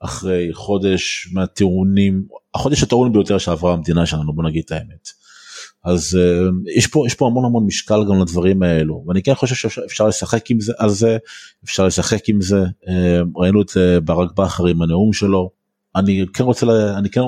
אחרי 0.00 0.48
חודש 0.52 1.28
מהטיעונים 1.32 2.26
החודש 2.54 2.82
הטעון 2.82 3.12
ביותר 3.12 3.38
שעברה 3.38 3.72
המדינה 3.72 4.06
שלנו 4.06 4.32
בוא 4.32 4.44
נגיד 4.44 4.62
את 4.66 4.72
האמת. 4.72 5.08
אז 5.84 6.18
uh, 6.20 6.70
יש 6.76 6.86
פה 6.86 7.04
יש 7.06 7.14
פה 7.14 7.26
המון 7.26 7.44
המון 7.44 7.66
משקל 7.66 8.04
גם 8.08 8.20
לדברים 8.22 8.62
האלו. 8.62 9.04
ואני 9.06 9.22
כן 9.22 9.34
חושב 9.34 9.54
שאפשר 9.54 10.08
לשחק 10.08 10.50
עם 10.50 10.60
זה 10.60 10.72
על 10.78 10.90
זה 10.90 11.18
אפשר 11.64 11.86
לשחק 11.86 12.28
עם 12.28 12.40
זה. 12.40 12.64
uh, 12.84 12.88
ראינו 13.36 13.62
את 13.62 13.70
uh, 13.70 14.00
ברק 14.04 14.32
בכר 14.32 14.66
עם 14.66 14.82
הנאום 14.82 15.12
שלו. 15.12 15.50
אני 15.96 16.24
כן 16.34 16.44
רוצה 16.44 16.66
לה, 16.66 16.98
אני 16.98 17.10
כן 17.10 17.20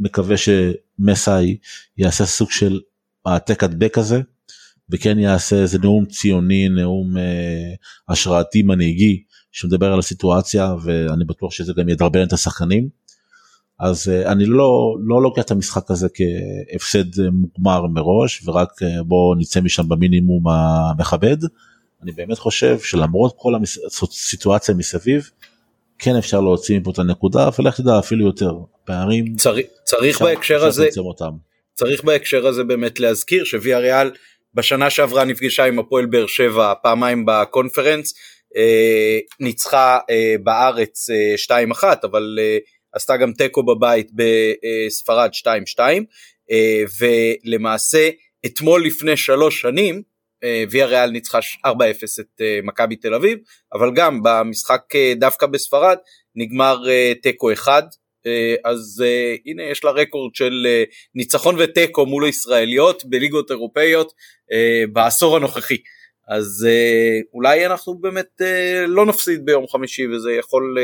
מקווה 0.00 0.36
שמסאי 0.36 1.56
יעשה 1.98 2.26
סוג 2.26 2.50
של 2.50 2.80
העתק 3.26 3.64
הדבק 3.64 3.94
כזה 3.94 4.20
וכן 4.90 5.18
יעשה 5.18 5.56
איזה 5.56 5.78
נאום 5.78 6.06
ציוני 6.06 6.68
נאום 6.68 7.16
אה, 7.16 7.74
השראתי 8.08 8.62
מנהיגי 8.62 9.22
שמדבר 9.52 9.92
על 9.92 9.98
הסיטואציה 9.98 10.74
ואני 10.84 11.24
בטוח 11.24 11.52
שזה 11.52 11.72
גם 11.76 11.88
ידרבן 11.88 12.22
את 12.22 12.32
השחקנים. 12.32 12.99
אז 13.80 14.08
אה, 14.08 14.32
אני 14.32 14.44
לא 14.46 14.96
לא 15.06 15.22
לוקח 15.22 15.42
את 15.42 15.50
המשחק 15.50 15.90
הזה 15.90 16.08
כהפסד 16.14 17.20
מוגמר 17.32 17.86
מראש 17.86 18.48
ורק 18.48 18.82
אה, 18.82 19.02
בוא 19.02 19.36
נצא 19.38 19.60
משם 19.60 19.88
במינימום 19.88 20.44
המכבד. 20.48 21.36
אני 22.02 22.12
באמת 22.12 22.38
חושב 22.38 22.80
שלמרות 22.80 23.34
כל 23.36 23.52
הסיטואציה 24.02 24.74
מסביב 24.74 25.30
כן 25.98 26.16
אפשר 26.16 26.40
להוציא 26.40 26.78
מפה 26.78 26.90
את 26.90 26.98
הנקודה 26.98 27.48
ולך 27.58 27.80
תדע 27.80 27.98
אפילו 27.98 28.26
יותר 28.26 28.52
פערים 28.84 29.34
צריך, 29.36 29.66
צריך 29.84 30.22
בהקשר 30.22 30.64
הזה 30.64 30.88
צריך 31.74 32.04
בהקשר 32.04 32.46
הזה 32.46 32.64
באמת 32.64 33.00
להזכיר 33.00 33.44
שוויה 33.44 33.78
ריאל 33.78 34.10
בשנה 34.54 34.90
שעברה 34.90 35.24
נפגשה 35.24 35.64
עם 35.64 35.78
הפועל 35.78 36.06
באר 36.06 36.26
שבע 36.26 36.72
פעמיים 36.82 37.26
בקונפרנס 37.26 38.14
אה, 38.56 39.18
ניצחה 39.40 39.98
אה, 40.10 40.34
בארץ 40.42 41.10
אה, 41.10 41.64
2-1 41.72 41.84
אבל 42.04 42.38
אה, 42.40 42.58
עשתה 42.92 43.16
גם 43.16 43.32
תיקו 43.32 43.62
בבית 43.62 44.10
בספרד 44.14 45.30
2-2 45.76 45.80
אה, 46.50 46.82
ולמעשה 47.00 48.10
אתמול 48.46 48.86
לפני 48.86 49.16
שלוש 49.16 49.60
שנים 49.60 50.02
אה, 50.44 50.64
ויה 50.70 50.86
ריאל 50.86 51.10
ניצחה 51.10 51.38
4-0 51.66 51.70
את 52.20 52.40
אה, 52.40 52.58
מכבי 52.62 52.96
תל 52.96 53.14
אביב, 53.14 53.38
אבל 53.74 53.90
גם 53.94 54.20
במשחק 54.22 54.82
דווקא 55.16 55.46
בספרד 55.46 55.98
נגמר 56.34 56.82
תיקו 57.22 57.52
אחד, 57.52 57.82
אז 58.64 59.04
הנה 59.46 59.62
יש 59.62 59.84
לה 59.84 59.90
רקורד 59.90 60.34
של 60.34 60.66
ניצחון 61.14 61.56
ותיקו 61.58 62.06
מול 62.06 62.24
הישראליות 62.24 63.04
בליגות 63.04 63.50
אירופאיות 63.50 64.12
בעשור 64.92 65.36
הנוכחי. 65.36 65.76
אז 66.28 66.66
אולי 67.34 67.66
אנחנו 67.66 67.94
באמת 67.94 68.40
לא 68.86 69.06
נפסיד 69.06 69.44
ביום 69.44 69.68
חמישי 69.68 70.06
וזה 70.06 70.32
יכול 70.32 70.76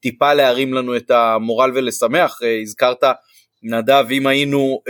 טיפה 0.00 0.34
להרים 0.34 0.74
לנו 0.74 0.96
את 0.96 1.10
המורל 1.10 1.72
ולשמח. 1.74 2.40
הזכרת 2.62 3.04
נדב 3.62 4.04
אם 4.10 4.26
היינו 4.26 4.80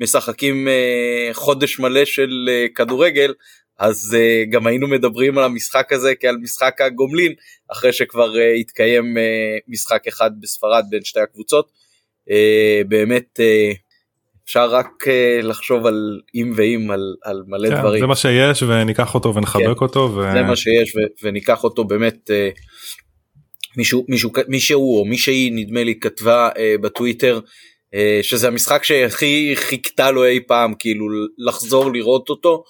משחקים 0.00 0.68
uh, 0.68 1.34
חודש 1.34 1.78
מלא 1.78 2.04
של 2.04 2.48
כדורגל 2.74 3.32
אז 3.78 4.16
uh, 4.16 4.50
גם 4.50 4.66
היינו 4.66 4.88
מדברים 4.88 5.38
על 5.38 5.44
המשחק 5.44 5.92
הזה 5.92 6.14
כעל 6.20 6.36
משחק 6.36 6.80
הגומלין 6.80 7.32
אחרי 7.72 7.92
שכבר 7.92 8.34
uh, 8.34 8.60
התקיים 8.60 9.16
uh, 9.16 9.20
משחק 9.68 10.06
אחד 10.08 10.30
בספרד 10.40 10.84
בין 10.90 11.04
שתי 11.04 11.20
הקבוצות. 11.20 11.70
Uh, 12.28 12.32
באמת 12.88 13.40
uh, 13.40 13.76
אפשר 14.44 14.70
רק 14.70 14.88
uh, 15.02 15.44
לחשוב 15.46 15.86
על 15.86 16.20
אם 16.34 16.52
ואם 16.56 16.90
על, 16.90 17.14
על 17.22 17.42
מלא 17.46 17.68
כן, 17.68 17.80
דברים. 17.80 18.00
זה 18.00 18.06
מה 18.06 18.16
שיש 18.16 18.62
וניקח 18.62 19.14
אותו 19.14 19.34
ונחבק 19.34 19.64
כן, 19.64 19.84
אותו. 19.84 20.12
ו... 20.14 20.32
זה 20.32 20.42
מה 20.42 20.56
שיש 20.56 20.96
ו- 20.96 21.26
וניקח 21.26 21.64
אותו 21.64 21.84
באמת. 21.84 22.30
Uh, 22.30 22.60
מישהו 23.76 24.04
מישהו 24.08 24.30
מישהו 24.48 24.98
או 24.98 25.04
מישהי 25.04 25.50
נדמה 25.52 25.84
לי 25.84 26.00
כתבה 26.00 26.48
uh, 26.48 26.82
בטוויטר 26.82 27.40
אה, 27.94 28.18
שזה 28.22 28.48
המשחק 28.48 28.84
שהכי 28.84 29.52
חיכתה 29.56 30.10
לו 30.10 30.24
אי 30.24 30.40
פעם 30.46 30.74
כאילו 30.78 31.06
לחזור 31.38 31.92
לראות 31.92 32.28
אותו 32.28 32.64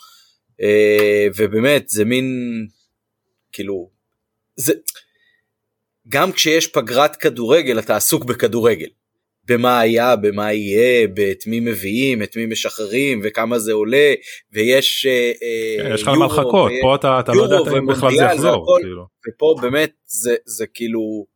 אה, 0.61 1.26
ובאמת 1.36 1.88
זה 1.88 2.05
מין 2.05 2.26
כאילו 3.53 3.90
זה 4.57 4.72
גם 6.09 6.32
כשיש 6.32 6.66
פגרת 6.66 7.16
כדורגל 7.16 7.78
אתה 7.78 7.96
עסוק 7.96 8.24
בכדורגל. 8.24 8.88
במה 9.49 9.80
היה, 9.80 10.16
במה 10.16 10.53
יהיה, 10.53 11.05
את 11.30 11.46
מי 11.46 11.61
מביאים, 11.61 12.22
את 12.22 12.36
מי 12.36 12.46
משחררים 12.46 13.20
וכמה 13.24 13.59
זה 13.59 13.72
עולה 13.72 14.14
ויש 14.53 15.07
אה, 15.07 15.32
כן, 15.82 15.94
יש 15.94 16.03
לך 16.03 16.09
מה 16.09 16.26
לחכות, 16.26 16.72
פה 16.82 16.94
אתה, 16.94 17.20
אתה 17.20 17.32
לא 17.32 17.42
יודע 17.42 17.78
אם 17.78 17.86
בכלל 17.86 18.16
זה 18.16 18.24
יחזור. 18.24 18.78
כאילו. 18.80 19.07
ופה 19.28 19.55
באמת 19.61 19.90
זה, 20.07 20.36
זה 20.44 20.66
כאילו 20.66 21.26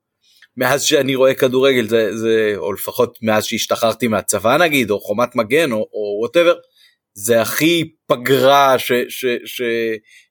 מאז 0.57 0.83
שאני 0.83 1.15
רואה 1.15 1.35
כדורגל 1.35 1.89
זה, 1.89 2.17
זה 2.17 2.53
או 2.57 2.73
לפחות 2.73 3.19
מאז 3.23 3.45
שהשתחררתי 3.45 4.09
מהצבא 4.09 4.57
נגיד 4.57 4.91
או 4.91 5.01
חומת 5.01 5.37
מגן 5.37 5.73
או 5.73 6.19
ווטאבר 6.21 6.55
זה 7.15 7.43
הכי 7.43 7.93
פגרה 8.07 8.79
ש, 8.79 8.93
ש, 9.09 9.27
ש, 9.45 9.63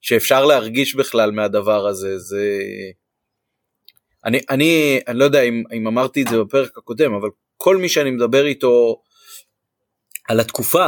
שאפשר 0.02 0.46
להרגיש 0.46 0.96
בכלל 0.96 1.32
מהדבר 1.32 1.88
הזה 1.88 2.20
זה 2.20 2.54
אני 4.26 4.40
אני 4.50 5.00
אני 5.08 5.20
לא 5.20 5.24
יודע 5.24 5.42
אם, 5.42 5.64
אם 5.74 5.88
אמרתי 5.88 6.22
את 6.22 6.28
זה 6.28 6.40
בפרק 6.40 6.78
הקודם 6.78 7.14
אבל 7.14 7.30
כל 7.64 7.78
מי 7.78 7.90
שאני 7.90 8.12
מדבר 8.12 8.46
איתו 8.46 9.02
על 10.30 10.40
התקופה 10.40 10.86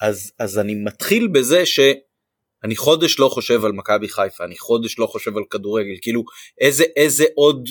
אז 0.00 0.32
אז 0.38 0.58
אני 0.58 0.74
מתחיל 0.74 1.28
בזה 1.28 1.66
שאני 1.66 2.76
חודש 2.76 3.18
לא 3.18 3.28
חושב 3.28 3.64
על 3.64 3.72
מכבי 3.72 4.08
חיפה 4.08 4.44
אני 4.44 4.58
חודש 4.58 4.98
לא 4.98 5.06
חושב 5.06 5.36
על 5.36 5.42
כדורגל 5.50 5.94
כאילו 6.02 6.24
איזה 6.60 6.84
איזה 6.96 7.24
עוד 7.34 7.68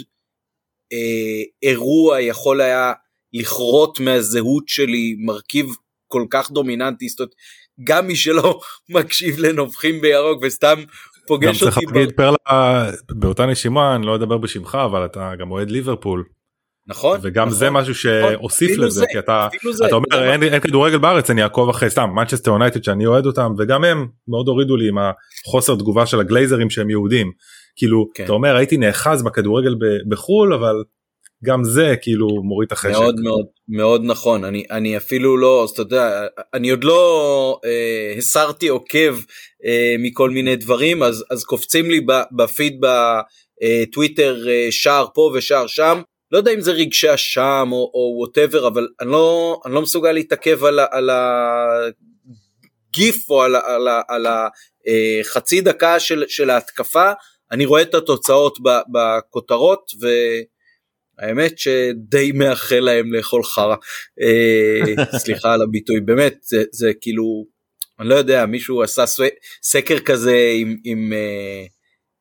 אה, 0.94 1.44
אירוע 1.64 2.22
יכול 2.22 2.62
היה 2.62 2.94
לכרות 3.34 4.00
מהזהות 4.00 4.64
שלי 4.68 5.16
מרכיב 5.20 5.66
כל 6.08 6.26
כך 6.30 6.52
דומיננטי, 6.52 7.10
זאת 7.10 7.20
אומרת, 7.20 7.34
גם 7.84 8.08
מי 8.08 8.16
שלא 8.16 8.60
מקשיב 8.96 9.40
לנובחים 9.40 10.02
בירוק 10.02 10.40
וסתם 10.42 10.84
פוגש 11.28 11.64
אותי. 11.64 11.66
גם 11.66 11.72
צריך 11.72 11.94
להגיד 11.94 12.16
פרלה 12.16 12.92
באותה 13.12 13.46
נשימה 13.46 13.96
אני 13.96 14.06
לא 14.06 14.16
אדבר 14.16 14.38
בשמך 14.38 14.78
אבל 14.86 15.06
אתה 15.06 15.32
גם 15.40 15.52
אוהד 15.52 15.72
ליברפול. 15.72 16.24
נכון 16.88 17.20
וגם 17.24 17.48
נכון, 17.48 17.60
זה 17.60 17.70
משהו 17.70 17.92
נכון, 17.92 18.32
שהוסיף 18.32 18.70
אפילו 18.70 18.86
לזה 18.86 19.00
זה, 19.00 19.06
כי 19.12 19.20
אתה 19.20 19.48
זה, 19.72 19.86
אתה 19.86 19.96
אומר 19.96 20.32
אין, 20.32 20.44
אין 20.44 20.60
כדורגל 20.60 20.98
בארץ 20.98 21.30
אני 21.30 21.44
אעקוב 21.44 21.70
אחרי 21.70 21.90
סתם 21.90 22.10
מנצ'סטר 22.16 22.52
יונייטד 22.52 22.84
שאני 22.84 23.06
אוהד 23.06 23.26
אותם 23.26 23.54
וגם 23.58 23.84
הם 23.84 24.08
מאוד 24.28 24.48
הורידו 24.48 24.78
לי 24.78 24.88
עם 24.88 24.98
החוסר 24.98 25.76
תגובה 25.76 26.06
של 26.06 26.20
הגלייזרים 26.20 26.70
שהם 26.70 26.90
יהודים. 26.90 27.32
כאילו 27.76 28.08
כן. 28.14 28.24
אתה 28.24 28.32
אומר 28.34 28.56
הייתי 28.56 28.78
נאחז 28.78 29.24
בכדורגל 29.24 29.76
בחו"ל 30.10 30.54
אבל 30.54 30.76
גם 31.44 31.64
זה 31.64 31.96
כאילו 32.02 32.28
מוריד 32.28 32.68
את 32.68 32.72
החשק. 32.72 33.00
מאוד 33.00 33.20
מאוד 33.20 33.46
מאוד 33.70 34.02
נכון. 34.04 34.44
אני 34.44 34.64
אני 34.72 34.98
אפילו 34.98 35.38
לא 35.38 35.68
אתה 35.74 35.82
יודע 35.82 36.26
אני 36.54 36.70
עוד 36.70 36.84
לא 36.84 37.60
אה, 37.66 38.18
הסרתי 38.18 38.68
עוקב 38.68 39.16
אה, 39.66 39.96
מכל 40.00 40.30
מיני 40.30 40.56
דברים 40.56 41.04
אז 41.04 41.26
אז 41.32 41.44
קופצים 41.44 41.92
לי 41.92 42.06
בפיד 42.38 42.82
בטוויטר 42.82 44.50
אה, 44.50 44.68
שער 44.72 45.06
פה 45.14 45.32
ושער 45.36 45.68
שם 45.68 46.02
לא 46.32 46.38
יודע 46.38 46.54
אם 46.54 46.62
זה 46.62 46.72
רגשי 46.72 47.14
אשם 47.14 47.70
או 47.72 48.16
ווטאבר 48.20 48.68
אבל 48.68 48.88
אני 49.02 49.12
לא 49.12 49.60
אני 49.66 49.74
לא 49.74 49.82
מסוגל 49.82 50.12
להתעכב 50.12 50.66
על, 50.66 50.80
על 50.92 51.10
הגיף 52.90 53.30
או 53.30 53.44
על, 53.44 53.56
על, 53.56 53.88
על 54.08 54.28
החצי 54.28 55.58
אה, 55.58 55.64
דקה 55.64 56.00
של, 56.00 56.24
של 56.28 56.50
ההתקפה 56.50 57.12
אני 57.52 57.66
רואה 57.66 57.82
את 57.82 57.96
התוצאות 57.96 58.58
בכותרות 58.92 59.92
ו... 60.02 60.08
האמת 61.22 61.58
שדי 61.58 62.32
מאחל 62.32 62.80
להם 62.80 63.14
לאכול 63.14 63.44
חרא, 63.44 63.76
אה, 64.22 65.18
סליחה 65.24 65.54
על 65.54 65.62
הביטוי, 65.62 66.00
באמת, 66.00 66.36
זה, 66.42 66.64
זה 66.72 66.92
כאילו, 67.02 67.46
אני 68.00 68.10
לא 68.10 68.16
יודע, 68.16 68.46
מישהו 68.46 68.84
עשה 68.84 69.04
סקר 69.64 70.00
כזה 70.00 70.52
עם, 70.56 70.78
עם 70.84 71.14
אה, 71.14 71.66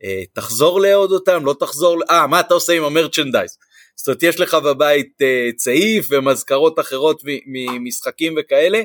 אה, 0.04 0.22
תחזור 0.32 0.80
לאהוד 0.80 1.12
אותם, 1.12 1.44
לא 1.46 1.54
תחזור, 1.60 1.98
אה, 2.10 2.26
מה 2.26 2.40
אתה 2.40 2.54
עושה 2.54 2.72
עם 2.72 2.84
המרצ'נדייז? 2.84 3.56
זאת 4.00 4.08
אומרת, 4.08 4.22
יש 4.22 4.40
לך 4.40 4.54
בבית 4.54 5.22
אה, 5.22 5.48
צעיף 5.56 6.06
ומזכרות 6.10 6.78
אחרות 6.78 7.22
ממשחקים 7.46 8.34
וכאלה, 8.40 8.82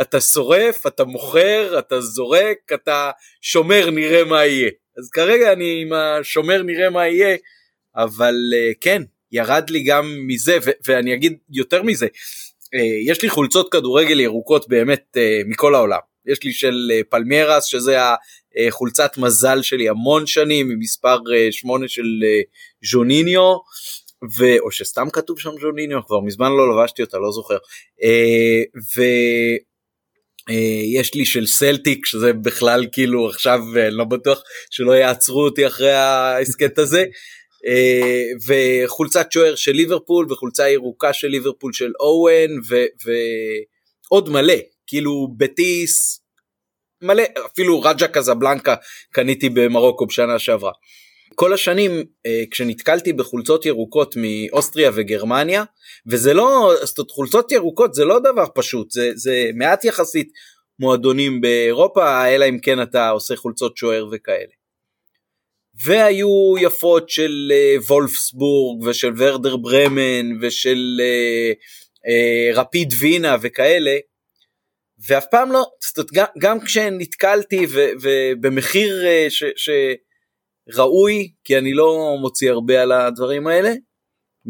אתה 0.00 0.20
שורף, 0.20 0.86
אתה 0.86 1.04
מוכר, 1.04 1.78
אתה 1.78 2.00
זורק, 2.00 2.72
אתה 2.74 3.10
שומר, 3.40 3.90
נראה 3.90 4.24
מה 4.24 4.46
יהיה. 4.46 4.70
אז 4.98 5.10
כרגע 5.10 5.52
אני 5.52 5.82
עם 5.82 5.92
השומר, 5.92 6.62
נראה 6.62 6.90
מה 6.90 7.06
יהיה, 7.06 7.36
אבל 7.96 8.34
אה, 8.54 8.70
כן, 8.80 9.02
ירד 9.32 9.70
לי 9.70 9.84
גם 9.84 10.16
מזה 10.26 10.58
ואני 10.86 11.14
אגיד 11.14 11.38
יותר 11.50 11.82
מזה 11.82 12.06
אה, 12.74 13.10
יש 13.12 13.22
לי 13.22 13.28
חולצות 13.30 13.72
כדורגל 13.72 14.20
ירוקות 14.20 14.68
באמת 14.68 15.16
מכל 15.46 15.74
העולם 15.74 15.98
יש 16.26 16.42
לי 16.42 16.52
של 16.52 16.90
פלמיירס 17.08 17.64
שזה 17.64 17.96
החולצת 18.68 19.18
מזל 19.18 19.62
שלי 19.62 19.88
המון 19.88 20.26
שנים 20.26 20.68
ממספר 20.68 21.18
8 21.50 21.88
של 21.88 22.04
ז'וניניו 22.84 23.56
ו... 24.38 24.44
או 24.58 24.70
שסתם 24.70 25.10
כתוב 25.10 25.40
שם 25.40 25.50
ז'וניניו 25.60 26.06
כבר 26.06 26.20
מזמן 26.20 26.52
לא 26.52 26.72
לבשתי 26.72 27.02
אותה 27.02 27.18
לא 27.18 27.32
זוכר. 27.32 27.58
ויש 30.48 31.14
לי 31.14 31.24
של 31.24 31.46
סלטיק 31.46 32.06
שזה 32.06 32.32
בכלל 32.32 32.86
כאילו 32.92 33.28
עכשיו 33.28 33.60
אני 33.76 33.96
לא 33.96 34.04
בטוח 34.04 34.42
שלא 34.70 34.92
יעצרו 34.92 35.44
אותי 35.44 35.66
אחרי 35.66 35.92
ההסכת 35.92 36.78
הזה. 36.78 37.04
אה, 37.66 38.22
וחולצת 38.46 39.32
שוער 39.32 39.54
של 39.54 39.72
ליברפול 39.72 40.32
וחולצה 40.32 40.68
ירוקה 40.68 41.12
של 41.12 41.28
ליברפול 41.28 41.72
של 41.72 41.92
אוהן 42.00 42.50
ועוד 44.10 44.28
מלא. 44.28 44.54
כאילו 44.86 45.28
בטיס 45.36 46.20
מלא 47.02 47.22
אפילו 47.46 47.80
רג'ה 47.82 48.08
קזבלנקה 48.08 48.74
קניתי 49.12 49.48
במרוקו 49.48 50.06
בשנה 50.06 50.38
שעברה. 50.38 50.72
כל 51.34 51.52
השנים 51.52 52.04
אה, 52.26 52.44
כשנתקלתי 52.50 53.12
בחולצות 53.12 53.66
ירוקות 53.66 54.14
מאוסטריה 54.16 54.90
וגרמניה 54.94 55.64
וזה 56.06 56.34
לא 56.34 56.72
זאת 56.84 57.10
חולצות 57.10 57.52
ירוקות 57.52 57.94
זה 57.94 58.04
לא 58.04 58.18
דבר 58.18 58.46
פשוט 58.54 58.90
זה 58.90 59.10
זה 59.14 59.50
מעט 59.54 59.84
יחסית 59.84 60.28
מועדונים 60.78 61.40
באירופה 61.40 62.28
אלא 62.28 62.48
אם 62.48 62.58
כן 62.58 62.82
אתה 62.82 63.08
עושה 63.08 63.36
חולצות 63.36 63.76
שוער 63.76 64.08
וכאלה. 64.12 64.56
והיו 65.84 66.54
יפות 66.60 67.10
של 67.10 67.52
uh, 67.52 67.84
וולפסבורג 67.84 68.82
ושל 68.86 69.12
ורדר 69.16 69.56
ברמן 69.56 70.26
ושל 70.40 71.00
uh, 71.00 72.58
רפיד 72.58 72.94
וינה 72.98 73.36
וכאלה 73.40 73.96
ואף 75.08 75.26
פעם 75.30 75.52
לא, 75.52 75.64
זאת 75.82 75.98
אומרת, 75.98 76.12
גם, 76.12 76.26
גם 76.38 76.60
כשנתקלתי 76.60 77.66
ובמחיר 78.00 79.02
uh, 79.04 79.30
ש, 79.56 79.70
שראוי 80.72 81.32
כי 81.44 81.58
אני 81.58 81.74
לא 81.74 82.16
מוציא 82.20 82.50
הרבה 82.50 82.82
על 82.82 82.92
הדברים 82.92 83.46
האלה 83.46 83.72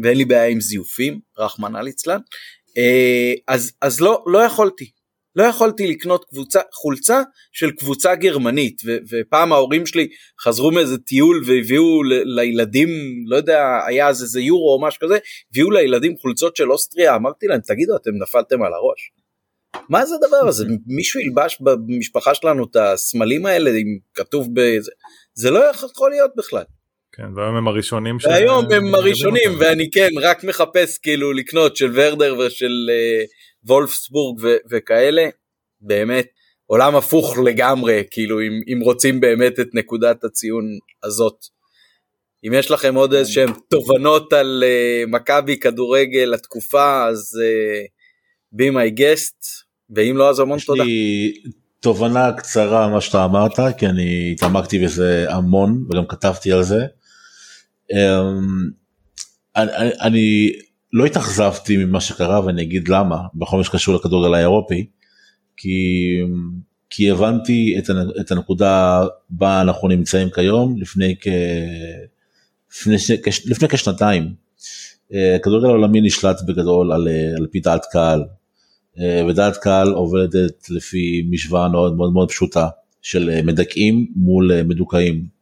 ואין 0.03 0.17
לי 0.17 0.25
בעיה 0.25 0.47
עם 0.47 0.61
זיופים 0.61 1.19
רחמנא 1.37 1.77
ליצלן 1.77 2.19
uh, 2.69 3.41
אז, 3.47 3.73
אז 3.81 4.01
לא, 4.01 4.23
לא 4.27 4.39
יכולתי 4.39 4.91
לא 5.37 5.43
יכולתי 5.43 5.87
לקנות 5.87 6.25
קבוצה, 6.25 6.59
חולצה 6.73 7.21
של 7.51 7.71
קבוצה 7.71 8.15
גרמנית 8.15 8.81
ו, 8.85 8.97
ופעם 9.09 9.53
ההורים 9.53 9.85
שלי 9.85 10.07
חזרו 10.41 10.71
מאיזה 10.71 10.97
טיול 10.97 11.43
והביאו 11.45 12.03
ל, 12.03 12.39
לילדים 12.39 12.89
לא 13.25 13.35
יודע 13.35 13.79
היה 13.87 14.07
אז 14.07 14.23
איזה 14.23 14.41
יורו 14.41 14.73
או 14.73 14.87
משהו 14.87 14.99
כזה 15.01 15.17
הביאו 15.51 15.71
לילדים 15.71 16.17
חולצות 16.17 16.55
של 16.55 16.71
אוסטריה 16.71 17.15
אמרתי 17.15 17.47
להם 17.47 17.59
תגידו 17.67 17.95
אתם 17.95 18.11
נפלתם 18.21 18.63
על 18.63 18.73
הראש. 18.73 19.11
מה 19.89 20.05
זה 20.05 20.15
הדבר 20.15 20.47
הזה 20.47 20.65
מישהו 20.87 21.19
ילבש 21.19 21.57
במשפחה 21.61 22.35
שלנו 22.35 22.65
את 22.71 22.75
הסמלים 22.75 23.45
האלה 23.45 23.69
אם 23.69 23.97
כתוב 24.13 24.47
בזה 24.53 24.91
זה 25.33 25.51
לא 25.51 25.59
יכול 25.69 26.09
להיות 26.09 26.31
בכלל. 26.37 26.63
כן 27.11 27.33
והיום 27.35 27.55
הם 27.55 27.67
הראשונים 27.67 28.17
והיום 28.23 28.65
הם 28.71 28.95
הראשונים 28.95 29.49
ואני 29.59 29.89
כן 29.91 30.09
רק 30.21 30.43
מחפש 30.43 30.97
כאילו 30.97 31.33
לקנות 31.33 31.75
של 31.77 31.91
ורדר 31.93 32.37
ושל. 32.39 32.89
Uh, 32.89 33.47
וולפסבורג 33.67 34.39
ו- 34.41 34.57
וכאלה, 34.69 35.29
באמת 35.81 36.27
עולם 36.65 36.95
הפוך 36.95 37.37
לגמרי, 37.45 38.03
כאילו 38.11 38.41
אם, 38.41 38.61
אם 38.73 38.79
רוצים 38.79 39.19
באמת 39.19 39.59
את 39.59 39.67
נקודת 39.73 40.23
הציון 40.23 40.65
הזאת. 41.03 41.35
אם 42.47 42.53
יש 42.53 42.71
לכם 42.71 42.95
עוד 42.95 43.13
איזה 43.13 43.31
שהם 43.31 43.49
תובנות 43.69 44.33
על 44.33 44.63
uh, 44.63 45.09
מכבי 45.09 45.59
כדורגל 45.59 46.33
התקופה 46.33 47.07
אז 47.07 47.39
uh, 47.41 47.87
be 48.61 48.73
my 48.73 48.99
guest 48.99 49.66
ואם 49.95 50.17
לא 50.17 50.29
אז 50.29 50.39
המון 50.39 50.59
תודה. 50.65 50.83
תובנה 51.79 52.31
קצרה 52.31 52.87
מה 52.87 53.01
שאתה 53.01 53.25
אמרת 53.25 53.59
כי 53.77 53.87
אני 53.87 54.31
התעמקתי 54.31 54.79
בזה 54.79 55.25
המון 55.29 55.85
וגם 55.89 56.05
כתבתי 56.07 56.51
על 56.51 56.63
זה. 56.63 56.85
Um, 57.91 57.95
אני, 59.55 59.89
אני 60.01 60.51
לא 60.93 61.05
התאכזבתי 61.05 61.77
ממה 61.77 62.01
שקרה 62.01 62.45
ואני 62.45 62.61
אגיד 62.61 62.87
למה 62.87 63.17
בכל 63.33 63.57
מה 63.57 63.63
שקשור 63.63 63.95
לכדורגל 63.95 64.33
האירופי 64.33 64.87
כי, 65.57 65.77
כי 66.89 67.11
הבנתי 67.11 67.75
את, 67.77 67.89
את 68.21 68.31
הנקודה 68.31 69.03
בה 69.29 69.61
אנחנו 69.61 69.87
נמצאים 69.87 70.29
כיום 70.29 70.81
לפני, 70.81 71.15
כ, 71.21 71.27
לפני, 72.71 72.95
לפני 73.45 73.67
כשנתיים. 73.67 74.33
אה, 75.13 75.35
הכדורגל 75.35 75.67
העולמי 75.67 76.01
נשלט 76.01 76.41
בגדול 76.47 76.91
על, 76.91 77.07
על 77.37 77.47
פי 77.51 77.59
דעת 77.59 77.85
קהל 77.91 78.19
אה, 78.19 78.25
ודעת 79.29 79.57
קהל 79.57 79.93
עובדת 79.93 80.69
לפי 80.69 81.27
משוואה 81.29 81.69
מאוד 81.69 81.95
מאוד 81.95 82.13
מאוד 82.13 82.29
פשוטה 82.29 82.67
של 83.01 83.41
מדכאים 83.43 84.07
מול 84.15 84.63
מדוכאים. 84.63 85.37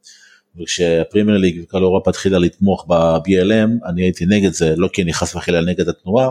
וכשהפרימייר 0.60 1.38
ליג 1.38 1.60
וכל 1.64 1.78
אירופה 1.78 2.10
התחילה 2.10 2.38
לתמוך 2.38 2.86
ב-BLM 2.88 3.88
אני 3.88 4.02
הייתי 4.02 4.26
נגד 4.26 4.52
זה 4.52 4.74
לא 4.76 4.88
כי 4.92 5.02
אני 5.02 5.12
חס 5.12 5.34
וחלילה 5.34 5.60
נגד 5.60 5.88
התנועה 5.88 6.30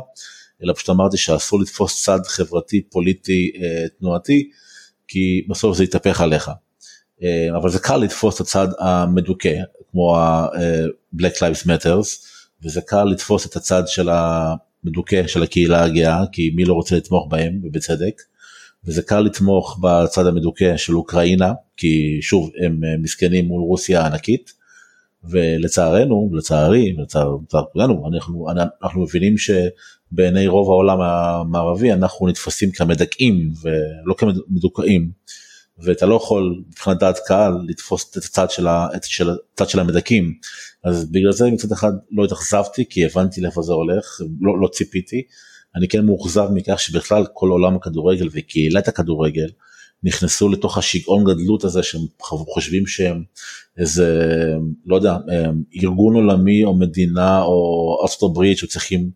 אלא 0.63 0.73
פשוט 0.73 0.89
אמרתי 0.89 1.17
שאסור 1.17 1.59
לתפוס 1.61 2.03
צד 2.03 2.19
חברתי 2.26 2.82
פוליטי 2.82 3.51
אה, 3.55 3.86
תנועתי 3.99 4.49
כי 5.07 5.45
בסוף 5.49 5.78
זה 5.78 5.84
יתהפך 5.84 6.21
עליך. 6.21 6.51
אה, 7.23 7.47
אבל 7.57 7.69
זה 7.69 7.80
קל 7.80 7.97
לתפוס 7.97 8.36
את 8.36 8.41
הצד 8.41 8.67
המדוכא 8.80 9.55
כמו 9.91 10.17
ה-Black 10.17 11.43
אה, 11.43 11.49
Lives 11.49 11.65
Matters 11.65 12.26
וזה 12.63 12.82
קל 12.82 13.03
לתפוס 13.03 13.45
את 13.45 13.55
הצד 13.55 13.84
של 13.88 14.09
המדוכא 14.86 15.27
של 15.27 15.43
הקהילה 15.43 15.83
הגאה 15.83 16.23
כי 16.31 16.51
מי 16.55 16.65
לא 16.65 16.73
רוצה 16.73 16.95
לתמוך 16.95 17.27
בהם 17.29 17.59
ובצדק. 17.63 18.21
וזה 18.86 19.01
קל 19.01 19.19
לתמוך 19.19 19.79
בצד 19.81 20.27
המדוכא 20.27 20.77
של 20.77 20.95
אוקראינה 20.95 21.53
כי 21.77 22.19
שוב 22.21 22.51
הם 22.65 22.81
מסכנים 23.01 23.45
מול 23.45 23.61
רוסיה 23.61 24.01
הענקית. 24.01 24.65
ולצערנו 25.29 26.31
לצערי 26.33 26.95
לצערנו 26.97 28.07
אנחנו 28.13 28.47
אנחנו 28.83 29.01
מבינים 29.01 29.36
שבעיני 29.38 30.47
רוב 30.47 30.69
העולם 30.69 31.01
המערבי 31.01 31.93
אנחנו 31.93 32.27
נתפסים 32.27 32.71
כמדכאים 32.71 33.51
ולא 33.61 34.15
כמדוכאים. 34.17 35.09
ואתה 35.80 36.05
לא 36.05 36.15
יכול 36.15 36.63
מבחינת 36.67 36.99
דעת 36.99 37.19
קהל 37.26 37.53
לתפוס 37.67 38.11
את 38.11 38.17
הצד 38.17 38.51
של, 38.51 38.67
ה, 38.67 38.88
את 38.95 39.03
של, 39.03 39.30
הצד 39.53 39.69
של 39.69 39.80
המדכאים 39.80 40.34
אז 40.84 41.11
בגלל 41.11 41.32
זה 41.32 41.51
מצד 41.51 41.71
אחד 41.71 41.91
לא 42.11 42.26
התאכזבתי 42.26 42.86
כי 42.89 43.05
הבנתי 43.05 43.41
לאיפה 43.41 43.61
זה 43.61 43.73
הולך 43.73 44.21
לא, 44.41 44.61
לא 44.61 44.67
ציפיתי. 44.67 45.21
אני 45.76 45.88
כן 45.88 46.05
מאוכזב 46.05 46.47
מכך 46.53 46.80
שבכלל 46.80 47.26
כל 47.34 47.49
עולם 47.49 47.76
הכדורגל 47.76 48.30
וקהילת 48.32 48.88
הכדורגל 48.88 49.47
נכנסו 50.03 50.49
לתוך 50.49 50.78
השיגעון 50.78 51.23
גדלות 51.23 51.63
הזה 51.63 51.84
שהם 51.84 52.01
חושבים 52.21 52.88
שהם 52.88 53.23
איזה 53.78 54.19
לא 54.86 54.95
יודע 54.95 55.17
ארגון 55.84 56.15
עולמי 56.15 56.63
או 56.63 56.73
מדינה 56.73 57.41
או 57.41 57.99
ארצות 58.01 58.32
הברית 58.32 58.57
שצריכים 58.57 59.09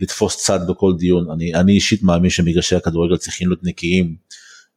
לתפוס 0.00 0.44
צד 0.44 0.60
בכל 0.68 0.92
דיון. 0.98 1.30
אני 1.30 1.54
אני 1.54 1.72
אישית 1.72 2.02
מאמין 2.02 2.30
שמגרשי 2.30 2.76
הכדורגל 2.76 3.16
צריכים 3.16 3.48
להיות 3.48 3.64
נקיים. 3.64 4.16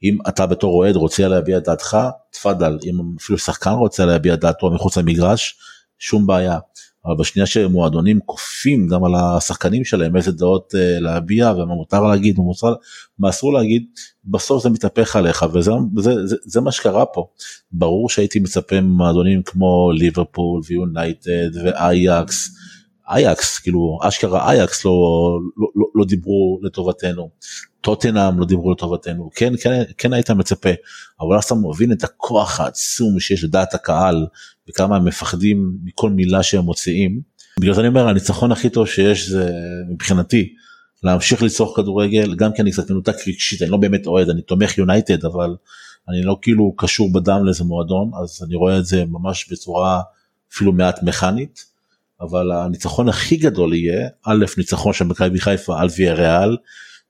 אם 0.04 0.18
אתה 0.28 0.46
בתור 0.46 0.74
אוהד 0.74 0.96
רוצה 0.96 1.28
להביע 1.28 1.58
את 1.58 1.64
דעתך 1.64 1.98
תפאדל 2.32 2.78
אם 2.84 2.96
אפילו 3.22 3.38
שחקן 3.38 3.72
רוצה 3.72 4.06
להביע 4.06 4.34
את 4.34 4.40
דעתו 4.40 4.72
מחוץ 4.72 4.98
למגרש 4.98 5.56
שום 6.00 6.28
בעיה. 6.28 6.60
אבל 7.06 7.16
בשנייה 7.16 7.46
שמועדונים 7.46 8.20
כופים 8.26 8.88
גם 8.88 9.04
על 9.04 9.16
השחקנים 9.16 9.86
שלהם 9.86 10.16
איזה 10.16 10.32
דעות 10.32 10.74
uh, 10.74 11.02
להביע 11.02 11.52
ומה 11.52 11.76
מותר 11.76 12.04
להגיד 12.04 12.40
ומה 12.40 13.30
אסור 13.30 13.54
להגיד 13.54 13.86
בסוף 14.26 14.64
זה 14.64 14.70
מתהפך 14.70 15.16
עליך 15.16 15.46
וזה 15.54 15.72
זה, 15.98 16.28
זה, 16.28 16.36
זה 16.44 16.62
מה 16.62 16.72
שקרה 16.72 17.06
פה. 17.06 17.28
ברור 17.72 18.10
שהייתי 18.10 18.40
מצפה 18.40 18.82
ממועדונים 18.82 19.42
כמו 19.44 19.92
ליברפול 19.92 20.62
ויונייטד 20.68 21.50
ואייקס. 21.64 22.50
אייקס 23.10 23.60
כאילו 23.60 24.00
אשכרה 24.02 24.52
אייקס 24.52 24.86
לא, 24.86 24.92
לא, 25.58 25.68
לא, 25.76 25.86
לא 25.96 26.06
דיברו 26.06 26.60
לטובתנו 26.64 27.30
טוטנאם 27.82 28.40
לא 28.40 28.46
דיברו 28.46 28.72
לטובתנו 28.72 29.30
כן 29.36 29.54
כן 29.62 29.84
כן 29.98 30.14
היית 30.14 30.32
מצפה 30.32 30.70
אבל 31.22 31.38
אז 31.38 31.44
אתה 31.44 31.56
מבין 31.56 31.92
את 31.92 32.04
הכוח 32.04 32.60
העצום 32.60 33.20
שיש 33.20 33.44
לדעת 33.44 33.74
הקהל 33.74 34.28
וכמה 34.70 34.96
הם 34.96 35.06
מפחדים 35.06 35.72
מכל 35.84 36.10
מילה 36.10 36.44
שהם 36.44 36.64
מוציאים. 36.64 37.22
בגלל 37.60 37.74
זה 37.74 37.80
אני 37.80 37.88
אומר 37.88 38.08
הניצחון 38.08 38.52
הכי 38.52 38.70
טוב 38.70 38.88
שיש 38.88 39.30
זה 39.30 39.52
מבחינתי 39.90 40.54
להמשיך 41.04 41.44
לצרוך 41.44 41.78
כדורגל 41.78 42.36
גם 42.36 42.52
כי 42.54 42.62
אני 42.62 42.72
קצת 42.72 42.92
מנותק 42.92 43.16
רגשית 43.28 43.62
אני 43.62 43.72
לא 43.72 43.78
באמת 43.78 44.08
אוהד 44.08 44.30
אני 44.30 44.42
תומך 44.42 44.78
יונייטד 44.78 45.26
אבל 45.26 45.56
אני 46.10 46.22
לא 46.24 46.38
כאילו 46.42 46.74
קשור 46.78 47.14
בדם 47.14 47.46
לאיזה 47.46 47.64
מועדון 47.64 48.12
אז 48.24 48.44
אני 48.48 48.56
רואה 48.56 48.78
את 48.78 48.86
זה 48.86 49.06
ממש 49.06 49.52
בצורה 49.52 50.02
אפילו 50.54 50.72
מעט 50.72 51.04
מכנית. 51.04 51.66
אבל 52.22 52.52
הניצחון 52.52 53.10
הכי 53.10 53.38
גדול 53.38 53.74
יהיה 53.74 54.08
א' 54.26 54.46
ניצחון 54.58 54.94
של 54.94 55.06
מכבי 55.06 55.40
חיפה 55.40 55.82
על 55.82 55.88
ויה 55.98 56.14
ריאל 56.14 56.58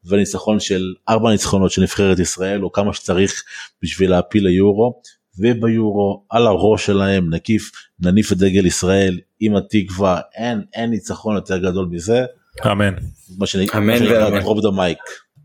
וניצחון 0.05 0.60
של 0.60 0.93
ארבע 1.10 1.32
ניצחונות 1.32 1.72
של 1.72 1.82
נבחרת 1.82 2.20
ישראל 2.20 2.64
או 2.64 2.72
כמה 2.72 2.93
שצריך 2.93 3.43
בשביל 3.84 4.10
להפיל 4.12 4.47
ליורו 4.47 5.01
וביורו 5.39 6.26
על 6.30 6.47
הראש 6.47 6.86
שלהם 6.86 7.34
נקיף 7.34 7.72
נניף 7.99 8.32
את 8.32 8.38
דגל 8.38 8.66
ישראל 8.66 9.20
עם 9.39 9.55
התקווה 9.55 10.22
אין 10.36 10.62
אין 10.74 10.89
ניצחון 10.89 11.36
יותר 11.36 11.57
גדול 11.57 11.88
מזה. 11.91 12.26
אמן. 12.72 12.93
מה 13.38 13.47
שנקרא 13.47 14.39
דרופ 14.39 14.64
דה 14.64 14.72
מייק. 14.72 14.97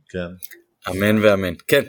כן. 0.08 0.28
אמן 0.90 1.18
ואמן 1.22 1.54
כן 1.68 1.82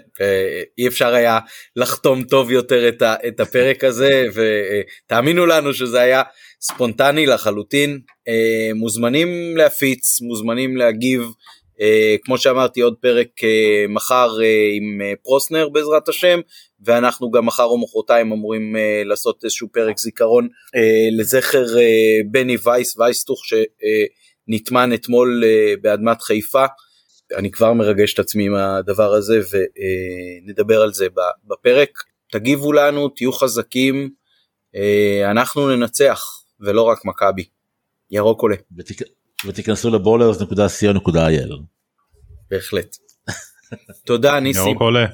אי 0.77 0.87
אפשר 0.87 1.13
היה 1.13 1.39
לחתום 1.75 2.23
טוב 2.23 2.51
יותר 2.51 2.89
את, 3.27 3.39
הפרק 3.39 3.83
הזה 3.83 4.27
ותאמינו 4.33 5.45
לנו 5.45 5.73
שזה 5.73 6.01
היה 6.01 6.21
ספונטני 6.61 7.25
לחלוטין 7.25 7.99
אה, 8.27 8.73
מוזמנים 8.75 9.57
להפיץ 9.57 10.21
מוזמנים 10.21 10.77
להגיב 10.77 11.21
אה, 11.81 12.15
כמו 12.23 12.37
שאמרתי 12.37 12.81
עוד 12.81 12.95
פרק 13.01 13.27
אה, 13.43 13.85
מחר 13.89 14.29
עם 14.75 15.01
פרוסנר 15.23 15.69
בעזרת 15.69 16.09
השם 16.09 16.39
ואנחנו 16.85 17.31
גם 17.31 17.45
מחר 17.45 17.63
או 17.63 17.77
מחרתיים 17.81 18.31
אמורים 18.31 18.75
לעשות 19.05 19.43
איזשהו 19.43 19.67
פרק 19.71 19.97
זיכרון 19.97 20.47
לזכר 21.11 21.65
בני 22.31 22.57
וייס 22.63 22.97
וייסטוך 22.97 23.41
שנטמן 23.45 24.93
אתמול 24.93 25.43
באדמת 25.81 26.21
חיפה. 26.21 26.65
אני 27.37 27.51
כבר 27.51 27.73
מרגש 27.73 28.13
את 28.13 28.19
עצמי 28.19 28.45
עם 28.45 28.55
הדבר 28.55 29.13
הזה 29.13 29.39
ונדבר 29.39 30.81
על 30.81 30.93
זה 30.93 31.07
בפרק. 31.47 31.89
תגיבו 32.31 32.73
לנו, 32.73 33.09
תהיו 33.09 33.33
חזקים, 33.33 34.09
אנחנו 35.25 35.75
ננצח. 35.75 36.44
ולא 36.65 36.81
רק 36.81 37.05
מכבי. 37.05 37.45
ירוק 38.11 38.41
עולה. 38.41 38.55
ותיק... 38.77 39.01
ותיכנסו 39.45 39.89
לבולרס.co.il. 39.89 41.53
בהחלט. 42.51 42.97
תודה 44.05 44.39
ניסים. 44.39 44.67
ירוק 44.67 44.81
עולה. 44.81 45.05